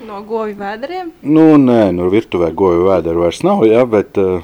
No 0.07 0.23
govju 0.25 0.57
vēderiem? 0.57 1.13
Nu, 1.21 1.45
nē, 1.61 1.91
nu, 1.93 2.09
virtuvē 2.13 2.51
goju 2.57 2.87
vēderu 2.89 3.27
vairs 3.27 3.43
nav, 3.45 3.67
ja, 3.69 3.83
bet 3.89 4.17
uh, 4.21 4.41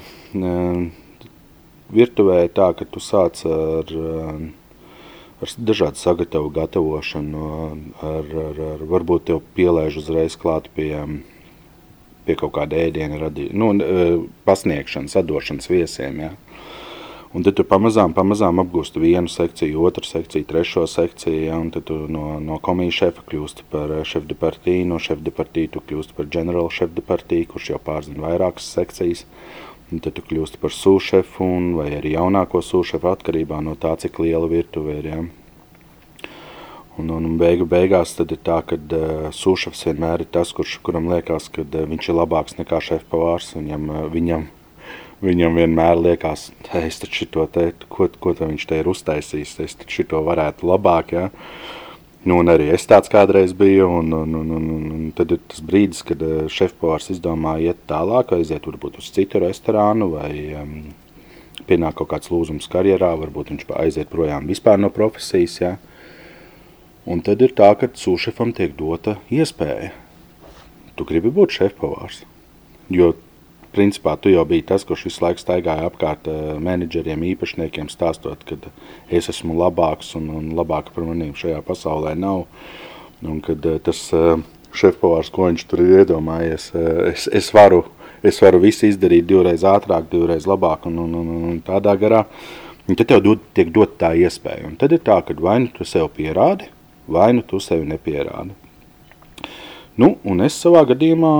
virtuvē 1.93 2.43
ir 2.45 2.53
tā, 2.53 2.69
ka 2.77 2.85
tu 2.85 3.01
sāc 3.01 3.41
ar, 3.49 3.89
uh, 3.89 4.35
ar 5.41 5.55
dažādu 5.57 5.97
sagatavu 5.97 6.51
gatavošanu, 6.53 7.47
ar, 8.05 8.29
ar, 8.43 8.61
ar 8.75 8.85
varbūt 8.93 9.29
tev 9.31 9.41
pielēž 9.57 9.97
uzreiz 10.03 10.37
klāt 10.37 10.69
pie, 10.77 10.91
pie 12.27 12.37
kaut 12.37 12.53
kāda 12.59 12.77
ēdiena 12.85 13.17
radī, 13.23 13.49
nu, 13.49 13.73
uh, 13.73 14.27
pasniegšanas, 14.45 15.17
atdošanas 15.23 15.71
viesiem, 15.73 16.21
ja. 16.27 16.33
Un 17.37 17.43
tad 17.45 17.53
tu 17.53 17.61
pamazām, 17.69 18.15
pamazām 18.17 18.57
apgūsti 18.63 18.97
vienu 18.97 19.29
sekciju, 19.29 19.83
otru 19.85 20.07
sekciju, 20.09 20.47
trešo 20.49 20.87
sekciju, 20.89 21.43
ja, 21.51 21.59
un 21.61 21.67
tad 21.69 21.83
tu 21.85 21.97
no, 22.09 22.39
no 22.41 22.57
komijas 22.65 22.97
šefa 22.97 23.21
kļūsti 23.29 23.67
par 23.69 23.93
šefu 24.09 24.25
de 24.31 24.37
partiju, 24.41 24.87
no 24.89 24.97
šefu 24.97 25.21
de 25.27 25.33
partiju 25.37 25.75
tu 25.75 25.83
kļūsti 25.91 26.17
par 26.17 26.31
ģenerālu 26.33 26.71
šefu 26.73 26.97
de 26.97 27.03
partiju, 27.05 27.49
kurš 27.51 27.69
jau 27.75 27.81
pārzina 27.91 28.23
vairākas 28.25 28.71
sekcijas. 28.73 29.21
Un 29.93 30.01
tad 30.01 30.17
tu 30.17 30.25
kļūsti 30.25 30.63
par 30.63 30.73
sūšefu 30.73 31.45
un 31.59 31.69
vai 31.77 31.91
arī 31.99 32.15
jaunāko 32.15 32.63
sūšefu 32.65 33.13
atkarībā 33.13 33.61
no 33.61 33.77
tā, 33.77 33.93
cik 34.01 34.17
liela 34.25 34.49
virtuve 34.49 34.97
ir. 34.97 35.11
Ja. 35.13 35.21
Un, 36.97 37.05
un, 37.05 37.21
un 37.21 37.37
beigu 37.37 37.69
beigās 37.69 38.17
tad 38.17 38.33
ir 38.33 38.41
tā, 38.41 38.63
ka 38.65 38.81
uh, 38.81 39.29
sūšefs 39.29 39.85
vienmēr 39.91 40.25
ir 40.25 40.33
tas, 40.33 40.57
kurš, 40.57 40.79
kuram 40.81 41.13
liekas, 41.13 41.51
ka 41.53 41.61
uh, 41.61 41.85
viņš 41.93 42.09
ir 42.09 42.17
labāks 42.17 42.57
nekā 42.57 42.81
šefpavārs. 42.81 43.53
Viņam, 43.61 43.91
uh, 43.93 44.05
viņam, 44.09 44.49
viņam 45.23 45.57
vienmēr 45.57 45.97
liekas, 45.99 46.51
ka 46.67 46.83
es 46.85 46.99
taču 47.01 47.23
šito 47.23 47.47
te, 47.53 47.71
ko, 47.89 48.09
ko 48.21 48.33
te 48.37 48.47
viņš 48.47 48.67
te 48.69 48.79
ir 48.81 48.89
uztaisījis, 48.91 49.57
es 49.65 49.77
taču 49.81 50.01
šito 50.01 50.21
varētu 50.25 50.69
labāk. 50.69 51.13
Ja? 51.15 51.27
Nu, 52.27 52.39
un 52.41 52.51
arī 52.51 52.69
es 52.75 52.85
tāds 52.89 53.09
kādreiz 53.11 53.53
biju, 53.57 53.87
un, 54.01 54.13
un, 54.13 54.37
un, 54.41 54.53
un, 54.59 54.69
un, 54.91 55.03
tad 55.15 55.31
ir 55.33 55.41
tas 55.47 55.61
brīdis, 55.63 56.03
kad 56.05 56.21
uh, 56.25 56.45
šefpavārs 56.51 57.11
izdomā 57.13 57.57
iet 57.63 57.79
tālāk, 57.89 58.33
aiziet 58.35 58.67
varbūt 58.67 58.99
uz 59.01 59.09
citu 59.15 59.41
restorānu 59.41 60.09
vai 60.17 60.31
um, 60.59 60.73
pienāk 61.69 61.97
kaut 61.99 62.11
kāds 62.13 62.31
lūzums 62.33 62.67
karjerā, 62.71 63.13
varbūt 63.21 63.53
viņš 63.53 63.69
aiziet 63.79 64.11
projām 64.11 64.49
vispār 64.49 64.81
no 64.81 64.91
profesijas. 64.93 65.59
Ja? 65.63 65.75
Un 67.07 67.23
tad 67.23 67.41
ir 67.41 67.55
tā, 67.55 67.71
ka 67.79 67.87
sūšefam 67.95 68.51
tiek 68.55 68.75
dota 68.75 69.15
iespēja. 69.31 69.93
Tu 70.97 71.05
gribi 71.07 71.31
būt 71.31 71.53
šefpavārs. 71.55 72.25
Jo, 72.91 73.13
principā, 73.77 74.17
tu 74.19 74.33
jau 74.33 74.43
biji 74.49 74.65
tas, 74.73 74.83
kurš 74.87 75.05
visu 75.07 75.23
laiku 75.23 75.43
staigāja 75.43 75.87
apkārt 75.87 76.27
uh, 76.31 76.57
menedžeriem, 76.63 77.23
īpašniekiem, 77.35 77.91
stāstot, 77.93 78.43
ka 78.49 78.57
es 79.13 79.29
esmu 79.31 79.55
labāks 79.61 80.15
un, 80.19 80.29
un 80.41 80.51
labāk 80.57 80.91
par 80.95 81.05
maniem 81.07 81.35
šajā 81.37 81.61
pasaulē 81.67 82.17
nav. 82.17 82.47
Un 83.25 83.39
kad 83.45 83.63
uh, 83.69 83.79
tas 83.81 84.01
uh, 84.17 84.35
šefpavārs, 84.77 85.31
ko 85.33 85.47
viņš 85.47 85.65
tur 85.69 85.83
ir 85.85 86.03
iedomājies, 86.03 86.69
es, 87.13 87.27
es, 87.39 87.49
varu, 87.55 87.83
es 88.25 88.41
varu 88.43 88.61
visu 88.65 88.89
izdarīt 88.89 89.27
divreiz 89.29 89.65
ātrāk, 89.67 90.09
divreiz 90.11 90.47
labāk 90.49 90.89
un, 90.89 90.99
un, 91.05 91.17
un, 91.21 91.33
un 91.53 91.59
tādā 91.65 91.95
garā. 91.99 92.25
Un 92.87 92.95
tad 92.95 93.09
tev 93.09 93.19
dod, 93.23 93.41
tiek 93.55 93.71
dot 93.75 93.97
tā 93.99 94.13
iespēja. 94.15 94.69
Un 94.69 94.77
tad 94.79 94.93
ir 94.95 95.01
tā, 95.03 95.19
ka 95.25 95.35
vai 95.43 95.59
nu 95.65 95.73
tu 95.75 95.83
sev 95.87 96.07
pierādi, 96.15 96.69
vai 97.07 97.33
nu 97.35 97.43
tu 97.43 97.59
sevi 97.63 97.87
nepierādi. 97.87 98.66
Nu, 99.97 100.11
un 100.29 100.43
es 100.45 100.53
savā 100.61 100.83
gadījumā 100.85 101.31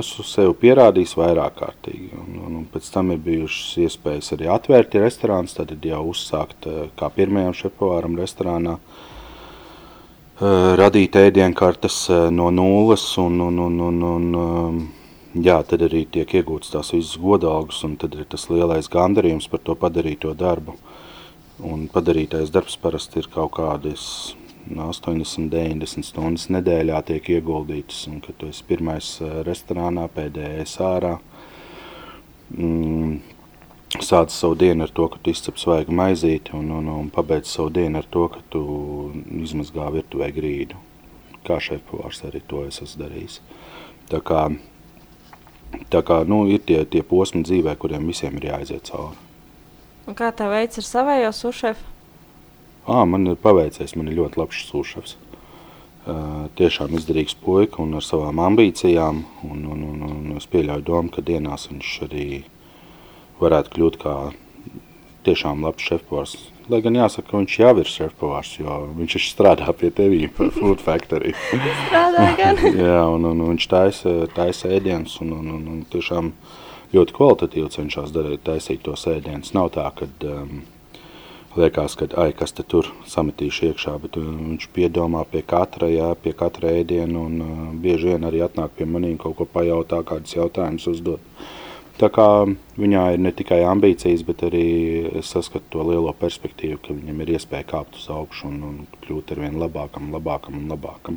esmu 0.00 0.24
sev 0.24 0.54
pierādījis 0.62 1.10
vairāk 1.18 1.58
kārtīgi. 1.58 2.06
Un, 2.16 2.38
un, 2.46 2.54
un 2.62 2.68
pēc 2.72 2.86
tam 2.94 3.10
ir 3.12 3.18
bijušas 3.20 3.74
iespējas 3.84 4.32
arī 4.32 4.48
atvērt 4.54 4.96
restorāns, 5.02 5.52
tad 5.58 5.74
jau 5.84 6.00
uzsākt 6.14 6.64
eh, 6.70 6.86
kā 6.96 7.10
pirmajam 7.12 7.52
šefpavāram 7.58 8.16
restorānā, 8.16 8.78
eh, 8.78 10.70
radīt 10.80 11.18
ēdienkartes 11.20 11.98
eh, 12.08 12.22
no 12.32 12.48
nulles 12.56 13.04
un, 13.20 13.36
un, 13.50 13.60
un, 13.66 13.76
un, 13.90 14.00
un 14.14 15.44
jā, 15.44 15.58
tad 15.68 15.84
arī 15.84 16.06
tiek 16.16 16.32
iegūts 16.40 16.72
tās 16.72 16.94
visas 16.96 17.20
godalgas 17.20 17.82
un 17.84 17.98
tad 18.00 18.16
ir 18.16 18.24
tas 18.32 18.48
lielais 18.48 18.88
gandarījums 18.96 19.50
par 19.52 19.60
to 19.60 19.76
padarīto 19.76 20.32
darbu. 20.32 20.78
Un 21.68 21.84
padarītais 21.92 22.48
darbs 22.48 22.80
parasti 22.80 23.20
ir 23.20 23.28
kaut 23.36 23.52
kādas 23.60 24.08
80, 24.74 25.48
90 25.52 26.06
stundas 26.06 26.48
nedēļā 26.50 26.98
tiek 27.06 27.30
ieguldītas, 27.36 28.06
un 28.10 28.20
kad 28.24 28.36
tu 28.40 28.50
esi 28.50 28.64
pirmais 28.66 29.12
eh, 29.22 29.40
restorānā, 29.46 30.08
pēdējais 30.14 30.76
ārā, 30.82 31.16
mm, 32.56 33.16
sāc 34.02 34.34
savu 34.34 34.58
dienu 34.58 34.86
ar 34.86 34.92
to, 34.94 35.06
ka 35.12 35.20
tu 35.22 35.30
izcep 35.30 35.60
svaigu 35.62 35.94
maizīti, 35.94 36.54
un, 36.58 36.70
un, 36.80 36.90
un 36.90 37.10
pabeidz 37.14 37.52
savu 37.54 37.70
dienu 37.78 38.02
ar 38.02 38.08
to, 38.10 38.26
ka 38.32 38.42
tu 38.50 38.62
izmazgā 39.42 39.88
virtuvē 39.94 40.32
grīdu. 40.34 40.80
Kā 41.46 41.60
šefpavārs 41.62 42.24
arī 42.26 42.42
to 42.50 42.64
es 42.66 42.82
esmu 42.82 43.04
darījis. 43.04 43.40
Tā 44.10 44.18
kā, 44.26 44.48
tā 45.94 46.02
kā 46.06 46.22
nu, 46.26 46.44
ir 46.50 46.64
tie, 46.66 46.82
tie 46.90 47.06
posmi 47.06 47.44
dzīvē, 47.46 47.76
kuriem 47.78 48.10
visiem 48.10 48.34
ir 48.40 48.50
jāaiziet 48.50 48.90
cauri. 48.90 49.22
Un 50.06 50.14
kā 50.18 50.30
tev 50.34 50.52
veids 50.54 50.78
ar 50.82 50.86
savējo 50.86 51.30
sušefu? 51.34 51.95
À, 52.86 53.04
man 53.04 53.26
ir 53.26 53.38
paveicies, 53.42 53.96
man 53.98 54.10
ir 54.10 54.20
ļoti 54.20 54.38
labs 54.38 54.66
sūšavs. 54.68 55.16
Uh, 56.06 56.46
tiešām 56.54 56.92
izdarīgs 56.94 57.34
puika 57.42 57.80
un 57.82 57.96
ar 57.98 58.04
savām 58.06 58.38
ambīcijām. 58.38 59.24
Un, 59.48 59.64
un, 59.66 59.80
un, 59.90 60.04
un 60.06 60.36
es 60.38 60.46
pieļauju 60.52 60.86
domu, 60.86 61.10
ka 61.10 61.24
dienās 61.26 61.66
viņš 61.72 61.94
arī 62.06 62.26
varētu 63.40 63.72
kļūt 63.74 63.98
kā 64.04 64.14
tiešām 65.26 65.66
labs 65.66 65.88
šefpavārs. 65.88 66.36
Lai 66.70 66.80
gan 66.82 66.98
jāsaka, 66.98 67.28
ka 67.30 67.40
viņš 67.40 67.56
jau 67.58 67.72
ir 67.82 67.90
šefpavārs, 67.90 68.52
jo 68.58 68.76
viņš 69.00 69.18
ir 69.18 69.24
strādā 69.24 69.74
pie 69.78 69.90
tevis 69.94 70.30
Food 70.36 70.82
Factory. 70.82 71.34
Strādā 71.86 72.30
gan. 72.38 72.62
Jā, 72.86 73.02
un, 73.10 73.26
un 73.32 73.42
viņš 73.50 73.68
taisa, 73.70 74.14
taisa 74.34 74.70
ēdienus 74.78 75.18
un, 75.26 75.34
un, 75.40 75.52
un, 75.58 75.68
un 75.74 75.84
tiešām 75.90 76.30
ļoti 76.94 77.18
kvalitatīvi 77.18 77.74
cenšas 77.74 78.14
darīt, 78.14 78.46
taisīt 78.46 78.86
tos 78.86 79.06
ēdienus. 79.10 79.54
Nav 79.58 79.72
tā, 79.74 79.90
ka 79.98 80.06
um, 80.30 80.62
liekas, 81.58 81.96
ka 81.98 82.08
ai, 82.20 82.30
kas 82.36 82.54
te 82.56 82.64
tur 82.66 82.88
sametīšu 83.08 83.70
iekšā, 83.70 83.96
bet 84.02 84.16
uh, 84.20 84.24
viņš 84.24 84.68
piedomā 84.76 85.24
pie 85.30 85.42
katra, 85.46 85.88
jā, 85.92 86.10
pie 86.22 86.32
katra 86.36 86.74
ēdiena 86.80 87.22
un 87.22 87.44
uh, 87.44 87.54
bieži 87.82 88.12
vien 88.12 88.26
arī 88.28 88.42
atnāk 88.46 88.76
pie 88.78 88.88
manīm 88.88 89.16
kaut 89.20 89.38
ko 89.40 89.48
pajautā, 89.50 90.02
kādus 90.06 90.36
jautājumus 90.36 90.88
uzdot. 90.92 91.44
Tā 91.96 92.10
kā 92.12 92.28
viņā 92.76 93.02
ir 93.14 93.22
ne 93.24 93.32
tikai 93.32 93.62
ambīcijas, 93.64 94.24
bet 94.28 94.44
arī 94.44 94.66
es 95.16 95.30
saskatu 95.32 95.70
to 95.72 95.84
lielo 95.88 96.12
perspektīvu, 96.12 96.82
ka 96.84 96.96
viņam 96.96 97.22
ir 97.24 97.36
iespēja 97.38 97.70
kāpt 97.70 97.96
uz 97.96 98.10
augšu 98.12 98.50
un, 98.50 98.58
un 98.68 98.82
kļūt 99.06 99.32
ar 99.32 99.40
vien 99.46 99.56
labākam, 99.62 100.12
labākam 100.12 100.60
un 100.60 100.68
labākam. 100.74 101.16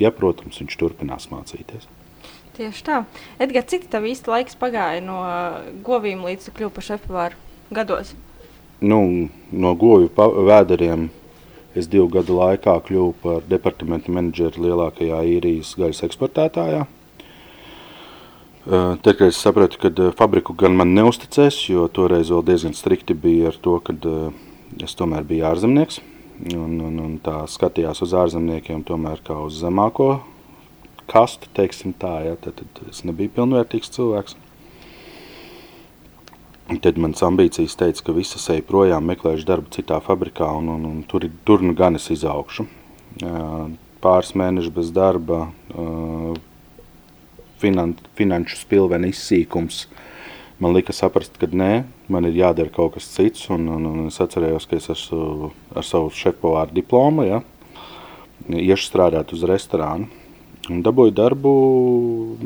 ja, 0.00 0.12
protams, 0.12 0.60
viņš 0.60 0.76
turpinās 0.80 1.30
mācīties. 1.32 1.88
Tieši 2.56 2.84
tā. 2.84 3.04
Edgars, 3.40 3.70
cik 3.72 3.86
tev 3.88 4.04
īsti 4.10 4.28
laiks 4.28 4.58
pagāja 4.60 5.00
no 5.04 5.20
govīm 5.86 6.26
līdz 6.26 6.50
kļuvu 6.56 6.74
par 6.76 6.84
šefpavāru 6.84 7.40
gados? 7.72 8.12
Nu, 8.80 9.28
no 9.52 9.74
govju 9.76 10.08
vēderiem 10.48 11.08
es 11.76 11.88
divu 11.90 12.08
gadu 12.14 12.38
laikā 12.38 12.78
kļuvu 12.86 13.12
par 13.22 13.44
departamenta 13.48 14.12
menedžeru 14.12 14.64
lielākajā 14.66 15.20
īrijas 15.36 15.74
gaļas 15.78 16.02
eksportētājā. 16.08 16.86
Tad, 18.70 19.12
kad 19.16 19.26
es 19.26 19.40
sapratu, 19.40 19.78
ka 19.80 20.10
fabriku 20.16 20.54
gan 20.56 20.76
man 20.76 20.92
neusticēs, 20.96 21.62
jo 21.72 21.86
toreiz 21.92 22.32
vēl 22.32 22.44
diezgan 22.46 22.76
strikti 22.76 23.16
bija 23.16 23.50
ar 23.50 23.60
to, 23.60 23.78
ka 23.84 23.96
es 24.84 24.96
tomēr 24.98 25.24
biju 25.28 25.46
ārzemnieks. 25.50 26.00
Un, 26.56 26.78
un, 26.80 27.00
un 27.04 27.16
tā 27.20 27.42
skatījās 27.52 28.00
uz 28.04 28.14
ārzemniekiem 28.16 28.84
tomēr 28.88 29.20
kā 29.24 29.36
uz 29.44 29.58
zemāko 29.60 30.22
kastu, 31.10 31.50
teiksim 31.56 31.92
tā, 31.98 32.12
ja, 32.24 32.36
tad, 32.40 32.62
tad 32.62 32.92
es 32.92 33.02
nebiju 33.04 33.32
pilnvērtīgs 33.36 33.92
cilvēks. 33.96 34.36
Tad 36.70 37.00
manas 37.02 37.18
ambīcijas 37.26 37.74
teica, 37.74 38.04
ka 38.06 38.12
visas 38.14 38.44
eju 38.52 38.62
projām, 38.68 39.08
meklēšu 39.10 39.46
darbu 39.48 39.72
citā 39.74 39.96
fabrikā, 40.04 40.46
un, 40.60 40.68
un, 40.70 40.84
un 40.86 41.00
tur, 41.08 41.26
tur 41.42 41.64
nu 41.66 41.74
gan 41.74 41.98
es 41.98 42.06
izaugšu. 42.14 42.66
Pāris 44.04 44.30
mēneši 44.38 44.70
bez 44.76 44.92
darba, 44.94 45.40
finan, 47.58 47.96
finanšu 48.14 48.60
spilvena 48.62 49.10
izsīkums. 49.10 49.88
Man 50.62 50.76
lika 50.76 50.94
saprast, 50.94 51.40
ka 51.42 51.50
nē, 51.50 51.72
man 52.12 52.30
ir 52.30 52.38
jādara 52.38 52.70
kaut 52.70 52.94
kas 52.94 53.10
cits, 53.16 53.48
un, 53.50 53.66
un, 53.66 53.90
un 53.90 54.06
es 54.06 54.22
atcerējos, 54.22 54.70
ka 54.70 54.78
es 54.78 54.90
esmu 54.94 55.50
ar 55.74 55.86
savu 55.88 56.14
šefpavāru 56.14 56.76
diplomu, 56.78 57.26
ja, 57.26 57.42
iešu 58.46 58.92
strādāt 58.92 59.34
uz 59.34 59.42
restorānu, 59.48 60.06
un 60.70 60.84
dabūju 60.86 61.18
darbu 61.18 61.54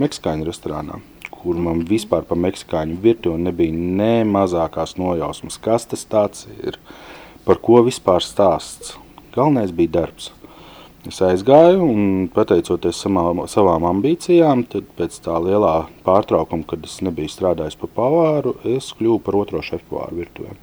meksikāņu 0.00 0.48
restorānā 0.48 1.02
kur 1.44 1.60
man 1.60 1.84
vispār 1.88 2.24
par 2.26 2.40
meksikāņu 2.40 2.96
virtuvi 3.04 3.44
nebija 3.44 3.76
ne 4.00 4.24
mazākās 4.26 4.96
nojausmas, 4.96 5.60
kas 5.60 5.84
tas 5.90 6.06
tāds 6.08 6.48
ir, 6.64 6.80
par 7.44 7.60
ko 7.62 7.84
vispār 7.84 8.24
stāsts. 8.24 8.96
Galvenais 9.34 9.74
bija 9.74 10.00
darbs. 10.00 10.30
Es 11.04 11.18
aizgāju 11.20 11.84
un 11.84 12.04
pateicoties 12.32 13.02
samā, 13.04 13.26
savām 13.52 13.84
ambīcijām, 13.90 14.62
tad 14.72 14.86
pēc 14.96 15.18
tā 15.26 15.36
lielā 15.44 15.74
pārtraukuma, 16.06 16.64
kad 16.70 16.86
es 16.88 17.02
nebiju 17.04 17.28
strādājis 17.28 17.76
par 17.82 17.90
pavāru, 17.98 18.54
es 18.64 18.88
kļuvu 18.96 19.18
par 19.26 19.36
otro 19.42 19.60
šefpavāru 19.66 20.22
virtuvē. 20.22 20.56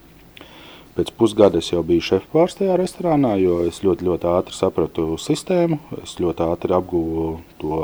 Pēc 0.98 1.12
pusgada 1.16 1.62
es 1.62 1.70
jau 1.70 1.84
biju 1.86 2.08
šefpavārs 2.08 2.58
tajā 2.58 2.80
restorānā, 2.82 3.36
jo 3.38 3.60
es 3.70 3.84
ļoti, 3.86 4.08
ļoti 4.10 4.28
ātri 4.32 4.58
sapratu 4.58 5.14
sistēmu, 5.22 5.78
es 6.02 6.18
ļoti 6.20 6.48
ātri 6.50 6.76
apguvu 6.76 7.28
to 7.62 7.84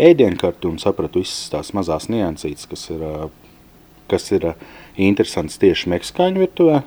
ēdienkarti 0.00 0.68
un 0.70 0.80
sapratu 0.82 1.22
visas 1.22 1.50
tās 1.52 1.72
mazās 1.76 2.08
niansītes, 2.10 2.66
kas 2.70 2.88
ir, 2.90 3.04
kas 4.10 4.30
ir 4.34 4.52
interesants 4.96 5.60
tieši 5.62 5.92
meksikāņu 5.94 6.44
virtuvē. 6.44 6.82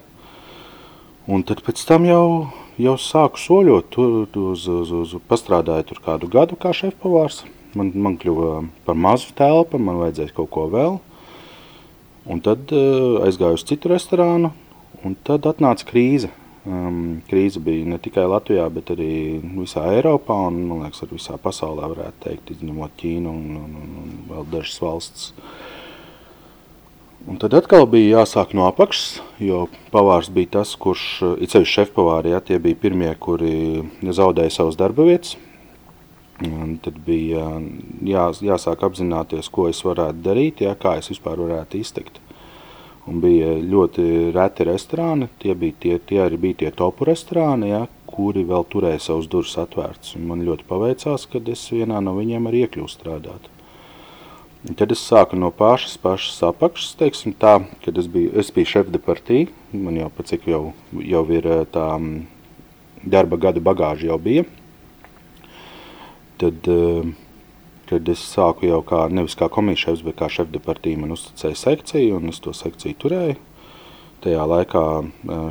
Un 1.28 1.44
tad 1.44 1.60
pēc 1.66 1.82
tam 1.88 2.06
jau, 2.08 2.48
jau 2.80 2.96
sāku 3.04 3.42
soļot, 3.42 3.90
tur, 3.92 4.28
uz, 4.54 4.68
uz, 4.72 4.92
uz, 4.96 5.16
pastrādāju 5.28 5.90
tur 5.90 6.00
kādu 6.06 6.30
gadu 6.32 6.56
kā 6.60 6.72
šefpavārs. 6.76 7.42
Man, 7.76 7.92
man 7.94 8.16
kļuva 8.20 8.62
par 8.88 8.96
mazu 8.96 9.34
telpu, 9.36 9.80
man 9.80 10.00
vajadzēja 10.00 10.36
kaut 10.38 10.50
ko 10.56 10.66
vēl. 10.72 10.96
Un 12.28 12.40
tad 12.44 12.72
uh, 12.76 13.20
aizgāju 13.28 13.60
uz 13.60 13.64
citu 13.68 13.92
restorānu, 13.92 14.54
un 15.04 15.16
tad 15.28 15.48
atnāca 15.48 15.88
krīze. 15.88 16.32
Um, 16.68 17.22
krīze 17.30 17.62
bija 17.64 17.88
ne 17.88 17.96
tikai 18.02 18.26
Latvijā, 18.28 18.66
bet 18.74 18.90
arī 18.92 19.38
visā 19.56 19.86
Eiropā 19.94 20.36
un, 20.50 20.58
man 20.68 20.82
liekas, 20.84 21.06
arī 21.06 21.16
visā 21.16 21.38
pasaulē, 21.40 21.88
varētu 21.94 22.24
teikt, 22.26 22.52
izņemot 22.58 22.98
Ķīnu 23.00 23.32
un, 23.32 23.46
un, 23.62 23.78
un, 23.84 23.94
un 24.02 24.10
vēl 24.28 24.50
dažas 24.52 24.82
valsts. 24.84 25.30
Un 27.28 27.40
tad 27.40 27.56
atkal 27.56 27.88
bija 27.92 28.20
jāsāk 28.20 28.52
no 28.58 28.68
apakšas, 28.68 29.22
jo 29.44 29.62
pavārs 29.94 30.28
bija 30.34 30.58
tas, 30.58 30.76
kurš, 30.80 31.08
it 31.40 31.56
sevišķi 31.56 31.78
šefpavāri, 31.86 32.36
ja, 32.36 32.44
tie 32.44 32.60
bija 32.60 32.82
pirmie, 32.84 33.14
kuri 33.16 33.86
zaudēja 34.04 34.58
savas 34.60 34.80
darba 34.80 35.08
vietas. 35.08 35.38
Un 36.44 36.76
tad 36.84 37.00
bija 37.06 37.48
jā, 38.06 38.28
jāsāk 38.52 38.84
apzināties, 38.84 39.48
ko 39.48 39.70
es 39.72 39.80
varētu 39.88 40.20
darīt, 40.26 40.68
ja, 40.68 40.76
kā 40.76 40.98
es 41.00 41.08
vispār 41.16 41.40
varētu 41.48 41.80
izteikt. 41.80 42.20
Un 43.08 43.22
bija 43.24 43.54
ļoti 43.64 44.34
reti 44.36 44.66
restorāni, 44.68 45.30
tie, 45.40 45.54
bija 45.56 45.76
tie, 45.80 45.94
tie 46.04 46.18
arī 46.26 46.40
bija 46.44 46.62
tie 46.64 46.72
topu 46.76 47.08
restorāni, 47.08 47.70
ja, 47.72 47.86
kuri 48.08 48.44
vēl 48.48 48.66
turēja 48.68 49.00
savus 49.06 49.30
durvis 49.32 49.56
atvērtas. 49.62 50.18
Man 50.20 50.44
ļoti 50.48 50.66
paveicās, 50.68 51.28
kad 51.32 51.48
es 51.52 51.64
vienā 51.72 52.02
no 52.04 52.18
viņiem 52.18 52.50
arī 52.50 52.66
iekļuvu 52.66 52.92
strādāt. 52.92 53.48
Un 54.68 54.76
tad 54.76 54.92
es 54.92 55.04
sāku 55.06 55.38
no 55.40 55.54
pašas, 55.56 55.96
pašas 56.04 56.42
apakšas, 56.50 56.96
teiksim 57.00 57.36
tā, 57.40 57.62
kad 57.86 58.00
es 58.02 58.10
biju, 58.12 58.34
es 58.42 58.50
biju 58.52 58.72
šef 58.74 58.90
de 58.92 59.00
partī, 59.00 59.46
man 59.72 60.00
jau 60.00 60.10
pa 60.12 60.26
cik 60.28 60.50
jau, 60.50 60.62
jau 61.00 61.24
ir 61.32 61.48
tā 61.72 61.86
darba 63.08 63.40
gada 63.40 63.64
bagāža 63.64 64.10
jau 64.10 64.18
bija. 64.20 64.44
Tad, 66.42 66.68
uh, 66.68 67.08
kad 67.88 68.10
es 68.12 68.22
sāku 68.34 68.68
jau 68.68 68.82
kā, 68.86 69.06
nevis 69.14 69.38
kā 69.40 69.48
komīšefs, 69.52 70.04
bet 70.06 70.20
kā 70.20 70.30
šefdepartija 70.32 71.00
man 71.00 71.16
uzticēja 71.16 71.60
sekciju, 71.64 72.18
un 72.20 72.34
es 72.34 72.42
to 72.44 72.54
sekciju 72.56 73.00
turēju. 73.04 73.38
Tajā 74.24 74.48
laikā 74.50 74.84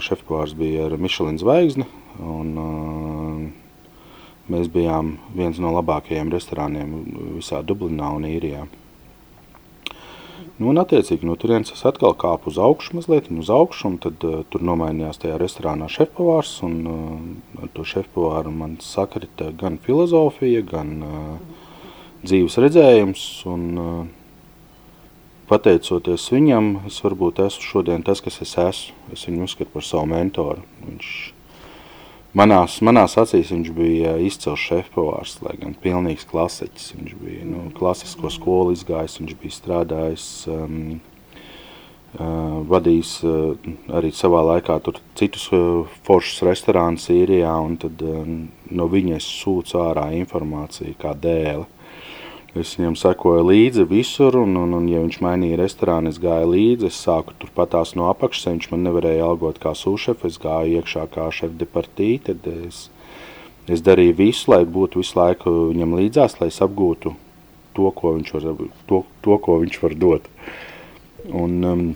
šefpavārs 0.03 0.57
bija 0.59 0.89
ar 0.89 0.97
Michelin 0.99 1.39
zvaigzni, 1.39 1.87
un 2.19 2.49
uh, 2.59 3.45
mēs 4.53 4.71
bijām 4.73 5.17
viens 5.37 5.61
no 5.63 5.71
labākajiem 5.77 6.33
restorāniem 6.35 6.97
visā 7.37 7.63
Dublinā 7.63 8.11
un 8.17 8.27
Īrijā. 8.29 8.67
Nu, 10.57 10.71
un 10.71 10.81
attiecīgi 10.81 11.29
no 11.29 11.35
turienes 11.37 11.75
es 11.75 11.83
atkal 11.85 12.15
kāpu 12.17 12.49
uz 12.49 12.59
augšu 12.59 12.97
mazliet, 12.97 13.27
uz 13.29 13.51
augšu, 13.53 13.91
un 13.91 13.99
tad 14.01 14.23
uh, 14.25 14.41
tur 14.51 14.65
nomainījās 14.65 15.21
tajā 15.23 15.37
restorānā 15.41 15.89
šefpavārs, 15.93 16.57
un 16.67 16.77
uh, 16.89 17.63
ar 17.63 17.73
to 17.77 17.85
šefpavāru 17.87 18.55
man 18.57 18.79
sakrita 18.83 19.51
gan 19.61 19.77
filozofija, 19.85 20.65
gan 20.67 20.95
uh, 21.05 21.56
dzīves 22.25 22.61
redzējums. 22.63 23.27
Un, 23.51 23.67
pateicoties 25.47 26.27
viņam, 26.35 26.71
es 26.89 26.99
varbūt 27.05 27.41
esmu 27.47 27.65
šodien 27.71 28.05
tas, 28.07 28.23
kas 28.25 28.41
es 28.43 28.55
esmu. 28.59 28.95
Es 29.15 29.27
viņu 29.29 29.47
uzskatu 29.47 29.73
par 29.75 29.87
savu 29.87 30.09
mentoru. 30.11 30.63
Viņš, 30.83 31.11
manās, 32.39 32.81
manās 32.87 33.17
acīs 33.21 33.53
viņš 33.55 33.75
bija 33.77 34.17
izcils 34.27 34.63
šefpavārs, 34.67 35.39
lai 35.47 35.57
gan 35.61 35.77
pilnīgs 35.83 36.27
klasiķis. 36.31 36.95
Viņš 36.99 37.19
bija 37.21 37.51
nu, 37.51 37.69
klasisko 37.77 38.33
skolu 38.35 38.75
izgājis, 38.75 39.21
viņš 39.23 39.37
bija 39.43 39.59
strādājis, 39.59 40.27
um, 40.51 40.99
uh, 42.19 42.59
vadījis 42.73 43.15
uh, 43.29 43.71
arī 43.95 44.11
savā 44.15 44.43
laikā 44.51 44.81
citus 45.19 45.47
uh, 45.55 45.87
foršus 46.09 46.43
restorānus 46.51 47.07
Sīrijā, 47.07 47.55
un 47.63 47.79
tad 47.87 48.03
no 48.03 48.91
viņa 48.91 49.23
sūcu 49.23 49.79
ārā 49.87 50.11
informāciju 50.19 50.99
kā 50.99 51.15
dēli. 51.15 51.71
Es 52.57 52.73
viņam 52.79 52.95
sekoju 52.97 53.43
līdzi 53.51 53.85
visur, 53.91 54.37
un, 54.41 54.55
un, 54.57 54.73
un 54.79 54.89
ja 54.89 55.03
viņš 55.03 55.19
mainīja 55.25 55.59
restorānu, 55.61 56.09
es 56.13 56.21
gāju 56.23 56.49
līdzi. 56.55 56.89
Es 56.89 57.01
sāku 57.05 57.35
turpatās 57.41 57.93
no 57.99 58.09
apakšas, 58.09 58.49
viņš 58.55 58.71
man 58.73 58.87
nevarēja 58.87 59.27
algot 59.27 59.61
kā 59.61 59.75
sūšefs, 59.77 60.25
es 60.31 60.41
gāju 60.41 60.81
iekšā 60.81 61.05
kā 61.13 61.29
šefdepartī. 61.37 62.15
Tad 62.25 62.49
es, 62.53 62.87
es 63.69 63.85
darīju 63.85 64.17
visu, 64.23 64.51
lai 64.55 64.63
būtu 64.65 65.03
visu 65.03 65.19
laiku 65.19 65.53
viņam 65.75 65.97
līdzās, 66.01 66.39
lai 66.41 66.49
es 66.53 66.63
apgūtu 66.65 67.13
to, 67.77 67.91
ko 67.93 68.15
viņš 68.17 68.35
var, 68.39 68.67
to, 68.89 69.03
to, 69.25 69.39
ko 69.45 69.61
viņš 69.61 69.81
var 69.83 69.97
dot. 70.07 70.29
Un, 71.27 71.59
um, 71.67 71.89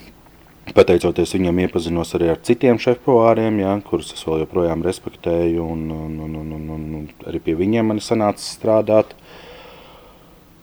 pateicoties 0.76 1.34
viņam, 1.34 1.62
iepazinos 1.64 2.12
arī 2.18 2.30
ar 2.34 2.40
citiem 2.46 2.78
šefpavāriem, 2.82 3.62
ja, 3.62 3.74
kurus 3.86 4.12
es 4.14 4.22
vēl 4.26 4.44
joprojām 4.44 4.84
respektēju, 4.86 5.64
un, 5.64 5.86
un, 5.94 6.18
un, 6.26 6.36
un, 6.42 6.52
un, 6.76 6.88
un 7.00 7.30
arī 7.30 7.40
pie 7.46 7.56
viņiem 7.58 7.92
man 7.92 8.02
sanāca 8.04 8.44
strādāt. 8.44 9.16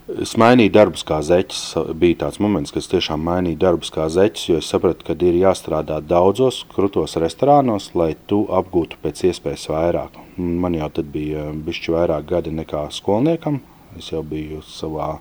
Es 0.07 0.37
mainīju 0.39 0.71
darbus 0.71 1.01
kā 1.03 1.17
zeķis. 1.19 1.61
Bija 1.99 2.21
tāds 2.21 2.37
moments, 2.39 2.71
kad 2.71 2.79
es 2.79 2.87
tiešām 2.87 3.25
mainīju 3.27 3.57
darbus 3.59 3.89
kā 3.91 4.05
zeķis, 4.07 4.45
jo 4.47 4.61
es 4.61 4.69
sapratu, 4.71 5.03
ka 5.03 5.15
ir 5.27 5.35
jāstrādā 5.35 5.97
daudzos 5.99 6.61
krūtos 6.71 7.17
restorānos, 7.19 7.89
lai 7.91 8.13
tu 8.31 8.45
apgūtu 8.47 9.01
pēc 9.03 9.25
iespējas 9.27 9.67
vairāk. 9.67 10.15
Man 10.39 10.79
jau 10.79 10.87
tad 10.95 11.11
bija 11.11 11.49
bišķi 11.51 11.97
vairāk 11.97 12.31
gadi 12.31 12.55
nekā 12.55 12.85
skolniekam. 12.95 13.59
Es 13.99 14.07
jau 14.13 14.23
biju 14.23 14.63
savā, 14.63 15.11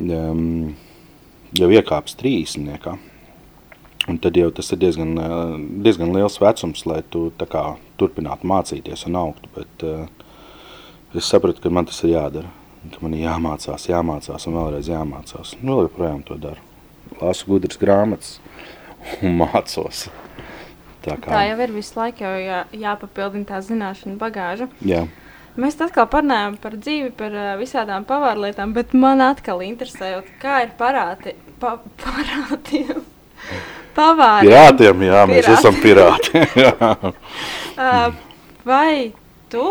um, 0.00 0.72
jau 1.60 1.72
iekāpis 1.76 2.16
trīsniekā. 2.16 2.96
Un 4.08 4.24
tad 4.24 4.40
jau 4.40 4.48
tas 4.56 4.72
ir 4.72 4.80
diezgan, 4.80 5.16
diezgan 5.84 6.16
liels 6.16 6.40
vecums, 6.40 6.88
lai 6.88 7.02
tu 7.12 7.28
kā, 7.44 7.74
turpinātu 8.00 8.48
mācīties 8.48 9.04
un 9.10 9.20
augtu. 9.20 9.52
Bet 9.52 9.84
uh, 9.84 10.06
es 11.12 11.28
sapratu, 11.28 11.60
ka 11.60 11.68
man 11.68 11.92
tas 11.92 12.00
ir 12.06 12.16
jādara 12.16 12.62
ka 12.94 13.02
man 13.04 13.16
ir 13.16 13.26
jāmācās, 13.26 13.88
jāmācās 13.90 14.46
un 14.48 14.56
vēlreiz 14.58 14.90
jāmācās. 14.90 15.54
Un 15.60 15.72
vēl 15.72 15.84
joprojām 15.86 16.22
to 16.26 16.38
daru. 16.40 16.62
Lasu 17.20 17.48
gudras 17.50 17.80
grāmatas 17.80 18.38
un 19.20 19.36
mācos. 19.42 20.06
Tā, 21.06 21.14
kā... 21.22 21.30
tā 21.30 21.44
jau 21.46 21.60
ir 21.62 21.72
visu 21.76 21.94
laiku 21.98 22.26
jau 22.26 22.34
jā, 22.42 22.64
jāpapildina 22.74 23.46
tā 23.46 23.62
zināšana 23.62 24.18
bagāža. 24.20 24.68
Jā. 24.86 25.04
Mēs 25.56 25.78
atkal 25.80 26.08
parunājam 26.12 26.58
par 26.60 26.74
dzīvi, 26.76 27.12
par 27.16 27.32
uh, 27.32 27.52
visādām 27.60 28.04
pavārlietām, 28.08 28.74
bet 28.76 28.92
man 28.92 29.22
atkal 29.24 29.62
interesē, 29.64 30.18
kā 30.42 30.60
ir 30.66 30.74
parāti, 30.76 31.36
pa, 31.62 31.78
parātiem. 32.02 33.04
Pavāriem. 33.96 34.50
Pirātiem, 34.50 35.04
jā, 35.06 35.22
mēs 35.30 35.46
Pirāti. 35.46 35.56
esam 35.56 35.74
pirāti. 35.80 36.42
Uh, 37.76 38.10
vai 38.70 39.14
tu 39.52 39.70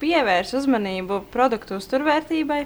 pievērs 0.00 0.52
uzmanību 0.58 1.20
produktu 1.32 1.78
uzturvērtībai, 1.78 2.60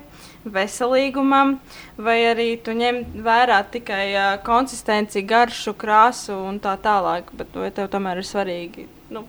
veselīgumam, 0.54 1.56
vai 1.98 2.18
arī 2.30 2.48
tu 2.62 2.74
ņem 2.76 3.00
vērā 3.24 3.60
tikai 3.74 4.04
uh, 4.12 4.28
konsistenci, 4.46 5.24
garšu, 5.26 5.74
krāsu 5.78 6.36
un 6.36 6.60
tā 6.62 6.76
tālāk, 6.82 7.32
bet 7.38 7.54
vai 7.58 7.72
tev 7.74 7.90
tomēr 7.92 8.22
ir 8.22 8.28
svarīgi, 8.28 8.86
nu, 9.14 9.24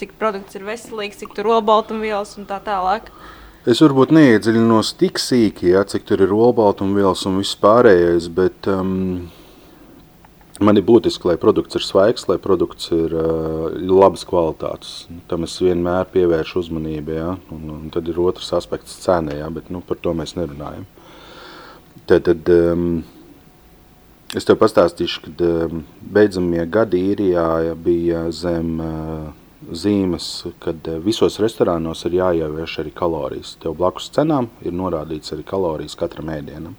cik 0.00 0.16
produkts 0.20 0.58
ir 0.58 0.66
veselīgs, 0.66 1.20
cik 1.22 1.36
tur 1.36 1.52
olbaltumvielas 1.58 2.36
un 2.40 2.48
tā 2.48 2.58
tālāk? 2.64 3.12
Es 3.68 3.78
varbūt 3.78 4.10
neiedziļinos 4.10 4.96
tik 4.98 5.20
sīki, 5.22 5.70
ja, 5.76 5.84
cik 5.86 6.08
tur 6.08 6.24
ir 6.24 6.32
olbaltumvielas 6.34 7.22
un 7.30 7.38
viss 7.38 7.54
pārējais, 7.62 8.26
bet 8.34 8.66
um, 8.66 9.28
man 10.64 10.78
ir 10.78 10.84
būtiski, 10.86 11.28
lai 11.30 11.38
produkts 11.40 11.78
ir 11.78 11.84
svaigs, 11.86 12.26
lai 12.30 12.38
produkts 12.42 12.90
ir 12.94 13.14
uh, 13.14 13.68
labas 13.76 14.24
kvalitātes. 14.28 15.06
Tam 15.30 15.46
es 15.46 15.56
vienmēr 15.62 16.08
pievēršu 16.12 16.62
uzmanību, 16.64 17.16
ja, 17.16 17.34
un, 17.54 17.68
un 17.76 17.90
tad 17.94 18.08
ir 18.10 18.20
otrs 18.22 18.52
aspekts 18.58 18.98
cena, 19.04 19.36
ja, 19.38 19.50
bet 19.52 19.70
nu, 19.72 19.82
par 19.86 20.00
to 20.02 20.14
mēs 20.18 20.36
nerunājam. 20.38 20.86
Tad, 22.06 22.26
tad 22.26 22.48
um, 22.52 22.88
es 24.36 24.48
tev 24.48 24.58
pastāstīšu, 24.62 25.26
ka 25.26 25.52
um, 25.68 25.84
beidzamie 26.02 26.66
gadi 26.70 27.04
īrijā 27.12 27.46
ja, 27.68 27.78
bija 27.78 28.26
zem 28.34 28.74
uh, 28.82 29.30
zīmes, 29.70 30.28
kad 30.62 30.88
eh, 30.88 30.98
visos 31.02 31.38
restorānos 31.42 32.04
ir 32.08 32.18
jāievieš 32.18 32.78
arī 32.82 32.94
kalorijas. 32.96 33.56
Tev 33.62 33.76
blakus 33.78 34.10
cenām 34.14 34.50
ir 34.64 34.74
norādīts 34.76 35.34
arī 35.34 35.46
kalorijas 35.46 35.98
katram 35.98 36.32
ēdienam. 36.34 36.74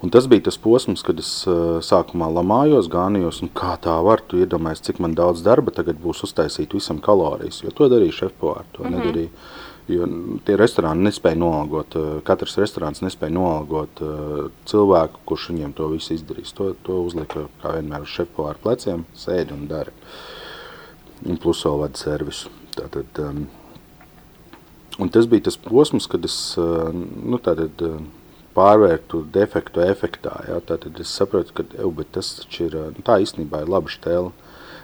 Un 0.00 0.08
tas 0.10 0.24
bija 0.28 0.46
tas 0.46 0.56
posms, 0.56 1.02
kad 1.04 1.18
es 1.20 1.28
uh, 1.48 1.76
sākumā 1.84 2.30
lamājos, 2.32 2.88
gānījos, 2.88 3.42
un 3.44 3.50
kā 3.52 3.74
tā 3.84 3.98
var, 4.04 4.22
tu 4.24 4.38
iedomājies, 4.40 4.80
cik 4.86 5.00
man 5.04 5.12
daudz 5.16 5.42
darba 5.44 5.74
tagad 5.76 5.98
būs 6.00 6.22
uztaisīt 6.24 6.72
visam 6.72 7.02
kalorijas, 7.04 7.58
jo 7.60 7.72
to 7.76 7.88
darīja 7.92 8.16
šefpavāri, 8.22 8.70
to 8.72 8.84
mm 8.84 8.86
-hmm. 8.86 8.96
nedarīja. 8.96 9.30
Jo 9.90 10.06
tie 10.46 10.56
restorāni 10.56 11.04
nespēja 11.04 11.36
noalgot, 11.36 11.96
uh, 11.96 12.22
katrs 12.24 12.56
restorāns 12.56 13.02
nespēja 13.02 13.34
noalgot 13.34 14.00
uh, 14.00 14.50
cilvēku, 14.64 15.20
kurš 15.24 15.48
viņiem 15.50 15.72
to 15.74 15.88
visu 15.88 16.14
izdarīs. 16.14 16.52
To, 16.54 16.74
to 16.82 17.02
uzlika, 17.02 17.48
kā 17.62 17.74
vienmēr, 17.76 18.02
uz 18.02 18.08
šefpavāru 18.08 18.58
pleciem, 18.62 19.04
sēdi 19.14 19.52
un 19.52 19.66
dari. 19.66 19.90
Un 21.26 21.36
plus 21.36 21.64
vēl 21.64 21.78
vada 21.78 21.96
servisu. 21.96 22.48
Tātad, 22.76 23.18
um, 23.18 23.46
un 24.98 25.08
tas 25.08 25.26
bija 25.26 25.42
tas 25.42 25.56
posms, 25.56 26.06
kad 26.06 26.24
es 26.24 26.56
uh, 26.58 26.88
nu, 27.24 27.38
tātad, 27.38 27.82
uh, 27.82 28.00
pārvērtu 28.60 29.24
defektu 29.32 29.82
efektā. 29.88 30.36
Ja? 30.48 30.60
Tātad 30.68 31.00
es 31.00 31.16
saprotu, 31.16 31.56
ka 31.56 31.66
ev, 31.80 32.04
tas 32.12 32.36
ir, 32.60 32.76
nu, 32.94 33.04
tā 33.06 33.18
īstenībā 33.24 33.64
ir 33.64 33.72
laba 33.72 33.90
štēle. 33.92 34.30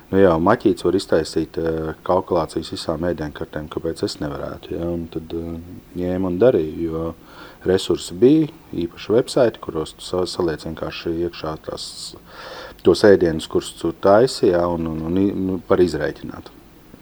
Nu, 0.07 0.20
jā, 0.22 0.37
maķīts 0.39 0.85
var 0.87 0.95
iztaisīt 0.95 1.57
uh, 1.59 1.89
kalkulācijas 2.07 2.70
visām 2.77 3.03
ēdienkartēm, 3.09 3.66
kāpēc 3.72 4.05
es 4.07 4.20
nevarētu. 4.22 4.77
Ja? 4.77 4.91
Un 4.95 5.09
tad 5.11 5.33
uh, 5.35 5.57
ņēmu 5.99 6.31
un 6.31 6.37
darīju, 6.39 6.91
jo 6.93 7.09
resursi 7.66 8.14
bija, 8.14 8.47
īpaši 8.85 9.16
websaiti, 9.16 9.62
kuros 9.64 9.97
tu 9.99 10.07
sa- 10.07 10.22
saliec 10.31 10.62
vienkārši 10.62 11.16
iekšā 11.27 11.57
tās, 11.66 11.89
tos 12.87 13.03
ēdienus, 13.09 13.51
kurus 13.51 13.72
tu 13.81 13.91
taisi, 14.07 14.53
ja? 14.53 14.62
un, 14.70 14.87
un, 14.93 15.03
un, 15.11 15.18
un 15.57 15.64
par 15.66 15.83
izrēķināt. 15.83 16.53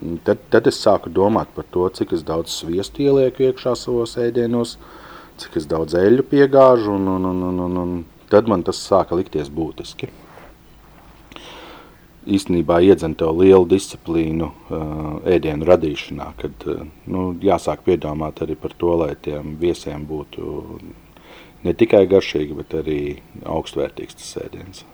Un 0.04 0.16
Tad, 0.24 0.40
tad 0.52 0.66
es 0.68 0.80
sāku 0.80 1.12
domāt 1.12 1.52
par 1.54 1.68
to, 1.72 1.84
cik 1.92 2.16
daudz 2.28 2.56
sviestu 2.56 3.04
ielieku 3.04 3.44
iekšā 3.50 3.76
savos 3.78 4.16
ēdienos, 4.20 4.78
cik 5.40 5.58
es 5.60 5.68
daudz 5.70 5.96
eļļu 5.98 6.26
piegāžu, 6.30 6.92
un, 6.94 7.08
un, 7.16 7.30
un, 7.30 7.42
un, 7.48 7.62
un, 7.66 7.80
un 7.82 7.94
tad 8.32 8.50
man 8.50 8.64
tas 8.66 8.80
sāka 8.80 9.16
likties 9.18 9.50
būtiski. 9.52 10.10
Īstenībā 12.24 12.78
iedzen 12.86 13.12
tev 13.20 13.34
lielu 13.42 13.66
disciplīnu 13.68 14.46
uh, 14.48 14.84
ēdienu 15.28 15.66
radīšanā, 15.68 16.30
kad 16.40 16.68
uh, 16.72 16.86
nu, 17.10 17.26
jāsāk 17.44 17.84
piedomāt 17.84 18.40
arī 18.44 18.56
par 18.56 18.72
to, 18.80 18.94
lai 19.02 19.12
tiem 19.20 19.58
viesiem 19.60 20.06
būtu 20.08 20.78
ne 21.64 21.74
tikai 21.76 22.06
garšīgi, 22.08 22.56
bet 22.56 22.78
arī 22.80 23.00
augstvērtīgs 23.44 24.20
tas 24.20 24.32
ēdiens. 24.46 24.86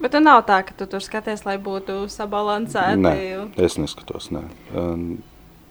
Bet 0.00 0.14
tu 0.14 0.22
nav 0.24 0.46
tā, 0.48 0.62
ka 0.64 0.72
tu 0.78 0.86
tur 0.88 1.04
skaties, 1.04 1.44
lai 1.44 1.58
būtu 1.60 2.06
sabalansēti. 2.08 3.02
Nē, 3.04 3.16
es 3.60 3.76
neskatos. 3.76 4.30
Nē. 4.32 4.46
Um, 4.72 5.04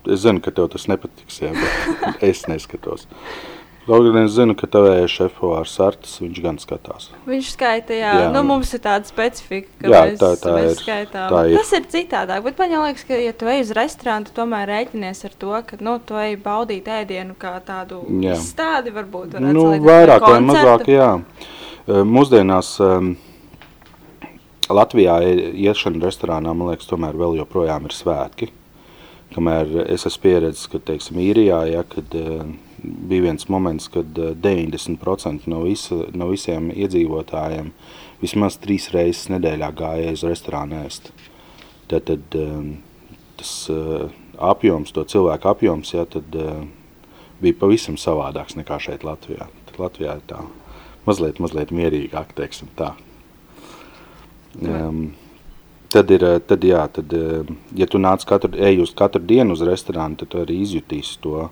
Es 0.08 0.24
zinu, 0.24 0.40
ka 0.40 0.52
tev 0.56 0.70
tas 0.72 0.88
nepatiks, 0.88 1.42
jā, 1.44 1.50
bet 1.52 2.22
es 2.30 2.46
neskatos. 2.48 3.06
Kaut 3.90 4.06
gan 4.06 4.20
es 4.22 4.36
zinu, 4.36 4.54
ka 4.54 4.68
tavējais 4.70 5.14
šefpavārs 5.18 5.72
Artis, 5.82 6.12
viņš 6.22 6.40
gan 6.44 6.58
skatās. 6.62 7.08
Viņš 7.26 7.48
skaita, 7.56 7.96
jā. 7.98 8.12
Jā. 8.22 8.28
Nu, 8.36 8.44
mums 8.46 8.70
ir 8.78 8.84
tāda 8.84 9.10
specifika, 9.10 9.72
ka 9.82 9.90
Jā, 9.90 10.02
mēs, 10.06 10.20
tā- 10.22 10.30
tā 10.44 10.54
mēs 10.54 10.68
ir. 10.76 10.82
skaitām. 10.84 11.32
Tā 11.34 11.40
ir. 11.50 11.58
Tas 11.58 11.72
ir 11.74 11.88
citādāk, 11.96 12.44
bet 12.46 12.62
man 12.62 12.76
liekas, 12.76 13.06
ka, 13.08 13.18
ja 13.18 13.34
tu 13.34 13.50
ej 13.50 13.64
uz 13.66 13.72
restorānu, 13.74 14.30
tu 14.30 14.36
tomēr 14.38 14.70
rēķinies 14.70 15.24
ar 15.26 15.34
to, 15.42 15.56
ka, 15.72 15.80
nu, 15.82 15.96
tu 16.06 16.20
ej 16.22 16.38
baudīt 16.46 16.86
ēdienu 16.86 17.34
kā 17.42 17.56
tādu 17.66 18.04
Jā. 18.22 18.38
izstādi, 18.38 18.94
varbūt. 18.94 19.40
Nu, 19.42 19.66
ar 19.74 19.82
vairāk 19.90 20.28
vai 20.28 20.40
mazāk, 20.52 20.86
jā. 20.94 21.10
Mūsdienās 21.90 22.76
um, 22.86 23.16
Latvijā 24.70 25.18
iešana 25.58 26.06
restorānā, 26.06 26.54
man 26.54 26.70
liekas, 26.70 26.86
tomēr 26.86 27.18
vēl 27.18 27.40
joprojām 27.42 27.90
ir 27.90 27.98
svētki. 27.98 28.52
Kamēr 29.34 29.88
es 29.90 30.06
esmu 30.06 30.22
pieredzējis, 30.30 30.68
ka, 30.70 30.78
teiksim, 30.94 31.18
īrijā, 31.26 31.64
ja, 31.74 31.82
kad 31.90 32.14
uh, 32.18 32.46
bija 32.84 33.28
viens 33.28 33.48
moments, 33.52 33.90
kad 33.94 34.18
uh, 34.18 34.32
90% 34.36 35.48
no, 35.52 35.64
visa, 35.68 36.02
no 36.14 36.30
visiem 36.32 36.72
iedzīvotājiem 36.74 37.72
vismaz 38.22 38.60
trīs 38.62 38.90
reizes 38.96 39.30
nedēļā 39.34 39.72
gāja 39.80 40.16
uz 40.16 40.26
restorānu 40.28 40.82
ēst. 40.84 41.12
Tad, 41.90 42.10
tad 42.10 42.40
um, 42.40 42.74
tas 43.40 43.54
uh, 43.74 44.10
apjoms, 44.52 44.92
to 44.96 45.06
cilvēku 45.10 45.52
apjoms, 45.52 45.94
ja, 45.96 46.06
tad, 46.10 46.36
uh, 46.36 46.64
bija 47.42 47.58
pavisam 47.60 47.98
savādāks 48.00 48.58
nekā 48.60 48.80
šeit 48.84 49.06
Latvijā. 49.08 49.48
Tad 49.70 49.80
Latvijā 49.82 50.18
ir 50.20 50.26
tā 50.30 50.44
mazliet, 51.08 51.40
mazliet 51.42 51.72
mierīgāk, 51.76 52.36
teiksim 52.38 52.70
tā. 52.78 52.94
Um, 54.60 55.14
tad 55.90 56.12
ir, 56.12 56.24
eh, 56.24 56.40
tad 56.40 56.66
jā, 56.66 56.82
tad, 56.94 57.14
eh, 57.14 57.54
ja 57.76 57.88
tu 57.88 58.02
nāc 58.02 58.26
katru, 58.26 58.54
ej 58.58 58.82
uz 58.82 58.94
katru 58.94 59.22
dienu 59.22 59.54
uz 59.54 59.62
restorānu, 59.62 60.18
tad 60.18 60.30
tu 60.30 60.38
arī 60.42 60.60
izjutīsi 60.66 61.20
to, 61.22 61.50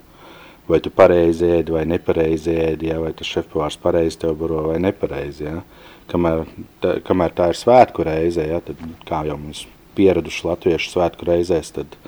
vai 0.68 0.80
tu 0.84 0.92
pareizi 0.94 1.48
ēdi 1.58 1.74
vai 1.74 1.84
nepareizi 1.88 2.54
ēdi, 2.68 2.90
ja, 2.92 2.98
vai 3.02 3.14
tas 3.16 3.30
šefpavārs 3.30 3.78
pareizi 3.80 4.20
tev 4.24 4.36
baro 4.40 4.66
vai 4.68 4.78
nepareizi, 4.82 5.48
ja. 5.48 5.62
Kamēr, 6.08 6.46
tā, 6.82 6.94
kamēr 7.04 7.34
tā 7.36 7.50
ir 7.52 7.58
svētku 7.58 8.04
reize, 8.06 8.44
ja, 8.48 8.62
tad 8.64 8.80
kā 9.08 9.24
jau 9.28 9.36
mēs 9.40 9.66
pieraduši 9.98 10.46
latviešu 10.46 10.92
svētku 10.92 11.26
reizēs, 11.28 11.72
tad 11.74 11.98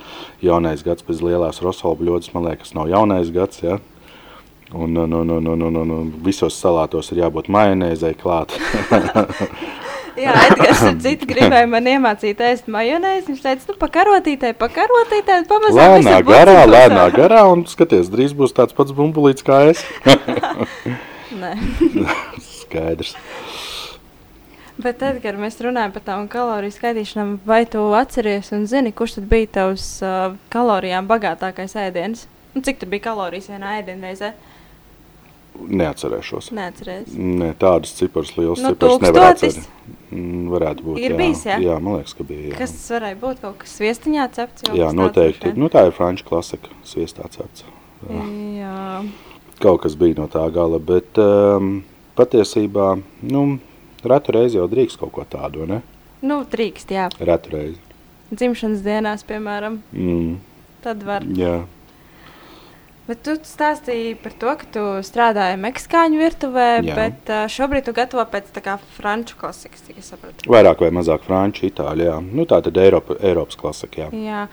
jaunais 0.44 0.84
gads 0.86 1.04
pēc 1.06 1.22
lielās 1.26 1.60
rosola 1.64 1.98
bļodas, 1.98 2.32
man 2.36 2.46
liekas, 2.48 2.74
nav 2.76 2.88
jaunais 2.92 3.32
gads, 3.34 3.64
ja. 3.66 3.80
Un, 4.70 4.94
un, 4.94 5.12
un, 5.12 5.30
un, 5.34 5.46
un, 5.50 5.62
un, 5.66 5.94
un 5.96 6.10
visos 6.22 6.54
salātos 6.54 7.10
ir 7.10 7.24
jābūt 7.24 7.50
majonēzei 7.50 8.14
klāt. 8.20 8.54
Jā, 10.20 10.34
Edgars 10.50 10.82
ar 10.84 10.96
citu 11.00 11.28
gribēja 11.30 11.68
man 11.70 11.86
iemācīt 11.88 12.40
ēst 12.44 12.68
majonēzi. 12.72 13.26
Viņš 13.30 13.44
teica, 13.44 13.68
nu, 13.70 13.76
pakarotītē, 13.80 14.52
pakarotītē, 14.60 15.38
pamazām. 15.48 15.96
lēnā 15.96 16.18
garā, 16.26 16.58
lēnā 16.68 17.06
garā, 17.14 17.44
un 17.48 17.64
skaties, 17.70 18.10
drīz 18.12 18.34
būs 18.36 18.52
tāds 18.56 18.76
pats 18.76 18.92
bumbulīts 18.96 19.46
kā 19.46 19.62
es. 19.70 19.84
Nē. 21.40 21.54
Skaidrs. 22.60 23.14
Bet 24.80 25.02
kad 25.20 25.36
mēs 25.36 25.58
runājam 25.60 25.92
par 25.92 26.04
tām 26.06 26.28
kaloriju 26.30 26.72
skaitīšanām, 26.72 27.34
vai 27.44 27.64
tu 27.68 27.82
atceries 27.96 28.48
un 28.56 28.64
zini, 28.70 28.94
kurš 28.96 29.18
tad 29.18 29.26
bija 29.28 29.50
tavs 29.58 29.88
uh, 30.04 30.36
kalorijām 30.52 31.08
bagātākais 31.10 31.76
ēdiens? 31.76 32.24
Un 32.56 32.64
cik 32.66 32.80
tur 32.80 32.88
bija 32.92 33.10
kalorijas 33.10 33.50
vienā 33.52 33.76
ēdienreizē? 33.82 34.32
Neatcerēšos. 35.60 36.50
Neatceries. 36.56 37.10
Ne, 37.16 37.50
tādas 37.60 37.92
ciparas, 37.98 38.30
liels 38.38 38.62
Nu, 38.64 38.70
cipars 38.74 39.00
nevar 39.02 39.34
atcerēt. 39.34 39.66
Mm, 40.10 40.48
Varētu 40.50 40.84
būt. 40.86 40.98
Ir 40.98 41.12
jā. 41.12 41.16
bijis, 41.18 41.42
jā? 41.46 41.58
Jā, 41.62 41.76
man 41.82 41.98
liekas, 42.00 42.14
ka 42.18 42.24
bija. 42.26 42.48
Jā, 42.52 42.58
Kas 42.58 42.72
tas 42.74 42.88
varēja 42.96 43.18
būt? 43.20 43.40
Kaut 43.44 43.58
kas 43.62 43.74
viestiņā 43.82 44.24
cepts? 44.34 44.64
jā 44.74 44.88
noteikti. 44.96 45.52
Nu, 45.58 45.68
tā 45.70 45.84
ir 45.86 45.92
franču 45.94 46.24
klasika, 46.26 46.72
sviestā 46.86 47.28
cepts. 47.30 47.64
Jā. 48.10 49.02
Kaut 49.60 49.82
kas 49.84 49.94
bija 50.00 50.16
no 50.22 50.26
tā 50.32 50.46
gala, 50.54 50.78
bet 50.80 51.18
um, 51.20 51.82
patiesībā, 52.16 52.94
nu, 53.28 53.44
retu 54.02 54.32
reizi 54.32 54.56
jau 54.58 54.66
drīkst 54.72 54.98
kaut 55.02 55.12
ko 55.12 55.26
tādu, 55.28 55.66
ne? 55.68 55.82
Nu, 56.24 56.40
drīkst, 56.48 56.90
jā. 56.96 57.08
Retu 57.20 57.52
reizi. 57.54 57.78
Dzimšanas 58.32 58.82
dienās, 58.86 59.22
piemēram, 59.28 59.80
Mm, 59.92 60.38
tad 60.82 61.02
var. 61.04 61.22
jā. 61.36 61.60
Bet 63.10 63.24
tu 63.26 63.32
stāstīji 63.42 64.12
par 64.22 64.34
to, 64.38 64.50
ka 64.60 64.66
tu 64.70 64.82
strādāji 65.02 65.56
meksikāņu 65.58 66.20
virtuvē, 66.20 66.66
Jā. 66.86 66.94
bet 66.94 67.32
šobrīd 67.50 67.88
tu 67.88 67.94
gatavo 67.96 68.22
pēc 68.30 68.52
tā 68.54 68.62
kā 68.62 68.76
franču 68.94 69.34
klasikas, 69.40 69.82
cik 69.88 69.98
es 69.98 70.12
sapratu. 70.12 70.46
Vairāk 70.50 70.84
vai 70.84 70.92
mazāk 70.94 71.24
franču, 71.26 71.64
itāļu, 71.66 72.06
jā. 72.06 72.20
Nu, 72.22 72.46
tā 72.46 72.60
tad 72.62 72.78
Eiropa, 72.78 73.16
Eiropas 73.18 73.58
klasika, 73.58 74.04
jā. 74.04 74.08
Jā, 74.14 74.44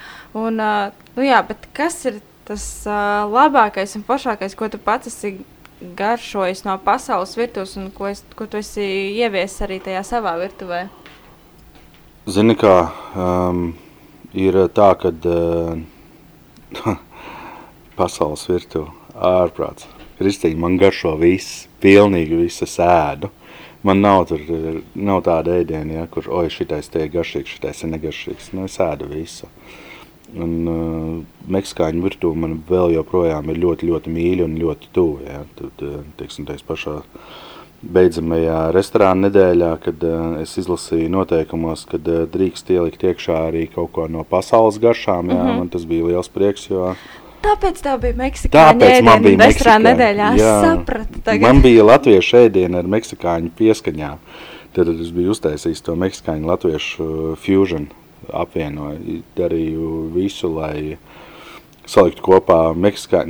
un, 0.41 0.58
nu 0.58 1.28
jā, 1.28 1.43
bet 1.45 1.70
kas 1.78 1.99
ir 2.10 2.18
tas 2.49 2.66
labākais 3.30 3.93
un 3.99 4.08
foršākais, 4.08 4.58
ko 4.58 4.72
tu 4.74 4.82
pats 4.82 5.12
esi 5.12 5.36
garšojis 5.97 6.66
no 6.66 6.78
pasaules 6.82 7.38
virtuves 7.38 7.78
un 7.78 7.91
ko, 7.93 8.10
es, 8.10 8.24
ko 8.34 8.47
tu 8.49 8.58
esi 8.58 8.88
ieviesis 9.20 9.62
arī 9.68 9.78
tajā 9.86 10.01
savā 10.08 10.34
virtuvē? 10.41 10.88
Zini, 12.26 12.58
kā 12.58 12.89
um, 13.14 13.68
ir 14.34 14.58
tā, 14.74 14.89
ka 14.97 15.14
uh, 15.14 15.78
pasaules 17.98 18.45
virtuve 18.50 18.93
ārprāts. 19.18 19.88
Kristīgi, 20.18 20.58
man 20.58 20.78
garšo 20.82 21.14
viss, 21.20 21.66
pilnīgi 21.84 22.39
viss 22.39 22.66
es 22.66 22.78
ēdu. 22.82 23.30
Man 23.86 24.02
nav, 24.02 24.26
tur, 24.32 24.41
nav 24.98 25.22
tāda 25.28 25.60
ēdiena, 25.62 26.00
ja, 26.02 26.06
kur, 26.12 26.26
oi, 26.34 26.48
šitais 26.52 26.89
te 26.91 27.06
ir 27.06 27.12
garšīgs, 27.14 27.58
šitais 27.58 27.84
ir 27.86 27.93
negaršīgs. 27.93 28.50
Nu, 28.58 28.66
es 28.68 28.80
ēdu 28.84 29.10
visu. 29.12 29.50
Un 30.36 30.56
uh, 30.68 31.12
meksikāņu 31.56 32.04
virtuve 32.04 32.41
man 32.41 32.58
vēl 32.68 32.98
joprojām 32.98 33.54
ir 33.54 33.62
ļoti, 33.64 33.88
ļoti 33.88 34.16
mīļa 34.16 34.48
un 34.50 34.58
ļoti 34.60 34.89
tuva. 34.98 35.22
Ja. 35.30 35.43
Tad, 35.60 35.86
teiksim, 36.20 36.50
tais 36.50 36.66
pašā 36.68 36.98
beidzamajā 37.78 38.58
restorāna 38.74 39.28
nedēļā, 39.28 39.70
kad 39.86 40.04
uh, 40.04 40.26
es 40.41 40.58
izlasīju 40.60 41.14
noteikumos, 41.14 41.86
kad 41.88 42.10
uh, 42.10 42.26
drīkst 42.34 42.74
ielikt 42.74 43.06
iekšā 43.08 43.38
arī 43.52 43.68
kaut 43.72 43.93
ko 43.95 44.10
no 44.12 44.26
pasaules 44.28 44.82
garšām. 44.84 45.30
Jā, 45.30 45.38
mm 45.38 45.48
-hmm. 45.48 45.62
Man 45.62 45.70
tas 45.70 45.86
bija 45.86 46.10
liels 46.10 46.30
prieks, 46.34 46.68
jo 46.70 46.95
Tāpēc 47.46 47.80
tā 47.84 47.94
bija 48.02 48.18
meksikāņu 48.18 48.82
Tāpēc 48.82 49.06
man 49.06 49.24
bija 49.24 49.40
restorāna 49.46 49.92
nedēļā. 49.92 50.32
Jā, 50.40 50.54
sapratu 50.66 51.22
tagad. 51.24 51.46
Man 51.46 51.62
bija 51.64 51.86
latviešu 51.88 52.42
ēdiena 52.46 52.82
ar 52.82 52.90
meksikāņu 52.98 53.54
pieskaņām. 53.58 54.20
Tad 54.76 54.92
es 54.94 55.14
biju 55.14 55.34
uztaisījis 55.34 55.86
to 55.86 55.96
meksikāņu 55.98 56.50
latviešu 56.52 57.06
uh, 57.06 57.38
fusion 57.42 57.88
apvienoju. 58.34 59.22
Darīju 59.38 59.94
visu, 60.16 60.52
lai 60.58 60.98
saliktu 61.88 62.24
kopā 62.26 62.60
meksikā, 62.76 63.24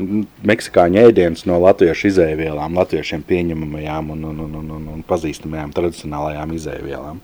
meksikāņu 0.48 1.04
ēdienas 1.08 1.46
no 1.50 1.60
latviešu 1.62 2.10
izēvielām, 2.10 2.78
latviešiem 2.80 3.24
pieņemamajām 3.28 4.12
un, 4.16 4.24
un, 4.32 4.40
un, 4.48 4.56
un, 4.62 4.72
un, 4.80 4.88
un 4.96 5.06
pazīstamajām 5.08 5.76
tradicionālajām 5.78 6.56
izēvielām. 6.58 7.22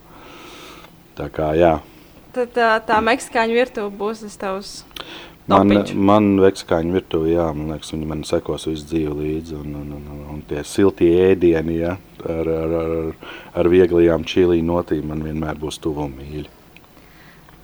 Tā 1.18 1.30
kā, 1.34 1.52
jā. 1.58 1.78
Tad 2.34 2.54
tā, 2.56 2.70
tā 2.86 3.00
meksikāņu 3.06 3.58
virtuve 3.58 3.90
būs 3.98 4.24
tas 4.26 4.38
tavs 4.42 4.72
Man, 5.52 5.74
man 6.00 6.28
vekskāņu 6.40 6.94
virtuve, 6.96 7.34
jā, 7.34 7.50
man 7.52 7.74
liekas, 7.74 7.92
viņi 7.92 8.06
man 8.08 8.22
sekos 8.24 8.64
visu 8.70 8.86
dzīvi 8.88 9.16
līdzi, 9.18 9.58
un, 9.60 9.74
un, 9.82 9.90
un, 9.98 10.22
un 10.32 10.40
tie 10.48 10.62
siltie 10.64 11.10
ēdieni, 11.26 11.76
ja, 11.82 11.98
ar, 12.24 12.48
ar, 12.48 12.76
ar, 12.80 13.34
ar 13.60 13.70
vieglajām 13.74 14.24
čīlī 14.24 14.62
notīm 14.64 15.12
man 15.12 15.26
vienmēr 15.26 15.60
būs 15.60 15.82
tuvu 15.84 16.06
un 16.08 16.16
mīļi. 16.16 16.48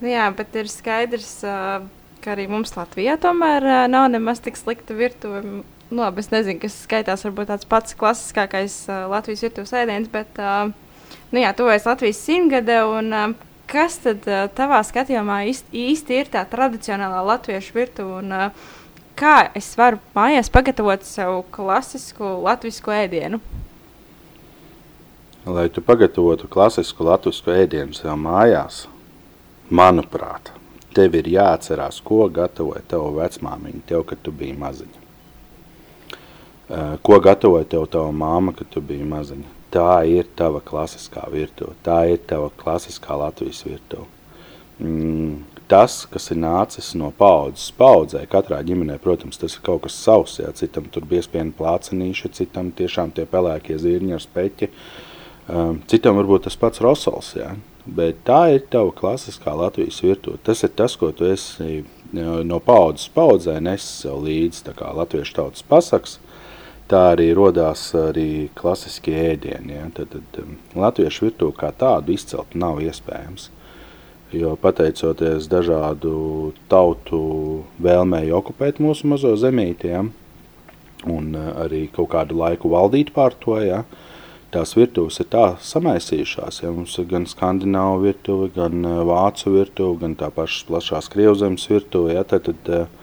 Nu 0.03 0.11
jā, 0.11 0.27
bet 0.35 0.59
ir 0.59 0.67
skaidrs, 0.71 1.31
ka 2.19 2.35
arī 2.35 2.49
mums 2.51 2.75
Latvijā 2.75 3.15
tomēr 3.19 3.87
nav 3.91 4.09
nemaz 4.11 4.43
tik 4.43 4.59
slikta 4.59 4.95
virtuve. 4.99 5.43
Nu, 5.89 6.03
labi, 6.03 6.19
es 6.19 6.33
nezinu, 6.33 6.59
kas 6.61 6.75
skaitās 6.83 7.23
varbūt 7.25 7.47
tāds 7.53 7.67
pats 7.67 7.95
klasiskākais 7.97 8.81
Latvijas 9.09 9.47
virtuves 9.47 9.71
ēdiens, 9.73 10.11
bet, 10.11 10.35
nu 11.31 11.41
jā, 11.41 11.55
tuvojas 11.55 11.87
Latvijas 11.87 12.19
simtgade, 12.27 12.83
un 12.91 13.15
kas 13.69 13.99
tad 14.03 14.25
tavā 14.57 14.81
skatījumā 14.85 15.43
īsti, 15.51 15.71
īsti 15.91 16.19
ir 16.19 16.29
tā 16.33 16.43
tradicionālā 16.49 17.21
latviešu 17.27 17.75
virtuve? 17.77 18.21
Un, 18.23 18.35
kā 19.19 19.35
es 19.57 19.71
varu 19.77 19.99
mājās 20.15 20.51
pagatavot 20.53 21.03
sev 21.07 21.43
klasisku 21.55 22.37
latviešu 22.45 22.95
ēdienu? 22.95 23.41
Lai 25.49 25.69
tu 25.73 25.81
pagatavotu 25.81 26.49
klasisku 26.51 27.05
latviešu 27.07 27.53
ēdienu 27.55 27.95
sev 27.97 28.17
mājās, 28.19 28.87
manuprāt, 29.69 30.51
tev 30.97 31.15
ir 31.15 31.29
jāatcerās, 31.35 32.01
ko 32.05 32.25
gatavoja 32.33 32.81
tava 32.89 33.13
vecmāmiņa, 33.21 33.85
tev, 33.87 34.03
kad 34.09 34.21
tu 34.25 34.33
biji 34.35 34.57
maziņa. 34.59 35.05
Ko 37.05 37.17
gatavoja 37.23 37.65
tev 37.69 37.87
tava 37.89 38.11
māma, 38.13 38.53
kad 38.57 38.69
tu 38.69 38.81
biji 38.81 39.07
maziņa? 39.09 39.58
Tā 39.73 40.01
ir 40.09 40.29
tava 40.39 40.61
klasiskā 40.65 41.25
virtuve, 41.31 41.75
tā 41.85 42.01
ir 42.13 42.23
tava 42.29 42.49
klasiskā 42.59 43.17
Latvijas 43.19 43.61
virtuve. 43.67 44.07
Mm, 44.79 45.43
tas, 45.69 46.01
kas 46.09 46.29
ir 46.31 46.39
nācis 46.39 46.93
no 46.97 47.11
paudzes 47.15 47.69
paudzē, 47.77 48.23
katrā 48.31 48.61
ģimenē, 48.65 48.97
protams, 49.03 49.39
tas 49.41 49.57
ir 49.57 49.63
kaut 49.65 49.83
kas 49.85 49.97
savs, 49.99 50.37
jā, 50.39 50.51
citam 50.55 50.87
tur 50.91 51.05
biespienu 51.09 51.53
plācenīši, 51.57 52.31
citam 52.39 52.71
tiešām 52.75 53.11
tie 53.15 53.27
pelēkie 53.29 53.77
zirņi 53.81 54.15
ar 54.15 54.23
speķi, 54.23 54.71
um, 55.51 55.81
citam 55.91 56.17
varbūt 56.21 56.47
tas 56.47 56.57
pats 56.59 56.81
rosols, 56.85 57.33
jā, 57.37 57.51
bet 57.85 58.23
tā 58.27 58.45
ir 58.55 58.65
tava 58.71 58.95
klasiskā 58.95 59.53
Latvijas 59.57 59.99
virtuve. 60.05 60.39
Tas 60.47 60.63
ir 60.63 60.73
tas, 60.79 60.95
ko 60.99 61.11
tu 61.11 61.27
esi 61.27 61.83
no 62.13 62.59
paudzes 62.59 63.09
paudzē 63.13 63.59
nesis 63.61 64.01
sev 64.03 64.23
līdzi, 64.25 64.63
tā 64.65 64.73
kā 64.77 64.89
latviešu 64.95 65.35
tautas 65.35 65.65
pasaks, 65.65 66.17
tā 66.89 67.03
arī 67.13 67.29
rodās 67.37 67.89
arī 67.97 68.49
klasiskie 68.57 69.15
ēdieni. 69.33 69.77
Ja? 69.77 69.87
Tad, 69.95 70.15
tad 70.15 70.41
um, 70.43 70.57
latviešu 70.79 71.29
virtuvi 71.29 71.57
kā 71.59 71.71
tādu 71.77 72.15
izcelt 72.15 72.55
nav 72.57 72.81
iespējams. 72.83 73.49
Jo 74.33 74.53
pateicoties 74.61 75.47
dažādu 75.49 76.13
tautu 76.69 77.21
vēlmēji 77.81 78.35
okupēt 78.37 78.81
mūsu 78.83 79.09
mazo 79.09 79.33
zemīti, 79.41 79.89
ja? 79.95 80.03
un 81.09 81.33
uh, 81.33 81.51
arī 81.65 81.87
kaut 81.93 82.11
kādu 82.13 82.37
laiku 82.37 82.73
valdīt 82.73 83.13
pār 83.15 83.37
to, 83.41 83.57
ja? 83.63 83.83
tās 84.53 84.73
virtuves 84.77 85.19
ir 85.21 85.29
tā 85.33 85.45
samaisījušās. 85.61 86.63
Ja? 86.63 86.73
Mums 86.73 86.97
ir 87.01 87.09
gan 87.09 87.25
skandināvu 87.29 88.05
virtuve, 88.05 88.51
gan 88.57 88.85
uh, 88.85 89.01
vācu 89.09 89.53
virtuve, 89.57 89.97
gan 90.05 90.17
tā 90.19 90.31
pašas 90.33 90.65
plašās 90.69 91.09
krievzemes 91.13 91.69
virtuve. 91.69 92.17
Ja? 92.17 92.25
Tad, 92.27 92.49
tad, 92.49 92.73
uh, 92.73 92.98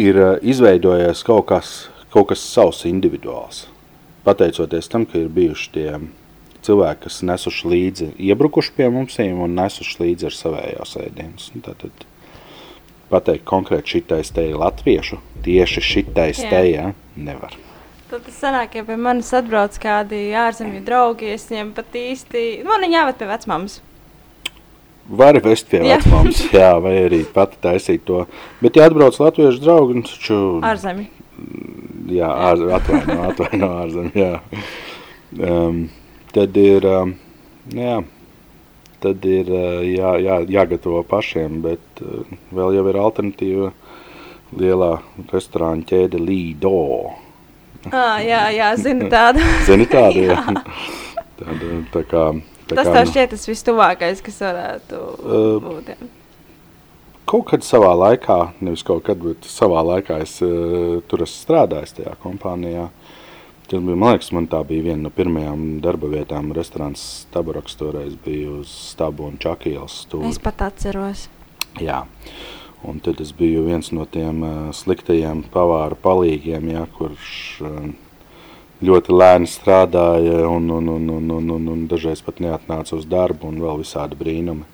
ir 0.00 0.20
izveidojies 0.42 1.24
kaut 1.26 1.48
kas, 1.50 1.74
kaut 2.12 2.30
kas 2.32 2.44
savs 2.44 2.84
individuāls. 2.88 3.66
Pateicoties 4.24 4.90
tam, 4.92 5.06
ka 5.08 5.20
ir 5.20 5.30
bijuši 5.32 5.70
tie 5.74 5.88
cilvēki, 6.64 7.06
kas 7.06 7.22
nesuši 7.24 7.72
līdzi, 7.72 8.08
iebrukuši 8.30 8.76
pie 8.76 8.90
mums 8.92 9.18
un 9.20 9.56
nesuši 9.56 10.02
līdzi 10.02 10.28
ar 10.28 10.36
savējās 10.36 10.96
ēdienas. 11.00 11.50
Tātad 11.64 12.06
pateikt 13.10 13.46
konkrēti 13.48 13.96
šitais 13.96 14.30
te 14.34 14.46
ir 14.50 14.60
latviešu, 14.60 15.18
tieši 15.44 15.82
šitais 15.82 16.40
te, 16.44 16.62
ja, 16.70 16.92
nevar. 17.16 17.56
Tad 18.10 18.24
tas 18.26 18.40
sanāk, 18.42 18.74
ja 18.74 18.86
pie 18.86 18.96
manis 18.98 19.30
atbrauc 19.36 19.76
kādi 19.82 20.30
ārzemju 20.36 20.82
draugi, 20.86 21.30
es 21.36 21.46
viņiem 21.50 21.72
pat 21.76 21.94
īsti, 21.94 22.44
man 22.66 22.82
viņi 22.84 22.98
jāved 22.98 23.20
pie 23.20 23.30
vecmāmas. 23.30 23.78
Vari 25.10 25.40
vest 25.42 25.66
pie 25.70 25.80
jā. 25.82 25.96
vecmāmas, 25.96 26.44
jā, 26.60 26.70
vai 26.82 26.94
arī 27.06 27.24
pati 27.26 27.58
taisīt 27.62 28.04
to. 28.06 28.24
Bet, 28.62 28.78
ja 28.78 28.86
atbrauc 28.86 29.18
latviešu 29.18 29.64
draugi, 29.64 30.04
taču... 30.06 30.38
Ārzemi 30.66 31.08
jā, 32.10 32.28
ār, 32.28 32.64
atvaino, 32.76 33.18
atvaino 33.30 33.70
ārzem, 33.82 34.10
jā. 34.16 34.32
Um, 35.38 35.84
tad 36.34 36.56
ir, 36.58 36.86
um, 36.88 37.14
jā, 37.76 38.00
tad 39.04 39.26
ir 39.28 39.50
uh, 39.54 39.80
jā, 39.86 40.14
jā, 40.24 40.40
jāgatavo 40.58 41.02
pašiem, 41.08 41.60
bet 41.66 42.04
uh, 42.04 42.38
vēl 42.56 42.78
jau 42.78 42.86
ir 42.90 43.00
alternatīva 43.00 43.72
lielā 44.60 44.94
restorāna 45.30 45.86
ķēde 45.86 46.20
Lido. 46.20 46.76
Ah, 47.88 48.18
jā, 48.20 48.48
jā, 48.52 48.72
zini 48.76 49.08
tādu. 49.12 49.44
zini 49.68 49.86
tādu, 49.90 50.26
jā. 50.26 50.36
jā. 50.36 50.64
Tāda, 51.40 51.76
tā 51.94 52.02
kā, 52.04 52.24
Tas 52.76 52.88
kā, 52.88 52.96
tev 52.96 53.12
šķiet 53.12 53.34
tas 53.34 53.50
vistuvākais, 53.50 54.24
kas 54.24 54.40
varētu 54.46 55.04
uh, 55.18 55.60
būt, 55.66 55.94
jā 55.94 56.10
kaut 57.30 57.46
kad 57.46 57.62
savā 57.62 57.92
laikā, 57.94 58.38
nevis 58.64 58.82
kaut 58.86 59.04
kad, 59.06 59.20
bet 59.22 59.46
savā 59.46 59.84
laikā 59.86 60.18
es 60.24 60.38
uh, 60.42 60.98
tur 61.06 61.22
esmu 61.22 61.44
strādājis 61.44 61.94
tajā 62.00 62.16
kompānijā. 62.24 62.88
Tas 63.70 63.78
bija, 63.78 63.94
man 63.94 64.16
liekas, 64.16 64.32
man 64.34 64.48
tā 64.50 64.64
bija 64.66 64.88
viena 64.88 65.04
no 65.04 65.12
pirmajām 65.14 65.60
darba 65.84 66.10
vietām. 66.10 66.50
Restorāns 66.56 67.02
Staburaks 67.20 67.78
toreiz 67.78 68.16
bija 68.24 68.56
uz 68.58 68.72
Stabu 68.90 69.28
un 69.30 69.38
Čakielas 69.38 70.00
stūri. 70.06 70.32
Es 70.32 70.42
pat 70.42 70.64
atceros. 70.66 71.28
Jā. 71.78 72.02
Un 72.82 72.98
tad 73.04 73.20
es 73.22 73.30
biju 73.36 73.62
viens 73.68 73.92
no 73.94 74.08
tiem 74.10 74.42
uh, 74.42 74.58
sliktajiem 74.74 75.44
pavāra 75.54 75.94
palīgiem, 76.02 76.72
ja, 76.74 76.86
kurš 76.96 77.30
uh, 77.62 77.78
ļoti 78.84 79.14
lēni 79.14 79.48
strādāja 79.50 80.42
un, 80.48 80.68
un, 80.72 80.88
un, 80.88 81.08
un, 81.16 81.30
un, 81.36 81.50
un, 81.56 81.70
un 81.74 81.86
dažreiz 81.90 82.22
pat 82.24 82.40
neatnāca 82.40 82.96
uz 82.96 83.06
darbu 83.08 83.50
un 83.50 83.60
vēl 83.62 83.82
visādi 83.82 84.18
brīnumi 84.18 84.68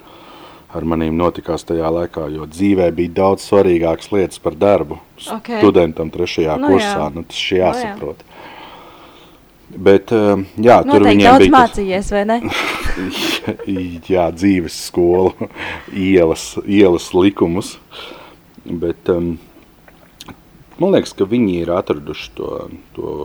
ar 0.76 0.84
manīm 0.84 1.16
notikās 1.16 1.64
tajā 1.66 1.88
laikā, 1.94 2.26
jo 2.34 2.46
dzīvē 2.50 2.90
bija 2.94 3.14
daudz 3.22 3.46
svarīgākas 3.46 4.10
lietas 4.12 4.42
par 4.42 4.56
darbu. 4.58 4.98
Okay. 5.16 5.62
Studentam 5.62 6.10
trešajā 6.12 6.58
nu, 6.60 6.72
kursā, 6.74 7.06
jā. 7.06 7.08
nu, 7.14 7.24
tas 7.30 7.40
ir 7.46 7.62
jāsaprot. 7.62 8.20
Nu, 8.20 8.34
jā. 8.34 8.52
Bet, 9.66 10.12
jā, 10.14 10.76
Noteikti 10.78 10.92
tur 10.92 11.04
viņiem 11.08 11.38
bija... 11.42 11.52
mācījies, 11.56 12.10
vai 12.14 12.22
ne? 12.28 12.36
jā, 14.14 14.28
dzīves 14.30 14.76
skolu, 14.86 15.48
ielas, 15.90 16.52
ielas 16.62 17.08
likumus. 17.16 17.72
Bet 18.66 19.10
um, 19.10 19.34
man 20.78 20.94
liekas, 20.94 21.16
ka 21.18 21.26
viņi 21.26 21.58
ir 21.64 21.74
atraduši 21.74 22.30
to, 22.38 22.52
to 22.94 23.16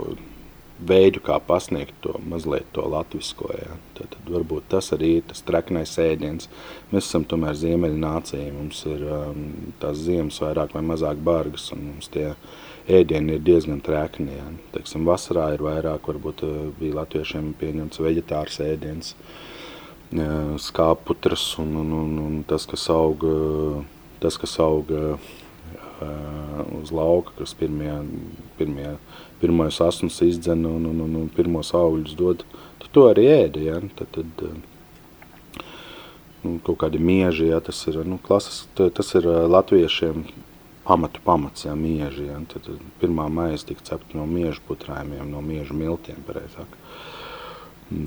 veidu, 0.87 1.21
kā 1.23 1.37
pasniegt 1.45 1.95
to 2.03 2.15
mazliet 2.27 2.67
to 2.75 2.83
latvisko. 2.89 3.51
Ja. 3.57 3.77
Tad, 3.97 4.15
tad 4.15 4.31
varbūt 4.33 4.69
tas 4.71 4.91
arī 4.95 5.17
ir 5.19 5.27
tas 5.29 5.43
treknais 5.45 5.93
ēdiens. 6.01 6.49
Mēs 6.91 7.07
esam 7.07 7.25
tomēr 7.29 7.57
ziemeļu 7.59 7.99
nācija, 8.01 8.49
mums 8.55 8.81
ir 8.89 9.05
um, 9.05 9.45
tās 9.81 10.01
ziemas 10.05 10.41
vairāk 10.43 10.75
vai 10.77 10.83
mazāk 10.85 11.21
bargas, 11.23 11.69
un 11.75 11.85
mums 11.91 12.09
tie 12.13 12.31
ēdieni 12.91 13.37
ir 13.37 13.45
diezgan 13.45 13.81
trekni. 13.85 14.33
Ja. 14.37 14.49
Teiksim, 14.75 15.05
vasarā 15.07 15.51
ir 15.55 15.65
vairāk, 15.65 16.09
varbūt 16.11 16.45
uh, 16.47 16.57
bija 16.79 17.01
latviešiem 17.01 17.53
pieņemts 17.61 18.01
veģetārs 18.01 18.61
ēdiens, 18.65 19.13
uh, 19.15 20.57
skāputras 20.61 21.45
un, 21.61 21.75
un, 21.83 21.93
un, 22.01 22.17
un 22.25 22.41
tas, 22.47 22.65
kas 22.69 22.89
auga, 22.93 23.35
tas, 24.23 24.39
kas 24.41 24.57
auga 24.63 25.15
uh, 25.15 26.71
uz 26.81 26.91
lauka, 26.95 27.35
kas 27.41 27.53
pirmie, 27.57 27.93
pirmie 28.57 28.95
pirmais 29.41 29.81
asins 29.81 30.21
izdzen 30.25 30.65
un, 30.69 30.85
un, 30.85 31.01
un, 31.05 31.15
un 31.23 31.31
pirmos 31.35 31.73
augļus 31.77 32.17
dod, 32.19 32.45
tad 32.81 32.91
to 32.95 33.07
arī 33.09 33.27
ēda, 33.33 33.63
ja? 33.65 33.79
tad, 33.97 34.11
tad 34.17 34.45
eh, 34.47 35.65
nu, 36.45 36.57
kaut 36.65 36.79
kādi 36.85 37.01
mieži, 37.01 37.49
ja? 37.51 37.61
tas 37.63 37.81
ir, 37.89 38.01
nu, 38.07 38.19
klases, 38.21 38.63
tas 38.77 39.13
ir 39.17 39.27
eh, 39.27 39.43
latviešiem 39.49 40.25
pamatu 40.85 41.21
pamats, 41.23 41.65
ja, 41.65 41.75
mieži, 41.77 42.27
ja? 42.31 42.39
Tad, 42.51 42.65
tad 42.67 42.85
pirmā 43.01 43.27
maisa 43.31 43.69
tika 43.69 43.85
cepta 43.91 44.17
no 44.17 44.27
miežu 44.29 44.63
putrājumiem, 44.67 45.27
no 45.29 45.43
miežu 45.45 45.77
miltiem, 45.77 46.21
pareizāk. 46.27 46.79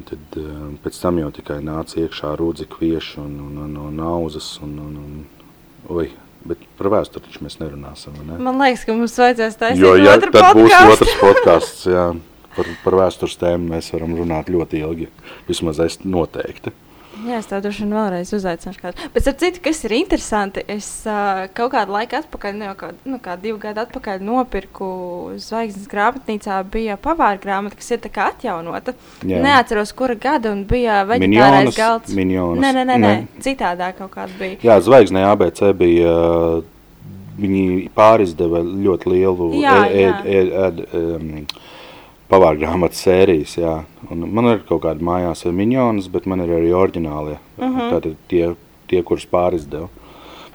Tad 0.08 0.38
eh, 0.40 0.52
pēc 0.84 1.00
tam 1.02 1.20
jau 1.20 1.30
tikai 1.38 1.60
nāca 1.64 2.00
iekšā 2.02 2.34
rūdzi 2.40 2.68
kvieši 2.72 3.18
un, 3.24 3.40
un, 3.48 3.64
un, 3.66 3.80
un 3.88 4.04
auzas 4.04 4.54
un, 4.64 4.78
un, 4.80 5.00
un, 5.02 5.48
oi, 5.92 6.08
Bet 6.44 6.60
par 6.78 6.90
vēsturi 6.92 7.24
taču 7.24 7.44
mēs 7.46 7.56
nerunāsim. 7.60 8.16
Ne? 8.28 8.36
Man 8.44 8.60
liekas, 8.60 8.84
ka 8.84 8.96
mums 8.96 9.16
vajadzēs 9.16 9.58
taisīt 9.60 9.80
jo, 9.80 9.94
ja, 9.96 10.18
otru 10.18 10.32
tad 10.34 10.52
podcastu. 10.52 10.84
būs 10.84 10.94
otrs 10.94 11.18
podkāsts. 11.22 11.90
Par, 12.54 12.68
par 12.84 12.94
vēstures 12.94 13.32
tēmu 13.34 13.72
mēs 13.72 13.88
varam 13.90 14.12
runāt 14.14 14.46
ļoti 14.46 14.78
ilgi. 14.78 15.08
Vismaz 15.48 15.80
es 15.82 15.96
noteikti. 16.06 16.70
Jā, 17.22 17.38
es 17.38 17.48
tev 17.48 17.62
droši 17.64 17.84
vien 17.84 17.94
vēlreiz 17.94 18.30
uzaicināšu 18.34 18.80
kādu. 18.82 19.08
Bet 19.14 19.28
ar 19.30 19.36
citu, 19.38 19.60
kas 19.64 19.80
ir 19.86 19.94
interesanti, 19.96 20.64
es 20.70 20.88
uh, 21.06 21.44
kaut 21.54 21.72
kādu 21.74 21.94
laiku 21.94 22.18
atpakaļ, 22.18 22.56
nu, 22.58 22.70
kā, 22.78 22.90
nu, 23.06 23.20
kā 23.22 23.36
divu 23.40 23.60
gadu 23.62 23.84
atpakaļ 23.84 24.24
nopirku 24.24 24.88
zvaigznes 25.42 25.86
grāmatnīcā, 25.90 26.58
bija 26.74 26.98
pavāra 27.00 27.38
grāmata, 27.40 27.78
kas 27.78 27.94
ir 27.94 28.02
tā 28.04 28.10
kā 28.14 28.28
atjaunota. 28.34 28.96
Jā. 29.22 29.42
Neatceros, 29.44 29.94
kura 29.96 30.18
gada, 30.18 30.52
un 30.54 30.64
bija 30.68 31.02
veģetārais 31.08 31.78
galds. 31.78 32.14
Minjonas. 32.16 32.62
Nē, 32.64 32.72
nē, 32.76 32.86
nē, 32.90 33.00
nē. 33.04 33.14
citādā 33.44 33.92
kaut 33.96 34.14
kāda 34.16 34.34
bija. 34.40 34.58
Jā, 34.66 34.80
zvaigznē 34.84 35.26
ABC 35.30 35.70
bija, 35.78 36.16
viņi 37.38 37.92
pārizdeva 37.94 38.62
ļoti 38.64 39.14
lielu 39.14 39.52
jā. 39.60 39.78
ēd, 39.90 40.26
ēd, 40.34 40.52
ēd, 40.66 40.82
um, 40.98 41.30
pavāra 42.34 42.58
grāmatas 42.58 43.02
sērijas. 43.06 43.56
Jā. 43.62 43.74
Un 44.10 44.26
man 44.34 44.50
ir 44.52 44.62
kaut 44.68 44.82
kāda 44.84 45.04
mājās 45.04 45.46
ar 45.46 45.52
minionus, 45.56 46.08
bet 46.12 46.26
man 46.30 46.42
ir 46.44 46.52
arī 46.58 46.72
oriģinālie. 46.74 47.38
Uh 47.58 47.64
Mhm. 47.64 47.80
-huh. 47.80 47.90
Tātad 47.94 48.16
tie, 48.28 48.54
tie 48.88 49.02
kurus 49.02 49.26
pārizdeva. 49.26 49.88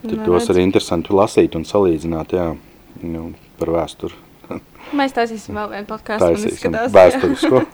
Tad 0.02 0.18
Nu, 0.18 0.26
tos 0.26 0.50
ir 0.50 0.58
interesanti 0.58 1.10
lasīt 1.14 1.56
un 1.56 1.64
salīdzināt 1.64 2.32
jā, 2.32 2.56
nu, 3.04 3.34
par 3.60 3.68
vēsturi. 3.68 4.14
Mēs 5.00 5.14
taisīsim 5.14 5.56
vēl 5.56 5.70
vienu 5.70 5.86
podkāstu. 5.86 6.26
Taisīsim 6.26 6.72
vēsturisko. 6.94 7.66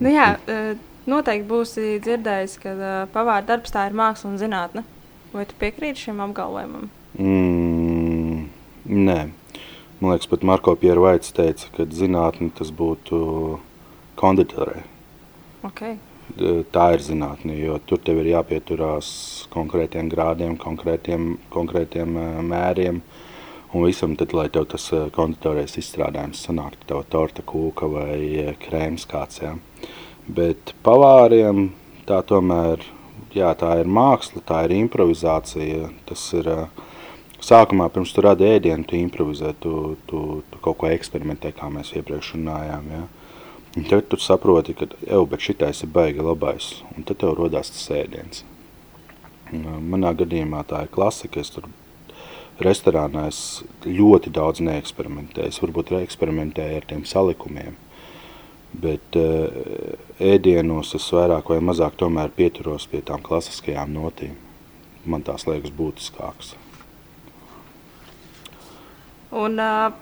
Nu, 0.00 0.08
jā, 0.08 0.36
eh, 0.48 0.74
noteikti 1.06 1.48
būsi 1.48 2.00
dzirdējis, 2.02 2.58
ka 2.62 2.68
eh, 2.68 3.06
pavāra 3.14 3.44
darbs 3.46 3.70
tā 3.70 3.86
ir 3.86 3.92
māksla 3.94 4.30
un 4.30 4.38
zinātne. 4.38 4.82
Vai 5.32 5.44
tu 5.46 5.54
piekrīti 5.60 5.96
šim 5.96 6.20
apgalvojumam? 6.20 6.88
Mm, 7.18 8.48
nē. 8.86 9.28
Man 10.02 10.10
liekas, 10.10 10.26
pat 10.26 10.42
Marko 10.42 10.72
Piervaits 10.74 11.30
teica, 11.30 11.68
ka 11.76 11.84
zinātne 11.86 12.48
tas 12.58 12.72
būtu 12.74 13.18
konditorē. 14.18 14.80
Okay. 15.68 16.00
Tā 16.74 16.86
ir 16.96 17.04
zinātne, 17.06 17.54
jo 17.54 17.76
tur 17.86 18.00
tev 18.02 18.18
ir 18.18 18.32
jāpieturās 18.32 19.12
konkrētiem 19.52 20.08
grādiem, 20.10 20.56
konkrētiem, 20.58 21.36
konkrētiem 21.54 22.18
mēriem. 22.48 22.98
Un 23.72 23.86
visam, 23.86 24.16
tad, 24.18 24.34
lai 24.34 24.48
tev 24.50 24.66
tas 24.74 24.88
ā, 24.90 25.04
konditorais 25.14 25.78
izstrādājums 25.78 26.42
sanāktu, 26.48 26.82
tev 26.90 27.06
torta 27.12 27.46
kūka 27.46 27.86
vai 27.94 28.56
krēms 28.66 29.06
kāds. 29.06 29.38
Jā. 29.44 29.54
Bet 30.26 30.74
pavāriem 30.82 31.68
tā 32.10 32.18
tomēr, 32.26 32.82
jā, 33.38 33.54
tā 33.54 33.76
ir 33.78 33.86
māksla, 33.86 34.42
tā 34.50 34.64
ir 34.66 34.74
improvizācija. 34.82 35.92
Tas 36.10 36.26
ir 36.36 36.50
ā, 36.50 36.58
sākumā, 37.42 37.88
pirms 37.92 38.14
tu 38.14 38.24
radi 38.24 38.46
ēdienu, 38.48 38.86
tu 38.88 38.96
improvizē, 38.98 39.52
tu, 39.62 39.96
tu, 40.06 40.42
tu 40.50 40.62
kaut 40.64 40.78
ko 40.80 40.90
eksperimentē, 40.92 41.52
kā 41.56 41.68
mēs 41.72 41.92
iepriekš 41.98 42.36
runājām. 42.36 42.88
Jā. 42.94 43.02
Un 43.72 43.86
tad 43.88 44.08
tu 44.12 44.18
saproti, 44.20 44.74
ka 44.76 44.88
jau 45.06 45.24
šitais 45.40 45.82
ir 45.84 45.92
baigi 45.92 46.24
labais, 46.24 46.74
un 46.92 47.06
tad 47.08 47.22
tev 47.22 47.36
rodās 47.38 47.72
tas 47.72 47.86
ēdiens. 47.96 48.44
Manā 49.52 50.12
gadījumā 50.16 50.62
tā 50.68 50.84
ir 50.84 50.92
klasika. 50.92 51.40
Es 51.40 51.52
tur 51.52 51.68
restorānā 52.62 53.26
es 53.30 53.62
ļoti 53.84 54.32
daudz 54.32 54.60
neeksperimentēju. 54.64 55.48
Es 55.48 55.60
varbūt 55.62 55.92
eksperimentēju 55.98 56.80
ar 56.80 56.88
tiem 56.88 57.04
salikumiem, 57.08 57.76
bet 58.72 59.20
uh, 59.20 59.96
ēdienos 60.20 60.94
es 60.96 61.08
vairāk 61.12 61.52
vai 61.52 61.60
mazāk 61.64 61.96
pieturos 62.36 62.86
pie 62.86 63.02
tām 63.04 63.24
klasiskajām 63.24 63.92
notīm. 63.92 64.36
Man 65.04 65.24
tās 65.26 65.48
liekas 65.48 65.72
būtiskākas. 65.74 66.54
Un 69.32 69.56
uh, 69.58 69.92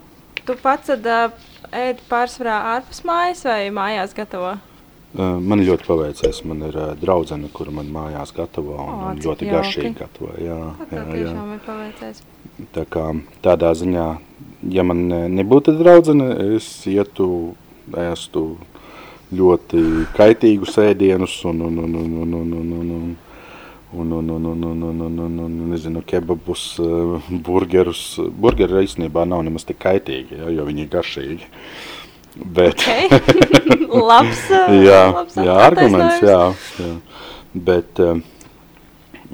tu 0.44 0.56
pats 0.62 0.90
tad, 0.90 1.06
uh, 1.06 1.30
ēdi 1.70 2.02
pārsvarā 2.10 2.56
ārpus 2.76 3.04
mājas 3.06 3.44
vai 3.46 3.68
mājās 3.74 4.14
gatavo? 4.16 4.56
Uh, 5.10 5.36
Man 5.42 5.62
ļoti 5.66 5.86
paveicies. 5.86 6.42
Man 6.46 6.62
ir 6.68 6.76
uh, 6.78 6.92
draudzene, 6.98 7.48
kura 7.54 7.72
man 7.74 7.88
mājās 7.94 8.30
gatavo 8.36 8.76
un, 8.78 8.90
O, 8.90 9.08
un 9.12 9.22
ļoti 9.22 9.46
jauki. 9.46 9.54
garšīgi 9.56 9.94
gatavo. 9.98 10.32
Jā, 10.42 10.58
Tā 10.90 11.00
jā, 11.00 11.06
jā. 11.24 11.36
ir 11.54 11.62
paveicies. 11.66 12.22
Tā 12.74 12.84
kā 12.90 13.06
tādā 13.42 13.70
ziņā, 13.78 14.06
ja 14.74 14.82
man 14.86 15.06
ne- 15.08 15.28
nebūtu 15.40 15.74
draudzene, 15.78 16.28
es 16.56 16.68
ietu, 16.90 17.54
ēstu 17.96 18.44
ļoti 19.34 19.80
kaitīgus 20.16 20.76
ēdienus 20.82 21.36
un, 21.46 21.60
un, 21.68 21.78
un, 21.86 21.94
un, 21.94 22.14
un, 22.22 22.34
un, 22.34 22.52
un, 22.60 22.72
un, 22.80 22.90
un, 22.96 23.10
un, 23.92 24.12
un, 24.12 24.30
un, 24.30 24.44
un, 24.44 24.62
un, 24.62 24.82
un, 24.82 25.00
un, 25.00 25.18
un, 25.18 25.38
un 25.38 25.70
nezinu, 25.70 26.02
kebabus, 26.06 26.64
eh, 26.78 27.38
burgerus. 27.46 28.04
Burgeri 28.30 28.84
īstenībā 28.86 29.24
nav 29.28 29.42
nemaz 29.46 29.66
tik 29.68 29.80
kaitīgi, 29.82 30.38
ja, 30.42 30.50
jo 30.54 30.66
viņi 30.68 30.86
ir 30.86 30.92
garšīgi. 30.92 31.48
Bet, 32.40 32.78
Okay. 32.78 33.08
labs, 34.10 34.44
uh, 34.54 34.70
jā, 34.88 35.00
labs 35.10 35.34
jā, 35.34 35.56
arguments, 35.66 36.22
jā, 36.22 36.38
jā. 36.78 36.92
Bet, 37.54 37.98
eh, 37.98 38.20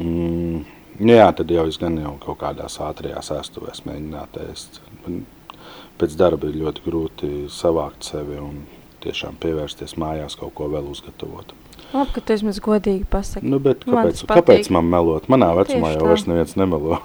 mm, 0.01 0.63
nu 1.05 1.19
jā, 1.19 1.29
tad 1.37 1.53
jau 1.53 1.67
es 1.69 1.77
gan 1.81 1.99
jau 2.01 2.17
kaut 2.23 2.41
kādās 2.41 2.79
ātrajās 2.81 3.29
ēstuvēs 3.37 3.85
mēģinātu 3.85 4.47
ēst. 4.49 4.81
Pēc 6.01 6.17
darba 6.17 6.49
ir 6.49 6.59
ļoti 6.65 6.83
grūti 6.85 7.31
savākt 7.53 8.09
sevi 8.09 8.41
un 8.41 8.65
tiešām 9.05 9.37
pievērsties 9.41 9.97
mājās 10.01 10.37
kaut 10.41 10.57
ko 10.57 10.69
vēl 10.73 10.89
uzgatavot. 10.93 11.53
Labi, 11.93 12.13
ka 12.15 12.21
tu 12.21 12.35
vismaz 12.35 12.61
godīgi 12.63 13.07
pasaki. 13.11 13.47
Nu, 13.47 13.61
bet 13.63 13.85
Man 13.87 14.01
kāpēc, 14.01 14.21
tas 14.21 14.29
patīk. 14.29 14.41
kāpēc 14.43 14.71
man 14.75 14.89
melot? 14.91 15.29
Manā 15.33 15.53
vecumā 15.57 15.93
Tieši 15.93 16.01
jau 16.01 16.09
vairs 16.11 16.27
neviens 16.29 16.57
nemelo. 16.59 17.01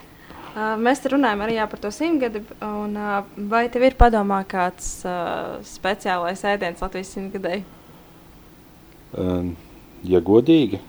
Uh, 0.52 0.74
mēs 0.82 1.00
te 1.00 1.12
runājam 1.14 1.44
arī 1.46 1.56
jā, 1.60 1.66
par 1.72 1.80
to 1.80 1.92
simtgadi. 1.96 2.42
Un, 2.66 2.96
uh, 3.00 3.22
vai 3.52 3.66
tev 3.72 3.86
ir 3.88 3.96
padomā 4.00 4.42
kāds 4.50 4.94
uh, 5.08 5.60
speciālais 5.64 6.42
ēdiens 6.50 6.82
Latvijas 6.84 7.14
simtgadēji? 7.16 7.64
Um, 9.18 9.54
Ja 10.02 10.18
godīgi, 10.26 10.80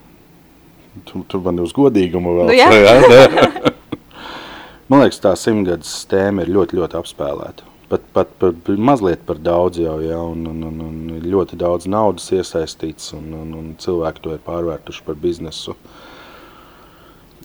tu, 1.04 1.20
tu 1.28 1.40
man 1.44 1.58
uz 1.60 1.74
godīgumu 1.76 2.32
vēl 2.38 2.48
Nu 2.48 2.54
jā. 2.56 2.68
jā, 2.72 3.50
Man 4.88 5.02
liekas, 5.04 5.20
tā 5.20 5.34
simtgadus 5.36 5.92
tēma 6.08 6.44
ir 6.46 6.52
ļoti, 6.52 6.78
ļoti 6.80 6.96
apspēlēta. 6.96 7.68
Pat, 7.92 8.04
pat, 8.16 8.30
pat 8.40 8.68
mazliet 8.80 9.20
par 9.28 9.36
daudz 9.36 9.76
jau, 9.82 9.98
ja, 10.00 10.16
un, 10.24 10.46
un, 10.48 10.62
un, 10.64 10.78
un 10.88 11.24
ļoti 11.28 11.58
daudz 11.60 11.84
naudas 11.92 12.30
iesaistīts, 12.32 13.10
un, 13.18 13.26
un, 13.36 13.50
un 13.58 13.66
cilvēki 13.82 14.22
to 14.24 14.32
ir 14.32 14.44
pārvērtuši 14.46 15.04
par 15.04 15.18
biznesu. 15.20 15.76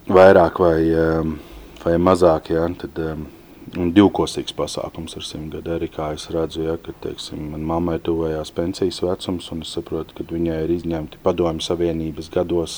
Vairāk 0.07 0.61
vai, 0.63 0.77
um, 0.95 1.33
vai 1.83 1.97
mazāk, 1.99 2.53
ja, 2.55 2.63
tad 2.79 3.01
um, 3.03 3.25
un 3.75 3.91
divkosīgs 3.91 4.55
pasākums 4.55 5.17
ar 5.19 5.25
simtgadu 5.27 5.73
arī, 5.75 5.89
kā 5.91 6.13
es 6.15 6.29
redzu, 6.31 6.63
ja, 6.69 6.77
ka, 6.79 6.95
teiksim, 7.03 7.49
man 7.51 7.65
mammai 7.67 7.97
tuvējās 8.03 8.53
pensijas 8.55 9.01
vecums, 9.03 9.51
un 9.51 9.65
es 9.65 9.73
saprotu, 9.75 10.15
ka 10.15 10.27
viņai 10.31 10.61
ir 10.63 10.75
izņemti 10.77 11.19
padomju 11.27 11.65
savienības 11.65 12.31
gados 12.33 12.77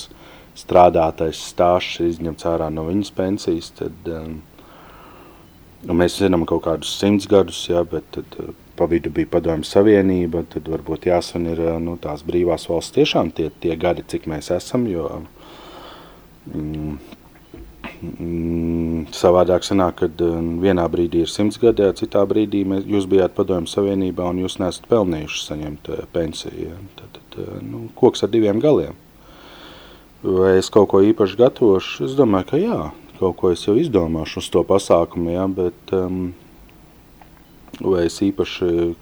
strādātais 0.58 1.38
stāsts, 1.52 2.02
izņemts 2.02 2.50
ārā 2.50 2.66
no 2.74 2.88
viņas 2.88 3.14
pensijas, 3.14 3.70
tad 3.78 4.10
um, 4.10 4.40
mēs 5.86 6.18
zinām 6.20 6.46
kaut 6.48 6.64
kādus 6.66 6.96
simts 7.00 7.28
gadus, 7.30 7.62
jā, 7.70 7.84
bet 7.88 8.08
tad, 8.16 8.36
uh, 8.42 8.50
pa 8.76 8.88
vidu 8.90 9.12
bija 9.14 9.30
padomju 9.36 9.68
savienība. 9.68 10.44
Tad 10.52 10.68
varbūt 10.72 11.08
jāsaka, 11.10 11.44
ir 11.54 11.62
uh, 11.68 11.78
nu, 11.82 11.96
tās 12.00 12.24
brīvās 12.26 12.68
valsts 12.70 12.96
tiešām 12.98 13.32
tie, 13.36 13.50
tie 13.62 13.78
gadi, 13.80 14.06
cik 14.06 14.28
mēs 14.30 14.52
esam. 14.56 14.86
Jo, 14.90 15.22
mm, 16.50 16.98
Mm, 18.00 19.10
savādāk 19.12 19.64
sanāk, 19.64 19.98
kad 20.00 20.22
vienā 20.62 20.86
brīdī 20.92 21.24
ir 21.24 21.28
simts 21.32 21.58
gadi, 21.60 21.84
citā 21.98 22.22
brīdī 22.28 22.62
mēs, 22.68 22.86
jūs 22.88 23.06
bijāt 23.10 23.34
padomju 23.36 23.68
savienībā 23.68 24.24
un 24.32 24.40
jūs 24.40 24.56
nesat 24.60 24.86
pelnījuši 24.88 25.42
saņemt 25.44 25.90
pensiju. 26.14 26.70
Ja? 26.70 26.78
Tad, 26.96 27.20
tad, 27.34 27.38
nu, 27.64 27.88
koks 27.96 28.24
ar 28.24 28.32
diviem 28.32 28.60
galiem. 28.62 28.96
Vai 30.24 30.58
es 30.60 30.68
kaut 30.72 30.90
ko 30.92 31.02
īpaši 31.04 31.38
gatavošu? 31.40 32.08
Es 32.08 32.16
domāju, 32.16 32.48
ka 32.50 32.60
jā, 32.60 32.80
kaut 33.20 33.36
ko 33.40 33.52
es 33.54 33.66
jau 33.66 33.76
izdomāšu 33.78 34.40
uz 34.40 34.48
to 34.52 34.62
pasākumu, 34.66 35.34
ja? 35.34 35.46
bet 35.52 35.92
um, 35.96 36.32
vai 37.80 38.06
es 38.08 38.16
īpaši, 38.24 38.94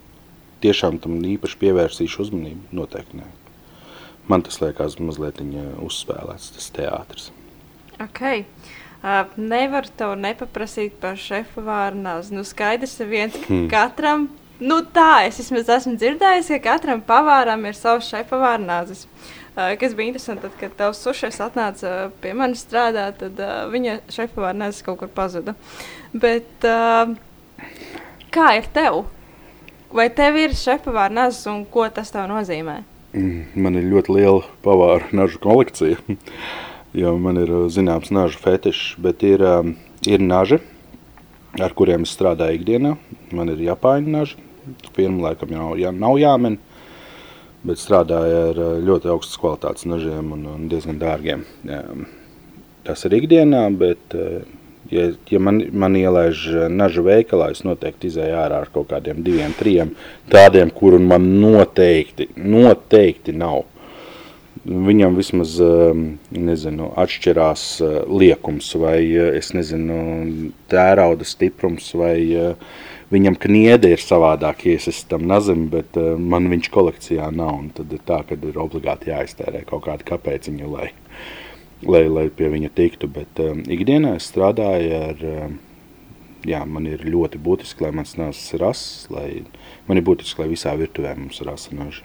tiešām 0.64 0.98
tam 1.02 1.18
īpaši 1.22 1.60
pievērsīšu 1.62 2.24
uzmanību? 2.26 2.72
Noteikti 2.78 3.20
nē. 3.20 3.28
Man 4.28 4.44
tas 4.44 4.60
liekas 4.60 4.98
mazliet 5.00 5.40
uzspēlēts, 5.84 6.50
tas 6.56 6.68
teātris. 6.76 7.30
Okay. 8.02 8.44
Uh, 8.98 9.30
nevar 9.38 9.86
tev 9.96 10.16
nepaprasīt 10.18 10.98
par 11.00 11.16
šefa 11.18 11.62
vārnās. 11.64 12.32
Nu, 12.34 12.42
skaidrs 12.44 12.98
ir 13.00 13.08
viens, 13.12 13.38
ka 13.38 13.46
hmm. 13.46 13.66
katram, 13.70 14.26
nu 14.58 14.80
tā, 14.94 15.28
es 15.28 15.38
vismaz 15.40 15.70
esmu 15.78 15.94
dzirdējis, 15.96 16.50
ka 16.56 16.74
katram 16.74 17.00
pavāram 17.06 17.62
ir 17.70 17.78
savs 17.78 18.10
šefa 18.10 18.42
vārnāzes. 18.42 19.06
Uh, 19.06 19.37
kas 19.80 19.94
bija 19.98 20.12
interesanti, 20.12 20.44
tad, 20.46 20.56
kad 20.60 20.76
tavs 20.78 21.00
sušais 21.02 21.40
atnāca 21.42 21.94
pie 22.22 22.34
manis 22.38 22.62
strādāt, 22.66 23.18
tad 23.22 23.40
uh, 23.42 23.64
viņa 23.72 23.98
šefa 24.14 24.44
vārnāzes 24.44 24.84
kaut 24.86 25.00
kur 25.02 25.10
pazuda. 25.12 25.56
Bet 26.14 26.66
uh, 26.68 27.14
kā 28.34 28.52
ir 28.60 28.70
tev? 28.74 29.02
Vai 29.94 30.10
tev 30.12 30.36
ir 30.38 30.54
šefa 30.56 30.92
vārnāzes 30.94 31.48
un 31.50 31.64
ko 31.68 31.88
tas 31.92 32.12
tev 32.14 32.28
nozīmē? 32.30 32.80
Mm, 33.16 33.44
man 33.56 33.78
ir 33.80 33.88
ļoti 33.88 34.14
liela 34.18 34.42
pavāra 34.64 35.08
nažu 35.16 35.40
kolekcija. 35.42 35.98
jo 37.02 37.14
man 37.20 37.40
ir 37.40 37.52
zināms 37.72 38.12
nažu 38.14 38.40
fetišs, 38.42 38.96
bet 39.02 39.24
ir, 39.26 39.42
um, 39.44 39.74
ir 40.06 40.22
naži, 40.24 40.60
ar 41.60 41.74
kuriem 41.76 42.06
es 42.06 42.14
strādāju 42.16 42.60
ikdienā. 42.60 42.94
Man 43.34 43.52
ir 43.52 43.64
japāņu 43.66 44.14
naži, 44.14 44.38
firma 44.96 45.28
laikam 45.28 45.52
jau 45.52 45.72
jā, 45.80 45.92
nav 45.94 46.18
jāmen, 46.20 46.58
bet 47.68 47.80
strādāju 47.82 48.44
ar 48.50 48.60
uh, 48.64 48.76
ļoti 48.84 49.12
augstas 49.14 49.40
kvalitātes 49.40 49.88
nažiem 49.88 50.32
un, 50.36 50.46
un 50.54 50.68
diezgan 50.70 51.00
dārgiem. 51.00 51.44
Jā, 51.68 51.82
tas 52.88 53.04
ir 53.08 53.18
ikdienā, 53.20 53.64
bet 53.78 54.18
uh, 54.18 54.42
ja, 54.92 55.08
ja 55.30 55.42
man, 55.42 55.62
man 55.72 55.96
ielaiž 56.00 56.44
nažu 56.72 57.06
veikalā, 57.06 57.52
es 57.54 57.64
noteikti 57.66 58.10
izēju 58.12 58.38
ārā 58.42 58.62
ar 58.64 58.70
kaut 58.74 58.90
kādiem 58.92 59.24
diviem, 59.26 59.56
trim 59.58 59.94
tādiem, 60.32 60.72
kuru 60.74 61.00
man 61.02 61.28
noteikti, 61.42 62.30
noteikti 62.36 63.36
nav 63.36 63.66
viņam 64.68 65.16
vismaz 65.18 65.56
ehm, 65.62 66.04
nezinu, 66.34 66.92
atšķirās 66.98 67.64
eh, 67.84 67.96
liekums 68.08 68.70
vai 68.80 69.00
eh, 69.06 69.32
es 69.38 69.52
nezinu, 69.56 70.50
tērauda 70.70 71.26
stiprums 71.28 71.90
vai 71.98 72.16
eh, 72.32 72.76
viņam 73.12 73.38
kniede 73.40 73.92
ir 73.94 74.02
savādāk, 74.02 74.64
ja 74.68 74.78
es 74.78 75.02
tam 75.08 75.26
nazim, 75.28 75.66
bet 75.72 75.96
man 76.18 76.48
viņš 76.52 76.70
kolekcijā 76.74 77.30
nav. 77.34 77.60
Tad 77.76 77.94
ir 77.94 78.02
tā, 78.08 78.20
ka 78.28 78.38
ir 78.38 78.60
obligāti 78.60 79.12
jāiztērē 79.12 79.64
kaut 79.68 79.86
kāda 79.88 80.06
kapēciņa, 80.08 80.68
lai, 80.72 80.90
lai, 81.86 82.04
lai 82.12 82.28
pie 82.34 82.52
viņa 82.52 82.72
tiktu. 82.76 83.10
Bet 83.12 83.40
um, 83.44 83.64
ikdienā 83.64 84.16
es 84.18 84.28
strādāju 84.32 85.02
ar, 85.08 85.26
um, 85.46 85.58
jā, 86.48 86.62
man 86.68 86.88
ir 86.90 87.04
ļoti 87.06 87.40
būtiski, 87.42 87.86
lai 87.86 87.94
mans 88.00 88.16
nāzes 88.20 88.54
ir 88.54 88.64
rases, 88.66 89.06
lai 89.12 89.28
man 89.88 90.00
ir 90.00 90.06
būtiski, 90.08 90.42
lai 90.42 90.52
visā 90.52 90.74
virtuvē 90.78 91.16
mums 91.18 91.40
ir 91.40 91.52
rasa 91.52 91.76
naži. 91.76 92.04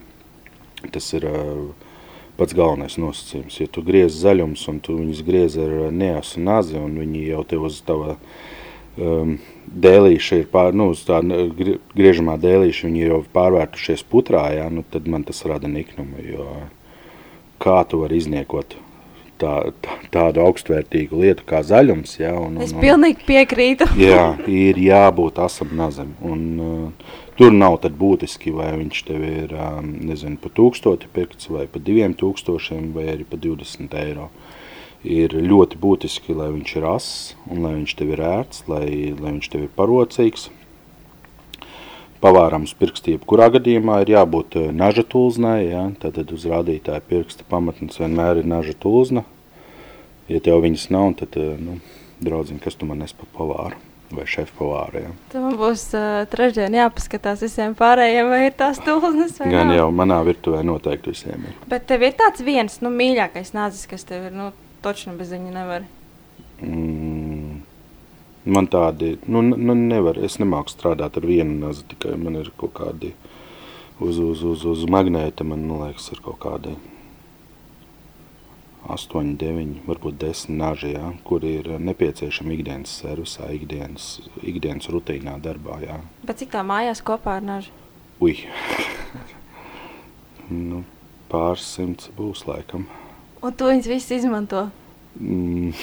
Tas 0.92 1.06
ir 1.16 1.28
uh, 1.30 1.92
pats 2.40 2.56
galvenais 2.58 2.98
nosacījums. 3.00 3.60
Ja 3.62 3.70
tu 3.72 3.84
griez 3.86 4.16
zaļums 4.24 4.66
un 4.72 4.82
tu 4.84 4.98
viņus 4.98 5.22
griez 5.28 5.58
ar 5.62 5.94
neasu 5.94 6.42
nazi 6.44 6.80
un 6.80 6.98
viņi 7.02 7.28
jau 7.30 7.44
tev 7.48 7.68
uz 7.70 7.80
tava 7.86 8.18
um, 8.98 9.36
dēlīša 9.68 10.44
ir 10.44 10.48
pār, 10.54 10.76
nu, 10.78 10.92
uz 10.94 11.04
tā 11.08 11.20
griežamā 11.24 12.38
dēlīša 12.42 12.88
viņi 12.88 13.04
ir 13.04 13.14
jau 13.14 13.20
pārvērtušies 13.36 14.06
putrā, 14.10 14.48
jā, 14.60 14.70
nu, 14.74 14.86
tad 14.94 15.10
man 15.10 15.26
tas 15.28 15.44
rada 15.50 15.72
niknumu, 15.72 16.24
jo 16.24 16.48
kā 17.64 17.82
tu 17.88 18.02
vari 18.04 18.20
izniekot 18.20 18.76
tā, 19.42 19.56
tā, 19.84 19.98
tādu 20.14 20.44
augstvērtīgu 20.44 21.24
lietu 21.24 21.46
kā 21.48 21.64
zaļums. 21.66 22.18
Ja, 22.20 22.34
un, 22.38 22.58
un, 22.58 22.64
es 22.66 22.76
pilnīgi 22.76 23.26
piekrītu. 23.28 23.90
jā, 24.10 24.34
ir 24.48 24.80
jābūt 24.80 25.42
asam 25.44 25.76
nazam. 25.80 26.16
Un, 26.24 26.48
uh, 26.60 27.20
Tur 27.34 27.50
nav 27.50 27.80
tad 27.82 27.96
būtiski, 27.98 28.52
vai 28.54 28.70
viņš 28.78 29.00
tev 29.08 29.24
ir 29.26 29.54
nezinu, 29.82 30.38
pa 30.42 30.52
tūkstoti 30.54 31.10
pirkts 31.16 31.50
vai 31.50 31.66
pa 31.66 31.82
diviem 31.82 32.14
tūkstošiem 32.14 32.92
vai 32.94 33.08
arī 33.16 33.26
pa 33.26 33.40
20 33.42 33.96
eiro. 34.04 34.28
Ir 35.04 35.36
ļoti 35.36 35.80
būtiski, 35.84 36.36
lai 36.38 36.50
viņš 36.54 36.76
ir 36.80 36.86
ass 36.88 37.08
un 37.52 37.66
lai 37.66 37.74
viņš 37.76 37.96
tev 38.00 38.14
ir 38.16 38.22
ērts, 38.24 38.64
lai, 38.72 38.88
lai 39.12 39.34
viņš 39.36 39.50
tev 39.52 39.66
ir 39.66 39.74
parocīgs. 39.76 40.48
Pavārams 42.24 42.72
pirksti 42.80 43.18
jebkurā 43.18 43.50
gadījumā 43.52 44.00
ir 44.06 44.14
jābūt 44.14 44.56
naža 44.72 45.04
tulznai, 45.04 45.66
ja? 45.68 45.84
tad 46.00 46.32
uz 46.32 46.46
rādītāja 46.48 47.04
pirksta 47.04 47.44
pamatnes 47.50 48.00
vienmēr 48.00 48.40
ir 48.40 48.48
naža 48.48 48.78
tulzna. 48.80 49.26
Ja 50.32 50.40
tev 50.40 50.64
viņas 50.64 50.88
nav, 50.96 51.18
tad, 51.20 51.36
nu, 51.36 51.82
draudziņ, 52.24 52.64
kas 52.64 52.80
tu 52.80 52.88
man 52.88 53.04
nes 53.04 53.12
pa 53.12 53.28
pavāru? 53.36 53.82
vai 54.14 54.26
šefpavāri. 54.30 55.04
Ja. 55.06 55.12
Tam 55.34 55.56
būs 55.58 55.86
uh, 55.98 56.24
trešdien 56.30 56.76
jāpaskatās 56.78 57.44
visiem 57.44 57.74
pārējiem, 57.78 58.30
vai 58.30 58.42
ir 58.48 58.58
tās 58.58 58.80
tulznes 58.84 59.40
vai 59.40 59.50
Gan 59.52 59.72
nav. 59.72 59.78
jau 59.80 59.88
manā 59.96 60.20
virtuvē 60.28 60.62
noteikti 60.68 61.14
visiem 61.14 61.48
ir. 61.50 61.56
Bet 61.70 61.88
tev 61.90 62.06
ir 62.06 62.14
tāds 62.20 62.44
viens, 62.46 62.80
nu, 62.86 62.92
mīļākais 62.94 63.54
nāzis, 63.58 63.88
kas 63.90 64.06
tev 64.10 64.28
ir, 64.30 64.36
nu, 64.38 64.52
točno 64.84 65.16
bez 65.20 65.32
viņa 65.34 65.54
nevar. 65.56 65.88
Mm. 66.62 67.62
Man 68.44 68.68
tādi, 68.68 69.14
nu, 69.32 69.40
nu 69.42 69.76
nevar, 69.78 70.18
es 70.20 70.36
nemāku 70.42 70.74
strādāt 70.74 71.16
ar 71.20 71.28
vienu 71.28 71.56
nazi, 71.62 71.86
tikai 71.94 72.18
man 72.20 72.42
ir 72.42 72.50
kaut 72.60 72.74
kādi 72.76 73.14
uz, 74.04 74.18
uz, 74.20 74.42
uz, 74.44 74.66
uz 74.68 74.84
magnēta, 74.92 75.46
man, 75.48 75.64
liekas, 75.80 76.10
ir 76.12 76.20
kaut 76.26 76.42
kādi 76.44 76.74
8, 78.84 79.38
9, 79.40 79.78
varbūt 79.88 80.18
10 80.20 80.58
naži, 80.60 80.92
ja, 80.98 81.14
kuri 81.24 81.54
ir 81.62 81.70
nepieciešami 81.80 82.58
ikdienas 82.58 82.98
servisā, 83.00 83.48
ikdienas, 83.56 84.10
ikdienas 84.44 84.92
rutīnā 84.92 85.38
darbā. 85.44 85.80
Ja. 85.86 86.02
Bet 86.28 86.44
cik 86.44 86.52
tā 86.52 86.66
mājās 86.68 87.00
kopā 87.06 87.38
ar 87.40 87.48
naži? 87.48 87.72
Ui, 88.20 88.36
nu, 90.72 90.84
pāris 91.32 91.70
simts 91.78 92.12
būs 92.20 92.44
laikam. 92.50 92.90
Un 93.44 93.56
tu 93.60 93.68
viņus 93.68 93.90
visus 93.92 94.18
izmanto? 94.22 94.66
Mm, 95.20 95.74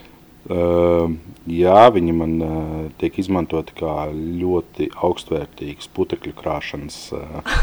uh, 0.54 1.12
jā, 1.50 1.80
viņi 1.94 2.16
man 2.16 2.34
uh, 2.40 2.82
tiek 3.00 3.18
izmantoti 3.20 3.76
kā 3.78 4.08
ļoti 4.14 4.90
augstvērtīgs 4.94 5.90
putekļu 5.96 6.34
krāšanas 6.38 7.00
uh, 7.18 7.56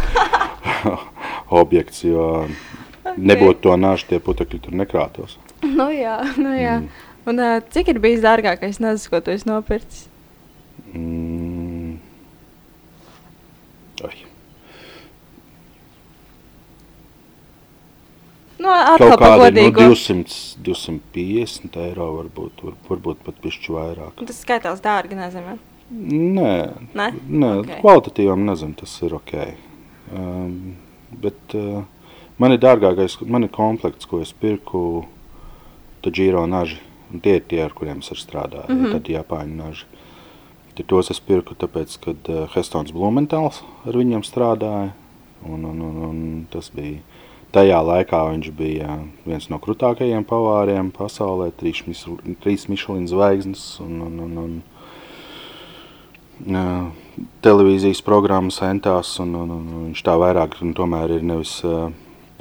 objekts, 1.61 2.03
jo 2.05 2.33
Okay. 3.05 3.21
Nebūtu 3.21 3.61
to 3.67 3.73
nāšu, 3.77 4.07
tie 4.09 4.17
putekļi 4.19 4.59
tur 4.65 4.73
nekrātos. 4.79 5.35
Nu 5.61 5.91
jā, 5.93 6.17
nu 6.41 6.55
jā. 6.57 6.79
Mm. 6.81 7.03
Un, 7.29 7.41
uh, 7.41 7.59
cik 7.71 7.91
ir 7.93 7.99
bijis 8.01 8.23
dārgākais 8.23 8.79
nazis, 8.81 9.05
ko 9.11 9.19
tu 9.21 9.29
esi 9.29 9.45
nopircis? 9.45 10.07
Mm. 10.89 11.99
Ai. 14.09 14.25
Nu, 18.65 18.73
Kaut 18.97 19.19
kādi 19.21 19.67
nu, 19.67 19.71
200, 19.77 20.37
250 20.65 21.79
eiro 21.85 22.09
varbūt, 22.15 22.63
var, 22.65 22.77
varbūt 22.89 23.23
pat 23.27 23.41
pišķi 23.43 23.75
vairāk. 23.75 24.23
Tas 24.25 24.41
skaitās 24.41 24.81
dārgi, 24.81 25.17
nezinu. 25.19 25.57
Nē, 25.93 26.53
ne? 26.97 27.09
nē 27.13 27.51
okay. 27.61 27.81
kvalitatīvam 27.83 28.47
nezinu, 28.47 28.73
tas 28.79 28.95
ir 29.05 29.13
ok. 29.19 29.35
Um, 30.15 30.55
bet 31.21 31.53
uh, 31.57 31.83
Man 32.35 32.51
ir 32.51 32.59
dārgākais, 32.59 33.15
man 33.31 33.47
ir 33.47 33.51
komplekts, 33.55 34.07
ko 34.11 34.19
es 34.23 34.33
pirku 34.35 35.05
Taģīro 36.03 36.43
naži. 36.51 36.81
Un 37.13 37.21
tie 37.23 37.37
ir 37.39 37.45
tie, 37.47 37.61
ar 37.63 37.71
kuriem 37.77 38.01
es 38.03 38.11
strādāju, 38.19 38.67
mm 38.67 38.81
-hmm. 38.81 38.91
tad 38.91 39.09
Japāņu 39.09 39.55
naži. 39.55 39.85
Tad 40.75 40.85
tos 40.91 41.11
es 41.11 41.19
pirku 41.19 41.55
tāpēc, 41.55 41.97
kad 42.03 42.29
uh, 42.29 42.49
Hestons 42.55 42.91
Blumentāls 42.91 43.61
ar 43.85 43.93
viņiem 43.95 44.23
strādāja. 44.23 44.91
Un, 45.45 45.63
un, 45.65 45.81
un, 45.81 45.97
un 46.09 46.47
tas 46.51 46.71
bija 46.75 46.99
tajā 47.55 47.79
laikā 47.87 48.19
viņš 48.33 48.47
bija 48.57 48.89
viens 49.25 49.47
no 49.51 49.57
krutākajiem 49.63 50.23
pavāriem 50.27 50.91
pasaulē, 50.95 51.47
trīs, 51.55 51.79
trīs 52.43 52.67
Michelin 52.71 53.07
zvaigznes 53.09 53.63
un, 53.83 53.93
un, 54.05 54.13
un, 54.25 54.33
un 54.43 54.51
uh, 56.59 56.85
televīzijas 57.45 58.01
programmas 58.05 58.57
entās, 58.65 59.09
un, 59.23 59.29
un, 59.39 59.49
un 59.55 59.65
viņš 59.89 60.01
tā 60.05 60.15
vairāk 60.19 60.51
un 60.65 60.69
tomēr 60.75 61.07
ir 61.17 61.23
nevis 61.27 61.53
uh, 61.67 61.75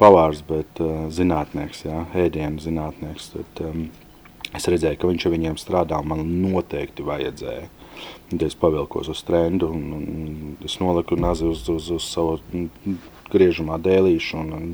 pavārs, 0.01 0.39
bet 0.47 0.71
uh, 0.83 0.89
zinātnieks, 1.13 1.79
jā, 1.87 1.97
ēdienu 2.25 2.57
zinātnieks. 2.63 3.25
Tad, 3.35 3.51
um, 3.69 3.79
es 4.55 4.63
redzēju, 4.71 4.97
ka 4.99 5.11
viņš 5.11 5.23
ar 5.27 5.33
viņiem 5.35 5.57
strādā, 5.61 5.97
man 6.03 6.21
noteikti 6.43 7.01
vajadzēja. 7.07 7.67
Un 8.33 8.37
es 8.43 8.55
pavilkos 8.59 9.07
uz 9.13 9.21
trendu, 9.23 9.69
un, 9.71 9.83
un 9.95 10.03
es 10.65 10.75
noliku 10.81 11.15
nazi 11.15 11.45
uz, 11.47 11.61
uz, 11.71 11.85
uz 11.95 12.03
savu 12.09 12.33
griežamā 13.31 13.75
dēlīšu, 13.79 14.41
un, 14.41 14.49
un 14.57 14.65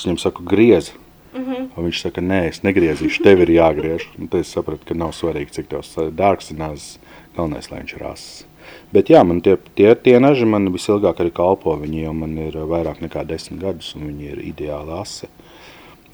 es 0.00 0.08
viņam 0.08 0.20
saku, 0.24 0.48
griez, 0.48 0.92
Mm 1.30 1.44
-hmm. 1.44 1.68
Viņš 1.76 2.00
saka, 2.02 2.20
nē, 2.20 2.48
es 2.48 2.62
negriezīšu, 2.62 3.22
tev 3.22 3.40
ir 3.40 3.50
jāgriež. 3.54 4.06
Un 4.18 4.28
tad 4.28 4.40
es 4.40 4.50
sapratu, 4.50 4.82
ka 4.84 4.94
nav 4.94 5.12
svarīgi, 5.14 5.50
cik 5.50 5.68
tavs 5.68 5.94
dārgs 5.96 6.50
ir 6.50 6.58
nāzes, 6.58 6.98
galvenais, 7.36 7.70
lai 7.70 7.80
viņš 7.80 7.94
ir 7.96 8.06
asis. 8.06 8.46
Bet 8.92 9.10
jā, 9.10 9.22
man 9.24 9.40
tie, 9.40 9.56
tie, 9.74 9.94
tie 9.94 10.18
naži 10.20 10.44
man 10.44 10.72
visilgāk 10.72 11.20
arī 11.20 11.30
kalpo. 11.30 11.76
Viņi 11.76 12.02
jau 12.02 12.12
man 12.14 12.38
ir 12.38 12.52
vairāk 12.52 13.00
nekā 13.00 13.24
desmit 13.26 13.60
gadus, 13.60 13.94
un 13.94 14.06
viņi 14.06 14.24
ir 14.32 14.38
ideāli 14.38 15.00
asi. 15.00 15.28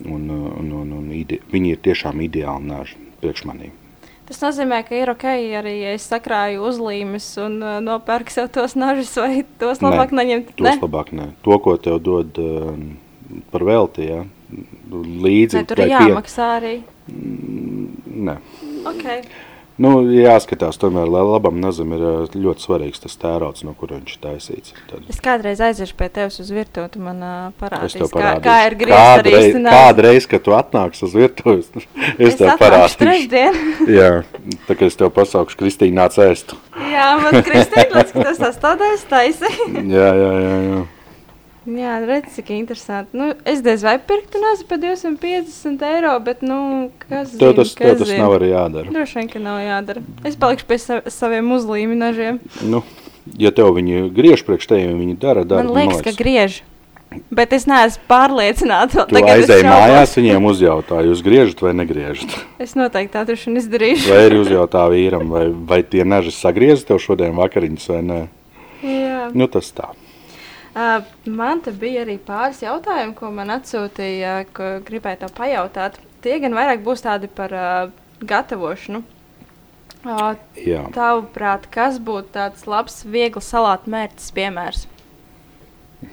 Un, 0.04 0.30
un, 0.30 0.72
un, 0.72 0.92
un 0.92 1.10
ide, 1.12 1.40
viņi 1.52 1.70
ir 1.70 1.76
tiešām 1.76 2.20
ideāli 2.20 2.68
naži 2.68 2.96
priekš 3.20 3.44
manīm. 3.44 3.72
Tas 4.26 4.42
nozīmē, 4.42 4.82
ka 4.88 4.94
ir 4.94 5.10
ok 5.10 5.24
arī, 5.56 5.80
ja 5.80 5.94
es 5.94 6.08
sakrāju 6.10 6.66
uzlīmes 6.68 7.36
un 7.38 7.62
uh, 7.62 7.80
nopērku 7.80 8.30
sev 8.30 8.48
tos 8.48 8.74
nažus, 8.74 9.16
vai 9.16 9.44
tos 9.58 9.78
labāk 9.80 10.10
Nē, 10.10 10.16
neņemt. 10.22 10.54
Tos 10.56 10.66
ne? 10.66 10.78
labāk 10.82 11.12
nē. 11.12 11.26
To, 11.42 11.58
ko 11.58 11.76
tev 11.76 12.00
dod 12.02 12.38
uh, 12.42 12.74
par 13.50 13.66
velti, 13.66 14.08
ja? 14.10 14.22
līdzi. 14.92 15.58
Vai 15.58 15.66
tur 15.66 15.82
ir 15.82 15.88
vai 15.88 15.90
pie- 15.90 16.08
jāmaksā 16.12 16.46
arī? 16.60 16.76
Nē. 18.26 18.38
Okay. 18.86 19.22
Nu, 19.76 19.90
jāskatās, 20.08 20.78
tomēr, 20.80 21.04
lai 21.12 21.20
labam 21.20 21.58
nazam 21.60 21.90
ir 21.92 22.00
ļoti 22.32 22.64
svarīgs 22.64 23.02
tas 23.02 23.12
tērauds, 23.20 23.60
no 23.66 23.74
kura 23.76 23.98
viņš 23.98 24.14
ir 24.14 24.22
taisīts. 24.22 24.72
Tad 24.88 25.10
Es 25.12 25.18
kādreiz 25.20 25.60
aiziešu 25.60 25.98
pie 25.98 26.08
tevis 26.14 26.40
uz 26.40 26.48
virtuvi, 26.48 26.88
tu 26.94 27.02
man 27.04 27.20
uh, 27.20 27.34
es 27.50 27.58
parādīsi, 27.60 28.00
tev 28.00 28.14
kā, 28.14 28.30
kā 28.40 28.56
ir 28.70 28.78
griezt 28.80 29.20
arī 29.20 29.34
īstenībā. 29.36 29.74
Kādreiz, 29.76 30.28
kad 30.30 30.46
tu 30.48 30.56
atnāks 30.56 31.04
uz 31.04 31.12
virtuves, 31.18 31.68
es, 31.76 32.38
tev 32.40 32.54
atnākšu 32.54 32.62
parādīšu. 32.64 33.00
trešdien. 33.04 33.60
Jā, 33.98 34.10
tā 34.64 34.78
kā 34.80 34.88
es 34.88 34.96
tev 34.96 35.12
pasaukšu, 35.18 35.60
Kristīna 35.60 36.06
nāc 36.06 36.16
ēst. 36.24 36.56
Jā, 36.80 37.12
man 37.20 37.42
Kristīna, 37.44 37.90
līdz, 38.00 38.16
ka 38.16 38.28
tas 38.30 38.40
tās 38.46 38.60
tādais 38.64 39.04
taisi. 39.12 39.52
Jā, 39.92 40.08
jā, 40.08 40.32
jā, 40.40 40.60
jā. 40.70 40.84
Jā, 41.66 41.96
redz, 42.06 42.30
cik 42.36 42.52
interesanti. 42.54 43.16
Nu, 43.18 43.32
es 43.48 43.58
diez 43.64 43.82
vai 43.82 43.96
pirktu 43.98 44.38
nāzi 44.38 44.66
par 44.68 44.78
250 44.78 45.82
eiro, 45.88 46.12
bet, 46.22 46.44
nu, 46.46 46.92
kas 47.02 47.32
zina, 47.32 47.50
tas, 47.58 47.72
kas 47.74 47.98
tas 47.98 48.06
zina. 48.12 48.22
nav 48.22 48.36
arī 48.36 48.52
jādara. 48.52 48.92
Droši 48.94 49.18
vien, 49.18 49.30
ka 49.32 49.42
nav 49.42 49.58
jādara. 49.64 50.04
Es 50.28 50.38
palikšu 50.38 50.68
pie 50.70 50.78
sa 50.78 51.00
saviem 51.10 51.50
uzlīmināžiem. 51.56 52.38
Nu, 52.70 52.84
ja 53.34 53.50
tev 53.50 53.74
viņi 53.74 54.06
griež 54.14 54.46
priekš 54.46 54.70
tevi, 54.70 54.94
viņi 54.94 55.18
dara 55.18 55.42
darbu. 55.42 55.74
Man 55.74 55.90
liekas, 55.90 56.06
ka 56.06 56.14
griež. 56.14 56.62
Bet 57.34 57.52
es 57.54 57.66
neesmu 57.70 58.02
pārliecināta. 58.10 59.06
Tu 59.10 59.20
aizēji 59.22 59.66
mājās, 59.66 60.14
viņiem 60.18 60.48
uzjautā, 60.50 61.02
jūs 61.06 61.22
griežat 61.26 61.62
vai 61.66 61.74
negriežat. 61.82 62.34
Es 62.62 62.74
noteikti 62.78 63.14
tā 63.14 63.22
droši 63.26 63.50
vien 63.50 63.60
izdarīšu. 63.62 64.10
Vai 64.10 64.24
arī 64.30 64.40
uzjautā 64.42 64.86
vīram, 64.92 65.30
vai, 65.34 65.46
vai 65.50 65.82
tie 65.86 66.06
naži 66.06 66.34
sagriez 66.34 66.82
tev 66.86 67.02
šodien 67.02 67.34
vakariņas 67.38 67.86
vai 67.94 68.02
nē. 68.06 68.18
Jā. 68.86 69.22
Nu, 69.34 69.46
tas 69.50 69.70
tā. 69.74 69.92
Uh, 70.76 71.00
man 71.24 71.62
te 71.64 71.72
bija 71.72 72.02
arī 72.04 72.18
pāris 72.20 72.58
jautājumu, 72.60 73.14
ko 73.16 73.30
man 73.32 73.48
atsūtīja, 73.54 74.32
ko 74.52 74.74
gribēju 74.84 75.22
tev 75.22 75.30
pajautāt. 75.38 75.94
Tie 76.20 76.34
gan 76.42 76.52
vairāk 76.52 76.82
būs 76.84 77.00
tādi 77.06 77.30
par 77.32 77.54
uh, 77.56 77.94
gatavošanu. 78.20 79.00
Uh. 80.04 80.36
Tavuprāt, 80.92 81.64
kas 81.72 81.96
būtu 81.96 82.28
tāds 82.34 82.66
labs, 82.68 82.98
viegli 83.08 83.40
salātu 83.40 83.88
mērķis 83.94 84.34
piemērs? 84.36 84.84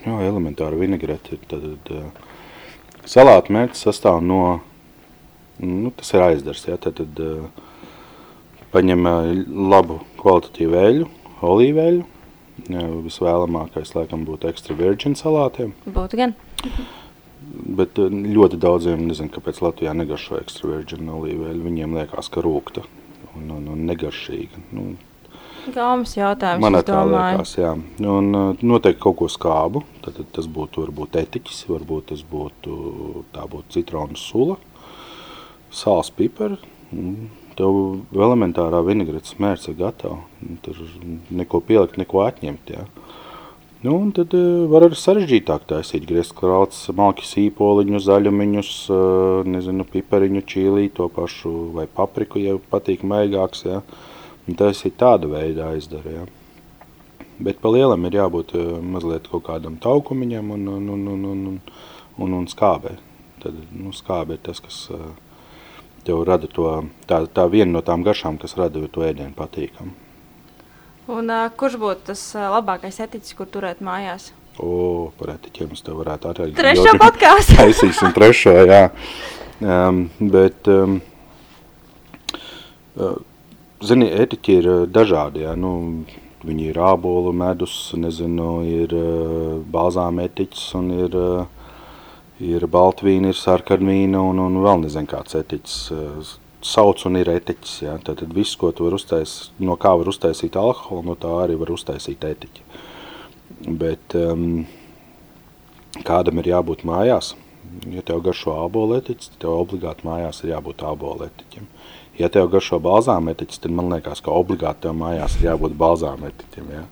Jā, 0.05 0.15
elementāra 0.29 0.79
vinaigrete. 0.79 1.41
Tad, 1.51 1.67
tad, 1.83 2.23
salāta 3.03 3.51
mērķis 3.51 3.83
sastāv 3.89 4.23
no, 4.23 4.61
nu, 5.59 5.91
tas 5.99 6.15
ir 6.15 6.23
aizdars, 6.29 6.63
jā, 6.71 6.79
tad, 6.79 7.03
tad 7.03 8.63
paņem 8.71 9.11
labu 9.75 9.99
kvalitatīvu 10.23 10.81
eļu, 10.87 11.11
olīveļu. 11.51 12.12
Visvēlamākais, 12.69 13.93
laikam, 13.97 14.25
būtu 14.27 14.47
ekstra 14.51 14.75
virgin 14.79 15.17
salātiem. 15.19 15.73
Būtu 15.85 16.19
gan. 16.19 16.35
Bet 17.77 17.99
uh, 17.99 18.11
ļoti 18.11 18.59
daudziem, 18.61 19.07
nezinu, 19.09 19.31
kāpēc 19.33 19.59
Latvijā 19.65 19.93
negaršo 19.97 20.39
ekstra 20.39 20.71
virgin 20.71 21.09
olīveļu. 21.11 21.63
Viņiem 21.65 21.97
liekas, 21.99 22.31
ka 22.31 22.43
rūkta 22.45 22.85
un, 23.35 23.49
un, 23.57 23.67
un 23.73 23.83
negaršīga. 23.89 24.63
Nu, 24.75 24.93
Gaumas 25.71 26.17
jautājums. 26.17 26.59
Man 26.63 26.75
tā 26.83 27.03
liekas, 27.07 27.53
jā. 27.55 27.71
Un 28.03 28.35
uh, 28.35 28.63
noteikti 28.63 28.99
kaut 29.03 29.19
ko 29.21 29.29
skābu. 29.31 29.83
Tad, 30.03 30.17
tad 30.17 30.31
tas 30.35 30.49
būtu 30.51 30.83
varbūt 30.83 31.15
etiķis, 31.21 31.63
varbūt 31.71 32.11
tas 32.11 32.23
būtu, 32.27 32.73
tā 33.35 33.45
būtu 33.47 33.77
citronu 33.77 34.19
sula, 34.19 34.57
sāls, 35.71 36.11
pipari. 36.15 36.59
Un 36.93 37.29
Tev 37.57 37.77
elementārā 38.17 38.81
vinegretes 38.85 39.37
mērķis 39.41 39.71
ir 39.71 39.79
gatava. 39.81 40.19
Tur 40.65 40.79
neko 41.29 41.61
pielikt, 41.67 41.99
neko 42.01 42.23
atņemt. 42.25 42.73
Jā. 42.73 42.87
Nu, 43.83 43.97
un 43.99 44.13
tad 44.15 44.31
uh, 44.37 44.63
var 44.71 44.85
arī 44.85 44.95
sarežģītāk 44.95 45.65
taisīt. 45.67 46.05
Griezt 46.07 46.31
krauts, 46.37 46.85
malki 46.95 47.25
sīpoliņu, 47.27 47.99
zaļumiņus, 48.05 48.69
uh, 48.87 49.41
nezinu, 49.43 49.83
pipariņu, 49.91 50.43
čīlī, 50.47 50.85
to 50.95 51.09
pašu 51.11 51.51
vai 51.75 51.83
papriku, 51.91 52.39
ja 52.39 52.55
patīk 52.71 53.03
maigāks. 53.03 53.65
Jā. 53.67 53.81
Un 54.47 54.59
taisīt 54.59 54.95
tāda 55.01 55.27
veida 55.27 55.73
aizdara. 55.73 56.15
Jā. 56.15 56.23
Bet 57.43 57.59
pa 57.59 57.73
lielam 57.75 58.07
ir 58.07 58.15
jābūt 58.21 58.55
uh, 58.55 58.77
mazliet 58.79 59.27
kaut 59.27 59.43
kādam 59.49 59.75
taukumiņam 59.83 60.55
un, 60.55 60.63
un, 60.77 60.87
un, 60.95 61.11
un, 61.17 61.27
un, 61.33 61.59
un, 62.15 62.39
un, 62.39 62.47
skābē. 62.47 62.95
Tad 63.43 63.59
nu, 63.75 63.91
skābe 63.91 64.37
ir 64.37 64.43
tas, 64.47 64.63
kas 64.63 64.79
uh, 64.95 65.09
tev 66.07 66.23
rada 66.27 66.47
to, 66.51 66.69
tā, 67.09 67.23
tā 67.31 67.47
viena 67.51 67.71
no 67.77 67.81
tām 67.85 68.03
garšām, 68.05 68.39
kas 68.41 68.57
rada 68.59 68.83
to 68.91 69.05
ēdienu 69.05 69.35
patīkamu. 69.37 69.93
Un, 71.11 71.27
uh, 71.27 71.49
kurš 71.59 71.75
būtu 71.81 72.07
tas 72.13 72.21
uh, 72.37 72.47
labākais 72.53 73.01
etiķis, 73.03 73.35
kur 73.35 73.49
turēt 73.51 73.83
mājās? 73.83 74.31
O, 74.61 75.09
par 75.17 75.33
etiķiem 75.33 75.73
es 75.73 75.83
tev 75.83 75.97
varētu 75.99 76.29
atrast. 76.29 76.55
Trešo 76.59 76.93
podkāstu. 77.01 77.57
Taisīsim 77.59 78.13
trešo, 78.15 78.53
jā. 78.69 78.83
Um, 79.63 80.05
bet, 80.19 80.69
um, 80.71 80.99
uh, 82.95 83.17
zini, 83.83 84.07
etiķi 84.23 84.59
ir 84.61 84.69
dažādi, 84.93 85.43
jā. 85.47 85.57
Nu, 85.59 85.73
viņi 86.43 86.69
ir 86.71 86.79
ābolu 86.83 87.33
medus, 87.35 87.75
nezinu, 87.97 88.53
ir 88.67 88.95
uh, 88.95 89.59
balzām 89.73 90.23
etiķis 90.23 90.69
un 90.79 90.89
ir, 91.01 91.19
uh, 91.19 91.62
ir 92.43 92.67
baltvīna, 92.71 93.31
ir 93.31 93.39
sarkanvīna 93.39 94.21
un, 94.31 94.41
un 94.43 94.61
vēl 94.63 94.83
nezinu 94.85 95.09
kāds 95.09 95.37
etiķis. 95.39 95.77
Uh, 95.95 96.33
sauc 96.63 97.03
un 97.07 97.19
ir 97.19 97.29
etiķis, 97.33 97.75
jā. 97.85 97.97
Tad, 98.05 98.21
tad 98.21 98.33
viss, 98.35 98.57
ko 98.59 98.71
tu 98.75 98.87
var 98.87 98.97
uztaisīt, 98.97 99.51
no 99.63 99.75
kā 99.79 99.93
var 99.99 100.09
uztaisīt 100.11 100.57
alkoholu, 100.59 101.11
no 101.11 101.17
tā 101.19 101.31
arī 101.43 101.57
var 101.59 101.73
uztaisīt 101.75 102.23
etiķi. 102.27 102.65
Bet 103.79 104.15
um, 104.17 104.63
kādam 106.07 106.41
ir 106.41 106.53
jābūt 106.53 106.85
mājās? 106.87 107.33
Ja 107.89 108.03
tev 108.05 108.21
garšo 108.25 108.53
āboletiķis, 108.67 109.33
tad 109.33 109.43
tev 109.43 109.57
obligāti 109.57 110.07
mājās 110.07 110.43
ir 110.43 110.53
jābūt 110.53 110.83
āboletiķim. 110.87 111.67
Ja 112.19 112.29
tev 112.29 112.49
garšo 112.53 112.77
balzāmetiķis, 112.83 113.63
tad 113.63 113.73
man 113.73 113.89
liekas, 113.89 114.21
ka 114.21 114.33
obligāti 114.35 114.85
tev 114.85 114.97
mājās 114.99 115.39
ir 115.39 115.49
jābūt 115.49 115.77
balzāmetiķim. 115.79 116.67
Ja? 116.75 116.83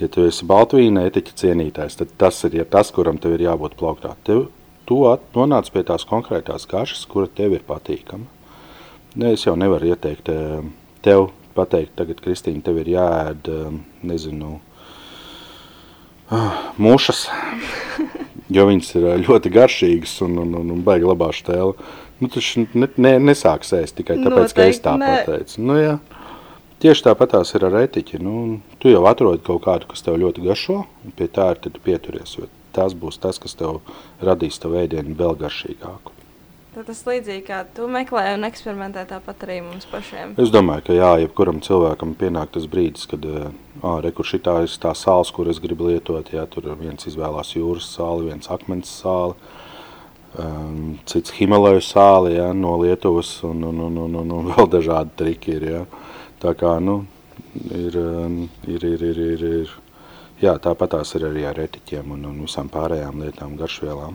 ja 0.00 0.08
tu 0.10 0.24
esi 0.26 0.48
baltvīna 0.50 1.04
etiķa 1.06 1.36
cienītājs, 1.44 2.00
tad 2.00 2.16
tas 2.18 2.40
ir 2.48 2.58
ja 2.58 2.66
tas, 2.66 2.90
kuram 2.94 3.20
tev 3.22 3.36
ir 3.36 3.46
jābūt 3.46 3.76
plauktā. 3.78 4.16
Tev, 4.26 4.48
tu 4.90 5.04
nonāc 5.36 5.70
pie 5.70 5.84
tās 5.86 6.04
konkrētās 6.08 6.66
garšas, 6.70 7.06
kura 7.10 7.30
tev 7.30 7.54
ir 7.54 7.62
patīkama. 7.66 8.26
Ne, 9.18 9.34
es 9.34 9.44
jau 9.46 9.56
nevaru 9.58 9.90
ieteikt 9.90 10.30
eh, 10.30 10.58
tev 11.02 11.30
pateikt, 11.54 11.96
tagad, 11.98 12.20
Kristīna, 12.22 12.62
tev 12.66 12.80
ir 12.82 12.92
jāēd, 12.92 13.50
eh, 13.50 13.78
nezinu, 14.06 14.58
ah, 16.34 16.60
mušas, 16.78 17.24
jo 18.56 18.68
viņas 18.70 18.92
ir 18.98 19.08
eh, 19.12 19.24
ļoti 19.26 19.54
garšīgas 19.54 20.14
un, 20.26 20.38
un, 20.44 20.54
un, 20.62 20.76
un 20.76 20.86
baigi 20.86 21.10
labā 21.10 21.32
štēla. 21.34 21.90
Nu, 22.20 22.28
tas 22.28 22.52
ne, 22.58 22.86
ne, 23.00 23.16
nesāks 23.30 23.72
ēst 23.78 23.96
tikai 23.98 24.18
tāpēc, 24.20 24.52
ka 24.52 24.66
es 24.68 24.78
Noteikti 24.82 24.86
tā 24.86 24.96
nē. 25.00 25.12
pateicu. 25.24 25.62
Nu, 25.64 25.78
jā. 25.80 25.98
Tieši 26.80 27.06
tāpat 27.06 27.34
tās 27.34 27.50
ir 27.56 27.64
ar 27.68 27.76
etiķi. 27.82 28.20
Nu, 28.24 28.60
tu 28.80 28.92
jau 28.92 29.02
atrodi 29.08 29.42
kaut 29.44 29.64
kādu, 29.66 29.88
kas 29.90 30.04
tev 30.04 30.18
ļoti 30.20 30.44
garšo, 30.44 30.82
un 31.04 31.16
pie 31.16 31.28
tā 31.32 31.50
ir 31.54 31.80
pieturies, 31.84 32.38
jo 32.38 32.48
tas 32.76 32.96
būs 32.96 33.20
tas, 33.22 33.38
kas 33.42 33.58
tev 33.58 33.82
radīs 34.22 34.58
tavu 34.62 34.80
ēdienu 34.84 35.16
vēl 35.18 35.38
garšīgāku. 35.40 36.20
Tad 36.70 36.86
tas 36.86 37.00
līdzīgi 37.02 37.42
kā 37.48 37.64
tu 37.74 37.88
meklē 37.90 38.36
un 38.36 38.46
eksperimentē 38.46 39.02
tāpat 39.10 39.40
arī 39.42 39.56
mums 39.64 39.88
pašiem. 39.90 40.36
Es 40.38 40.52
domāju, 40.54 40.84
ka 40.86 40.94
jā, 40.94 41.08
jebkuram 41.24 41.58
cilvēkam 41.66 42.12
pienāk 42.20 42.52
tas 42.54 42.68
brīdis, 42.70 43.08
kad 43.10 43.26
ā, 43.26 43.94
re, 44.04 44.12
kur 44.14 44.28
šitā 44.28 44.54
ir 44.62 44.76
tā 44.78 44.92
sāls, 44.94 45.32
kur 45.34 45.50
es 45.50 45.58
gribu 45.62 45.88
lietot. 45.88 46.30
Jā, 46.30 46.44
tur 46.46 46.68
viens 46.78 47.08
izvēlās 47.10 47.56
jūras 47.56 47.90
sāli, 47.90 48.28
viens 48.30 48.46
akmens 48.54 48.92
sāli, 49.00 49.34
um, 50.38 50.94
cits 51.10 51.34
Himalaju 51.40 51.82
sāli 51.82 52.36
jā, 52.36 52.52
no 52.54 52.76
Lietuvas 52.84 53.32
un, 53.50 53.66
un, 53.66 53.82
un, 53.88 53.98
un, 54.06 54.18
un, 54.22 54.32
un 54.38 54.54
vēl 54.54 54.70
dažādi 54.70 55.16
triki 55.18 55.58
ir. 55.58 55.68
Jā. 55.72 55.84
Tā 56.40 56.54
kā, 56.54 56.76
nu, 56.78 57.00
ir, 57.66 57.98
um, 57.98 58.44
ir, 58.70 58.86
ir, 58.94 59.08
ir, 59.10 59.24
ir, 59.34 59.48
ir. 59.64 59.78
Jā, 60.40 60.54
tāpat 60.56 60.94
tās 60.94 61.10
ir 61.18 61.26
arī 61.28 61.42
ar 61.44 61.58
etiķiem 61.60 62.14
un, 62.14 62.22
un 62.30 62.38
visām 62.46 62.70
pārējām 62.72 63.18
lietām, 63.20 63.58
garšvielām. 63.60 64.14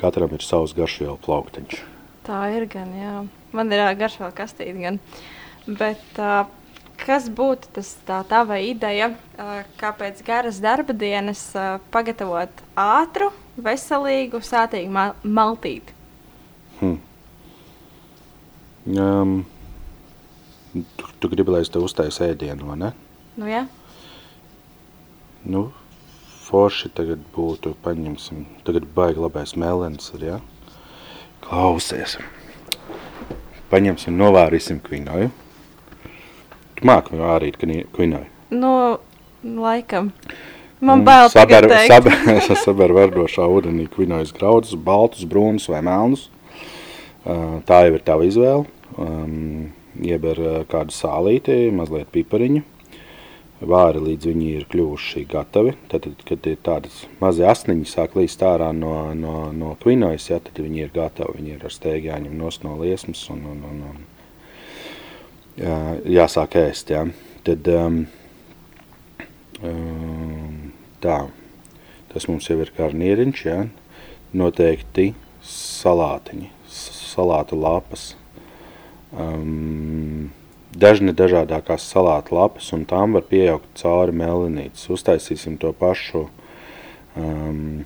Katram 0.00 0.32
ir 0.34 0.42
savs 0.42 0.72
garšvielu 0.74 1.20
plauktiņš. 1.22 1.76
Tā 2.26 2.40
ir 2.56 2.66
gan, 2.70 2.90
jā. 2.98 3.12
Man 3.54 3.70
ir 3.70 3.82
ā, 3.84 3.92
garšvēl 3.98 4.32
kastīte 4.34 4.74
gan. 4.80 4.98
Bet 5.68 6.18
uh, 6.18 6.48
kas 6.98 7.28
būtu 7.30 7.70
tas 7.78 7.92
tā 8.08 8.18
tava 8.26 8.58
ideja, 8.58 9.12
uh, 9.38 9.62
kā 9.78 9.92
pēc 9.98 10.24
garas 10.26 10.58
darba 10.62 10.96
dienas 10.98 11.44
uh, 11.54 11.76
pagatavot 11.94 12.62
ātru, 12.78 13.30
veselīgu, 13.62 14.42
sātīgu 14.42 14.90
mal 14.90 15.14
maltīti? 15.22 15.94
Hmm. 16.80 16.98
Um, 18.98 19.36
tu, 20.74 21.12
tu 21.22 21.30
gribi, 21.30 21.54
lai 21.54 21.62
es 21.62 21.70
tev 21.70 21.86
uztaisu 21.86 22.26
ēdienu, 22.32 22.66
vai 22.72 22.80
ne? 22.82 22.92
Nu, 23.38 23.46
jā. 23.46 23.62
Nu, 25.42 25.72
forši 26.46 26.92
tagad 26.94 27.22
būtu, 27.34 27.74
paņemsim, 27.82 28.44
tagad 28.66 28.86
baigi 28.94 29.22
labais 29.22 29.56
melens 29.58 30.12
ir, 30.14 30.26
ja? 30.28 30.38
Klausies. 31.42 32.18
Paņemsim, 33.72 34.14
novārīsim 34.20 34.78
kvinoju. 34.84 35.32
Tu 36.76 36.86
māki 36.86 37.18
vārīt 37.18 37.58
kvinoju? 37.58 38.28
Nu, 38.54 38.72
laikam. 39.42 40.12
Man 40.82 41.04
bail 41.06 41.28
saber, 41.30 41.66
tagad 41.66 41.70
teikt. 41.70 41.90
saber, 41.90 42.58
saber 42.66 42.94
verdošā 42.94 43.46
ūdenī 43.46 43.86
kvinojas 43.90 44.34
graudus, 44.34 44.74
baltus, 44.74 45.26
brūnus 45.26 45.68
vai 45.70 45.82
melnus. 45.86 46.28
Tā 47.22 47.84
jau 47.86 47.94
ir 47.94 48.02
tava 48.02 48.26
izvēle. 48.26 48.66
Um, 48.98 49.70
ieber 50.02 50.66
kādu 50.70 50.94
sālīti, 50.94 51.70
mazliet 51.74 52.10
pipariņu. 52.14 52.64
Vāri 53.62 54.00
līdz 54.02 54.26
viņi 54.26 54.46
ir 54.56 54.64
kļuvuši 54.72 55.22
gatavi. 55.30 55.74
Tad, 55.90 56.08
kad 56.26 56.46
ir 56.50 56.56
tādas 56.66 57.04
mazi 57.20 57.44
asniņi 57.46 57.86
sāk 57.86 58.16
līst 58.18 58.42
ārā 58.42 58.72
no, 58.74 59.12
no, 59.14 59.36
no 59.54 59.74
kvinojas, 59.82 60.30
ja, 60.32 60.40
tad 60.42 60.58
viņi 60.58 60.82
ir 60.82 60.90
gatavi. 60.94 61.36
Viņi 61.38 61.54
ir 61.54 61.66
ar 61.68 61.74
stēgi 61.74 62.10
jāņem 62.10 62.34
nost 62.38 62.66
no 62.66 62.74
liesmas 62.80 63.22
un, 63.30 63.44
un, 63.52 63.62
un, 63.68 63.84
un 63.92 64.02
jā, 65.60 65.78
jāsāk 66.18 66.58
ēst. 66.64 66.90
Ja. 66.90 67.04
Tad, 67.46 67.70
um, 67.70 68.02
um, 69.62 70.58
tā, 71.04 71.20
tas 72.12 72.28
mums 72.30 72.50
jau 72.50 72.58
ir 72.62 72.74
garnieriņš, 72.76 73.46
ja. 73.46 73.62
noteikti 74.34 75.12
salātiņi, 75.46 76.50
salātu 76.66 77.62
lapas. 77.62 78.12
Um, 79.12 80.32
dažni 80.72 81.12
dažādākās 81.16 81.84
salātu 81.92 82.36
lapas, 82.36 82.70
un 82.72 82.84
tām 82.88 83.16
var 83.16 83.26
pieaugt 83.28 83.68
cauri 83.80 84.14
melinītes. 84.16 84.88
Uztaisīsim 84.92 85.58
to 85.60 85.72
pašu 85.76 86.26
um, 87.16 87.82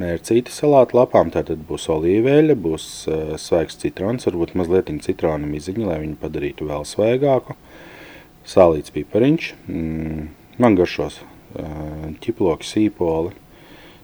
mērcīti 0.00 0.52
salātu 0.52 0.98
lapām, 0.98 1.32
tātad 1.34 1.62
būs 1.68 1.88
olīveļa, 1.92 2.58
būs 2.60 2.88
uh, 3.08 3.22
svaigs 3.40 3.80
citrons, 3.80 4.28
varbūt 4.28 4.56
mazliet 4.58 4.92
citrona 5.04 5.48
miziņa, 5.48 5.86
lai 5.88 6.02
viņu 6.04 6.20
padarītu 6.20 6.68
vēl 6.68 6.84
svaigāku. 6.88 7.56
Sālīts 8.46 8.92
pipariņš, 8.94 9.50
mm, 9.66 10.28
man 10.62 10.78
garšos 10.78 11.22
uh, 11.22 12.12
ķiploki, 12.22 12.68
sīpoli. 12.68 13.34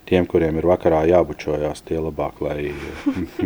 Tiem, 0.08 0.26
kuriem 0.28 0.56
ir 0.58 0.66
vakarā 0.66 1.04
jābučojās, 1.06 1.84
tie 1.86 2.00
labāk, 2.02 2.40
lai 2.42 2.72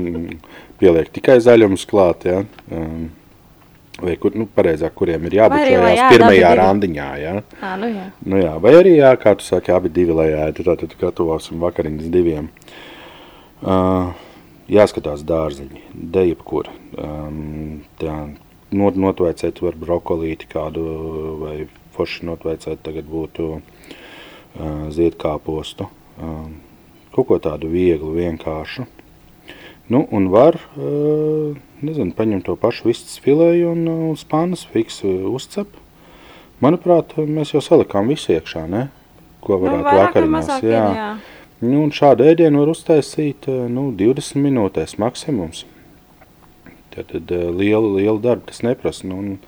pieliek 0.80 1.08
tikai 1.14 1.38
zaļumus 1.44 1.86
klāt, 1.88 2.26
ja? 2.28 2.42
um, 2.72 3.08
vai 4.02 4.16
kur, 4.20 4.34
nu, 4.36 4.48
pareizāk, 4.52 4.92
kuriem 4.98 5.24
ir 5.28 5.38
jābučojās 5.38 5.96
jā, 5.96 6.10
pirmajā 6.12 6.52
randiņā, 6.60 7.08
ja? 7.22 7.34
Ā, 7.60 7.72
nu 7.80 7.90
jā. 7.92 8.06
Nu 8.28 8.40
jā, 8.42 8.52
vai 8.62 8.74
arī, 8.76 8.96
jā, 9.00 9.14
kā 9.20 9.36
tu 9.38 9.46
saki, 9.46 9.72
abi 9.72 9.92
divi, 9.92 10.16
lai 10.16 10.28
ēdu, 10.46 10.66
tātad 10.68 10.96
gatavosim 11.00 11.62
vakariņas 11.64 12.10
diviem. 12.12 12.50
Uh, 13.64 14.12
jāskatās 14.72 15.24
dārziņi, 15.26 15.82
dejapkur. 16.16 16.68
Um, 16.98 17.84
tā, 18.00 18.18
not, 18.74 18.98
notveicēt 19.00 19.62
var 19.64 19.78
brokolīti 19.80 20.50
kādu, 20.50 20.84
vai 21.42 21.56
forši 21.96 22.28
notveicēt 22.28 22.82
tagad 22.84 23.08
būtu 23.08 23.48
uh, 23.56 23.62
ziedkāpostu. 24.92 25.88
Um, 26.20 26.58
kaut 27.14 27.30
ko 27.30 27.40
tādu 27.42 27.70
vieglu, 27.72 28.12
vienkāršu. 28.18 28.84
Nu, 29.92 30.02
un 30.10 30.28
var, 30.32 30.58
uh, 30.74 31.54
nezinu, 31.86 32.10
paņemt 32.18 32.46
to 32.48 32.56
pašu 32.58 32.88
vistas 32.88 33.20
filēju 33.22 33.70
un 33.70 33.84
uh, 33.90 34.00
spānas 34.18 34.64
fiksi 34.72 35.12
uzcep. 35.30 35.70
Manuprāt, 36.64 37.14
mēs 37.20 37.52
jau 37.54 37.62
salikām 37.62 38.08
visu 38.10 38.32
iekšā, 38.34 38.64
ne? 38.72 38.86
Ko 39.44 39.58
Nu, 39.60 39.66
varētu 39.66 39.84
vai 39.86 39.96
vakariņās. 40.00 40.32
mazāk 40.34 40.66
ir, 40.66 40.72
jā. 40.74 40.86
jā. 40.96 41.08
Nu, 41.62 41.84
un 41.84 41.92
šādu 41.94 42.26
ēdienu 42.26 42.64
var 42.64 42.72
uztaisīt 42.72 43.46
nu, 43.72 43.86
20 43.96 44.42
minūtēs 44.44 44.96
maksimums. 45.00 45.62
Tad, 46.92 47.12
tad 47.12 47.30
liela, 47.30 47.86
liela 47.96 48.18
darba 48.20 48.50
tas 48.50 48.62
neprasa. 48.66 49.06
Nu, 49.08 49.20
un 49.20 49.38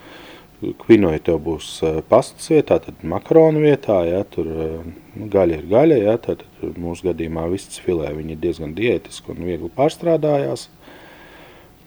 kvinoja 0.59 1.21
tev 1.29 1.39
būs 1.47 1.69
uh, 1.87 2.01
pastas 2.09 2.51
vietā, 2.51 2.81
tad 2.83 3.03
makaronu 3.07 3.63
vietā, 3.63 4.01
ja, 4.09 4.25
tur 4.27 4.49
nu, 4.49 5.29
gaļa 5.31 5.61
ir 5.61 5.69
gaļa, 5.71 5.99
ja, 6.03 6.17
tad 6.23 6.43
mūsu 6.79 7.09
gadījumā 7.11 7.47
vistas 7.53 7.79
filē 7.85 8.11
viņi 8.17 8.35
ir 8.35 8.43
diezgan 8.43 8.75
diētiski 8.79 9.35
un 9.35 9.45
viegli 9.47 9.71
pārstrādājās. 9.77 10.67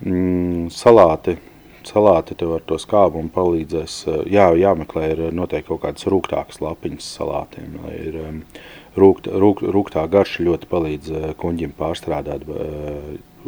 Mm, 0.01 0.71
salāti, 0.73 1.35
salāti 1.85 2.37
tev 2.39 2.55
ar 2.55 2.65
to 2.65 2.79
skābumu 2.81 3.33
palīdzēs, 3.35 3.99
uh, 4.07 4.23
jā, 4.31 4.47
jāmeklē 4.63 5.11
ir 5.17 5.23
noteikti 5.35 5.73
kaut 5.73 5.83
kādas 5.85 6.07
rūgtākas 6.07 6.63
lapiņas 6.63 7.13
salātiem, 7.19 7.77
lai 7.83 7.95
ir 7.99 8.19
rūgt, 8.95 9.27
rūgt, 9.27 9.67
rūgtā 9.67 10.07
garša 10.15 10.47
ļoti 10.47 10.71
palīdz 10.71 11.15
kuņģim 11.43 11.75
pārstrādāt 11.79 12.47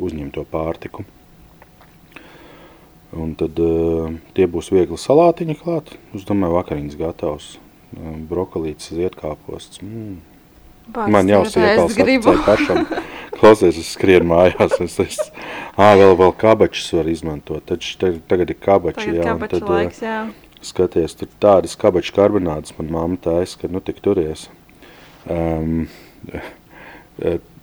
uzņemto 0.03 0.43
pārtiku. 0.51 1.07
Un 3.13 3.33
tad 3.37 3.59
uh, 3.61 4.09
tie 4.33 4.47
būs 4.49 4.71
viegli 4.73 4.97
salātiņi 4.97 5.55
klāt. 5.59 5.91
Es 6.17 6.25
domāju, 6.25 6.55
vakariņas 6.57 6.97
gatavs. 6.97 7.49
Uh, 7.93 8.15
brokolītis, 8.29 8.93
ziedkāposts. 8.97 9.83
Mm. 9.85 10.15
Bāc, 10.93 11.11
Man 11.13 11.29
jau 11.29 11.43
gribu. 11.45 12.33
apcēja 12.33 12.45
pašam. 12.47 12.87
Klausies, 13.39 13.77
es 13.79 13.91
skrienu 13.95 14.27
mājās. 14.33 14.73
Es, 14.83 14.97
es, 15.03 15.19
ā, 15.77 15.91
vēl, 15.99 16.15
vēl 16.19 16.33
kabačus 16.41 16.89
var 16.97 17.07
izmantot. 17.11 17.63
Tad, 17.69 17.85
š- 17.85 18.17
tagad, 18.27 18.49
ir 18.51 18.59
kabači. 18.59 19.05
Tagad 19.05 19.19
jā, 19.21 19.27
kabaču 19.29 19.55
tad, 19.59 19.63
uh, 19.67 19.75
laiks, 19.77 20.01
jā. 20.03 20.17
Skaties, 20.63 21.15
tur 21.19 21.31
tādas 21.43 21.77
kabaču 21.79 22.13
karbonādes 22.15 22.73
man 22.77 22.91
mamma 22.91 23.19
taisa, 23.21 23.57
ka 23.61 23.69
nu 23.71 23.81
tik 23.83 23.99
turies. 24.03 24.47
Um, 25.29 25.85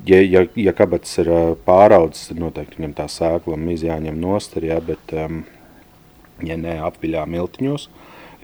ja, 0.07 0.21
ja, 0.21 0.45
ja 0.57 0.75
kabats 0.77 1.19
ir 1.23 1.31
pāraudzis, 1.67 2.31
tad 2.31 2.41
noteikti 2.43 2.81
viņam 2.81 2.95
tā 2.99 3.09
sēkla 3.11 3.59
mīz 3.61 3.85
jāņem 3.87 4.21
nost 4.21 4.57
ir, 4.61 4.71
jā, 4.73 4.79
bet 4.85 5.15
um, 5.17 5.43
ja 6.47 6.57
ne 6.61 6.79
apviļā 6.87 7.27
miltiņos, 7.29 7.89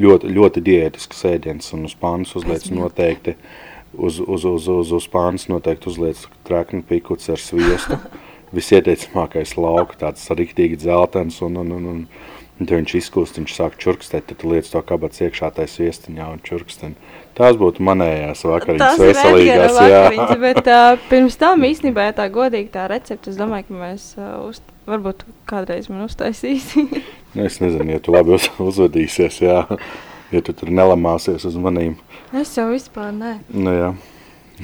ļoti, 0.02 0.32
ļoti 0.36 0.62
diētisks 0.66 1.24
ēdiens 1.30 1.72
un 1.76 1.86
uz 1.88 1.96
pānas 1.98 2.34
uzliec 2.38 2.68
noteikti, 2.74 3.36
uz, 3.96 4.20
uz, 4.20 4.44
uz, 4.44 4.68
uz, 4.68 4.92
uz 4.98 5.08
pānas 5.12 5.48
noteikti 5.52 5.90
uzliec 5.92 6.26
trekni 6.48 6.84
pikuts 6.86 7.30
ar 7.32 7.42
sviestu. 7.42 7.98
Visieteicamākais 8.56 9.56
lauka, 9.58 9.96
tāds 10.04 10.22
riktīgi 10.38 10.78
dzeltens 10.78 11.40
un, 11.42 11.56
un, 11.64 11.72
un, 11.76 11.86
un, 11.90 12.02
un 12.56 12.64
tad 12.68 12.78
viņš 12.78 12.94
izkūst, 13.00 13.38
viņš 13.40 13.54
sāk 13.56 13.76
čurkstēt, 13.82 14.30
tad 14.30 14.44
liec 14.48 14.68
to 14.72 14.80
kabats 14.86 15.20
iekšā 15.24 15.50
tai 15.56 15.66
sviestiņā 15.70 16.28
un 16.32 16.40
čurksten. 16.44 16.96
Tās 17.36 17.58
būtu 17.60 17.84
manējās 17.84 18.46
vakariņas 18.48 19.00
veselīgās, 19.02 19.76
Edgara 19.76 19.90
jā. 19.90 20.00
vakariņas, 20.06 20.40
bet 20.40 20.70
uh, 20.72 21.04
pirms 21.10 21.36
tam 21.40 21.66
īstenībā 21.68 22.08
ja 22.08 22.16
tā 22.16 22.30
godīgi 22.32 22.72
tā 22.72 22.86
recepte, 22.88 23.28
es 23.32 23.36
domāju, 23.36 23.68
ka 23.68 23.78
mēs 23.82 24.08
uh, 24.16 24.38
uz, 24.48 24.62
varbūt 24.88 25.26
kādreiz 25.50 25.90
man 25.92 26.08
uztaisīsi. 26.08 26.88
Nu, 27.36 27.44
Es 27.44 27.58
nezinu, 27.60 27.90
ja 27.92 28.00
tu 28.00 28.14
labi 28.14 28.32
uz, 28.32 28.46
uzvedīsies, 28.56 29.42
jā. 29.44 29.58
Ja 30.32 30.40
tu 30.40 30.54
tur 30.56 30.70
nelamāsies 30.72 31.44
uz 31.44 31.58
manīm. 31.60 31.98
es 32.32 32.54
jau 32.56 32.70
vispār 32.70 33.10
nē. 33.12 33.34
Nu, 33.52 33.74
jā. 33.76 33.90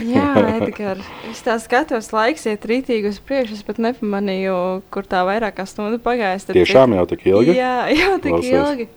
Jā, 0.01 0.28
Edgars. 0.56 1.06
Es 1.28 1.43
tā 1.44 1.59
skatos, 1.60 2.10
laiks 2.14 2.47
iet 2.48 2.64
rītīgi 2.69 3.12
uz 3.12 3.20
priekšu. 3.20 3.59
Es 3.59 3.66
pat 3.66 3.81
nepamanīju, 3.82 4.56
kur 4.94 5.09
tā 5.09 5.23
vairāk 5.28 5.59
kā 5.59 5.69
stunda 5.69 6.01
pagājis. 6.02 6.47
Starp 6.47 6.59
Tiešām 6.59 6.97
jau 6.97 7.06
tik 7.10 7.27
ilgi? 7.28 7.56
Jā, 7.59 7.77
jau 7.93 8.19
tik 8.23 8.36
Klausies. 8.39 8.59
ilgi. 8.59 8.89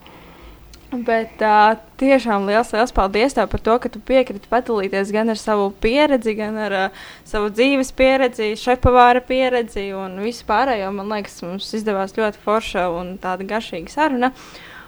Bet 0.95 1.41
uh, 1.43 1.73
tiešām 1.99 2.45
liels, 2.47 2.69
liels 2.71 2.93
paldies 2.95 3.33
tev 3.35 3.49
par 3.51 3.59
to, 3.65 3.73
ka 3.81 3.89
tu 3.91 3.99
piekriti 4.05 4.47
padalīties 4.47 5.09
gan 5.11 5.33
ar 5.33 5.39
savu 5.39 5.71
pieredzi, 5.83 6.35
gan 6.37 6.59
ar 6.61 6.75
uh, 6.77 7.01
savu 7.27 7.49
dzīves 7.51 7.91
pieredzi, 7.97 8.53
šefpavāra 8.61 9.23
pieredzi 9.25 9.89
un 9.97 10.21
visu 10.23 10.45
pārējo. 10.47 10.93
Man 10.95 11.11
liekas, 11.11 11.41
mums 11.43 11.73
izdevās 11.75 12.15
ļoti 12.15 12.39
forša 12.45 12.85
un 12.95 13.15
tāda 13.19 13.47
garšīga 13.49 13.91
saruna. 13.91 14.31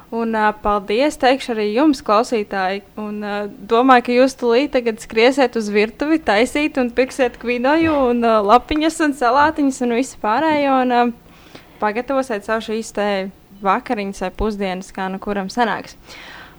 Un, 0.08 0.32
uh, 0.32 0.54
paldies, 0.64 1.18
teikšu 1.20 1.52
arī 1.52 1.66
jums, 1.76 2.00
klausītāji. 2.06 2.86
Un, 3.02 3.20
uh, 3.26 3.50
domāju, 3.68 4.06
ka 4.08 4.16
jūs 4.16 4.38
tulīt 4.40 4.72
tagad 4.78 5.02
skriesiet 5.04 5.58
uz 5.60 5.68
virtuvi, 5.74 6.22
taisīt 6.24 6.80
un 6.80 6.94
pirksiet 6.96 7.36
kvinoju, 7.42 7.96
un 8.14 8.24
uh, 8.24 8.40
lapiņas, 8.48 9.02
un 9.04 9.18
salātiņas 9.20 9.84
un 9.84 9.96
visu 9.98 10.22
pārējo. 10.24 10.80
Un, 10.86 10.96
uh, 10.96 11.62
pagatavosiet 11.82 12.48
savu 12.48 12.64
šīs 12.70 12.94
vakariņas 13.64 14.24
vai 14.26 14.34
pusdienas, 14.40 14.94
kā 14.96 15.10
nu 15.12 15.20
kuram 15.20 15.52
sanāks. 15.52 15.98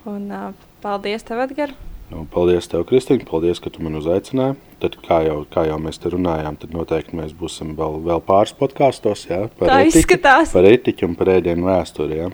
Un, 0.09 0.29
uh, 0.29 0.51
paldies, 0.85 1.25
tev, 1.25 1.41
Edgars! 1.47 1.77
Nu, 2.09 2.23
paldies, 2.33 2.65
tev, 2.71 2.87
Kristīne. 2.89 3.27
Paldies, 3.29 3.59
ka 3.61 3.69
tu 3.73 3.83
man 3.85 3.99
uzaicināji. 3.99 4.57
Tad, 4.81 4.95
kā 5.05 5.19
jau, 5.27 5.43
kā 5.53 5.67
jau 5.69 5.77
mēs 5.83 6.01
te 6.01 6.13
runājām, 6.15 6.57
tad 6.61 6.73
noteikti 6.73 7.19
mēs 7.19 7.35
būsim 7.37 7.75
vēl, 7.77 7.99
vēl 8.07 8.23
pāris 8.25 8.55
podkāstos 8.57 9.27
ja, 9.29 9.43
par, 9.59 9.69
Tā 9.69 9.83
etiķi, 9.83 10.05
izskatās. 10.05 10.55
par 10.55 10.69
etiķu 10.69 11.11
un 11.11 11.17
par 11.19 11.33
ēdienu 11.35 11.69
vēsturi. 11.69 12.21
Ja. 12.23 12.31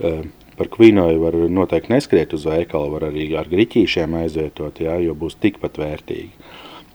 Uh, 0.00 0.22
par 0.60 0.68
kvīnoju 0.74 1.22
var 1.22 1.36
noteikti 1.48 1.94
neskriet 1.94 2.34
uz 2.36 2.44
veikalu, 2.44 2.92
var 2.92 3.08
arī 3.08 3.30
ar 3.40 3.48
griķīšiem 3.48 4.18
aizvietot, 4.20 4.82
ja, 4.84 4.98
jo 5.00 5.16
būs 5.16 5.38
tikpat 5.40 5.80
vērtīgi. 5.80 6.34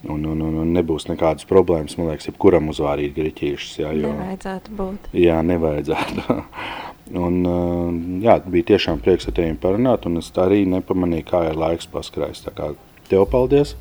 Un, 0.05 0.21
un, 0.29 0.41
un, 0.45 0.57
un 0.61 0.73
nebūs 0.75 1.07
nekādas 1.09 1.47
problēmas, 1.49 1.95
man 1.97 2.11
liekas, 2.11 2.29
jebkuram 2.29 2.69
uzvārīt 2.69 3.15
griķīšus. 3.15 3.79
Ja, 3.81 3.89
jo, 3.89 4.11
nevajadzētu 4.13 4.75
būt. 4.77 5.07
Jā, 5.17 5.39
nevajadzētu. 5.45 6.25
Un, 7.05 7.35
jā, 8.23 8.39
bija 8.49 8.65
tiešām 8.71 8.97
prieks 9.05 9.27
ar 9.29 9.35
tevi 9.37 9.53
parunāt, 9.61 10.07
un 10.09 10.17
es 10.17 10.31
arī 10.41 10.63
nepamanīju, 10.65 11.27
kā 11.29 11.43
ir 11.51 11.59
laiks 11.61 11.85
paskrājis. 11.93 12.41
Tev 13.11 13.27
paldies! 13.29 13.75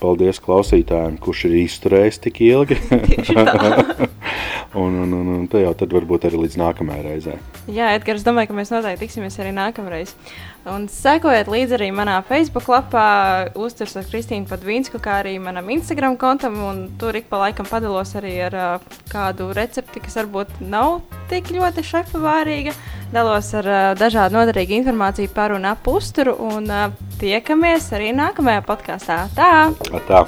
Paldies 0.00 0.38
klausītājiem, 0.40 1.18
kurš 1.20 1.42
ir 1.50 1.56
izturējis 1.64 2.22
tik 2.24 2.38
ilgi. 2.46 2.78
Un, 4.70 4.94
un, 5.02 5.12
un, 5.12 5.28
un 5.34 5.46
tā 5.50 5.64
jau 5.64 5.72
tad 5.74 5.90
varbūt 5.90 6.28
arī 6.28 6.44
līdz 6.44 6.56
nākamajai 6.60 7.02
reizei. 7.02 7.38
Jā, 7.74 7.88
Edgars, 7.96 8.22
domāju, 8.22 8.52
ka 8.52 8.54
mēs 8.54 8.70
noteikti 8.70 9.02
tiksimies 9.02 9.38
arī 9.42 9.50
nākamreiz. 9.56 10.12
Un 10.70 10.84
sekojiet 10.92 11.50
līdzi 11.50 11.74
arī 11.74 11.88
manā 11.94 12.20
Facebook 12.28 12.68
lapā, 12.70 13.06
uzturs 13.58 13.96
ar 13.98 14.06
Kristīnu 14.06 14.46
Padvīnsku, 14.46 15.00
kā 15.02 15.16
arī 15.24 15.32
manam 15.42 15.72
Instagram 15.74 16.14
kontam. 16.20 16.60
Tur 17.00 17.18
ik 17.18 17.26
pa 17.32 17.40
laikam 17.42 17.66
padalos 17.66 18.14
arī 18.20 18.36
ar 18.46 18.54
uh, 18.54 18.92
kādu 19.10 19.48
recepti, 19.58 20.02
kas 20.04 20.20
varbūt 20.20 20.60
nav 20.62 21.00
tik 21.32 21.50
ļoti 21.56 21.84
šefa 21.90 22.22
vārīga. 22.22 22.76
Dalos 23.10 23.50
ar 23.58 23.66
uh, 23.66 23.80
dažādu 23.98 24.38
noderīgu 24.38 24.78
informāciju 24.78 25.32
par 25.34 25.56
un 25.56 25.66
ap 25.66 25.90
uzturu. 25.90 26.36
Un 26.46 26.70
uh, 26.70 26.94
tiekamies 27.18 27.90
arī 27.98 28.14
nākamajā 28.14 28.62
podkāstā. 28.70 29.24
Tā! 29.34 29.50
Atā. 29.90 30.22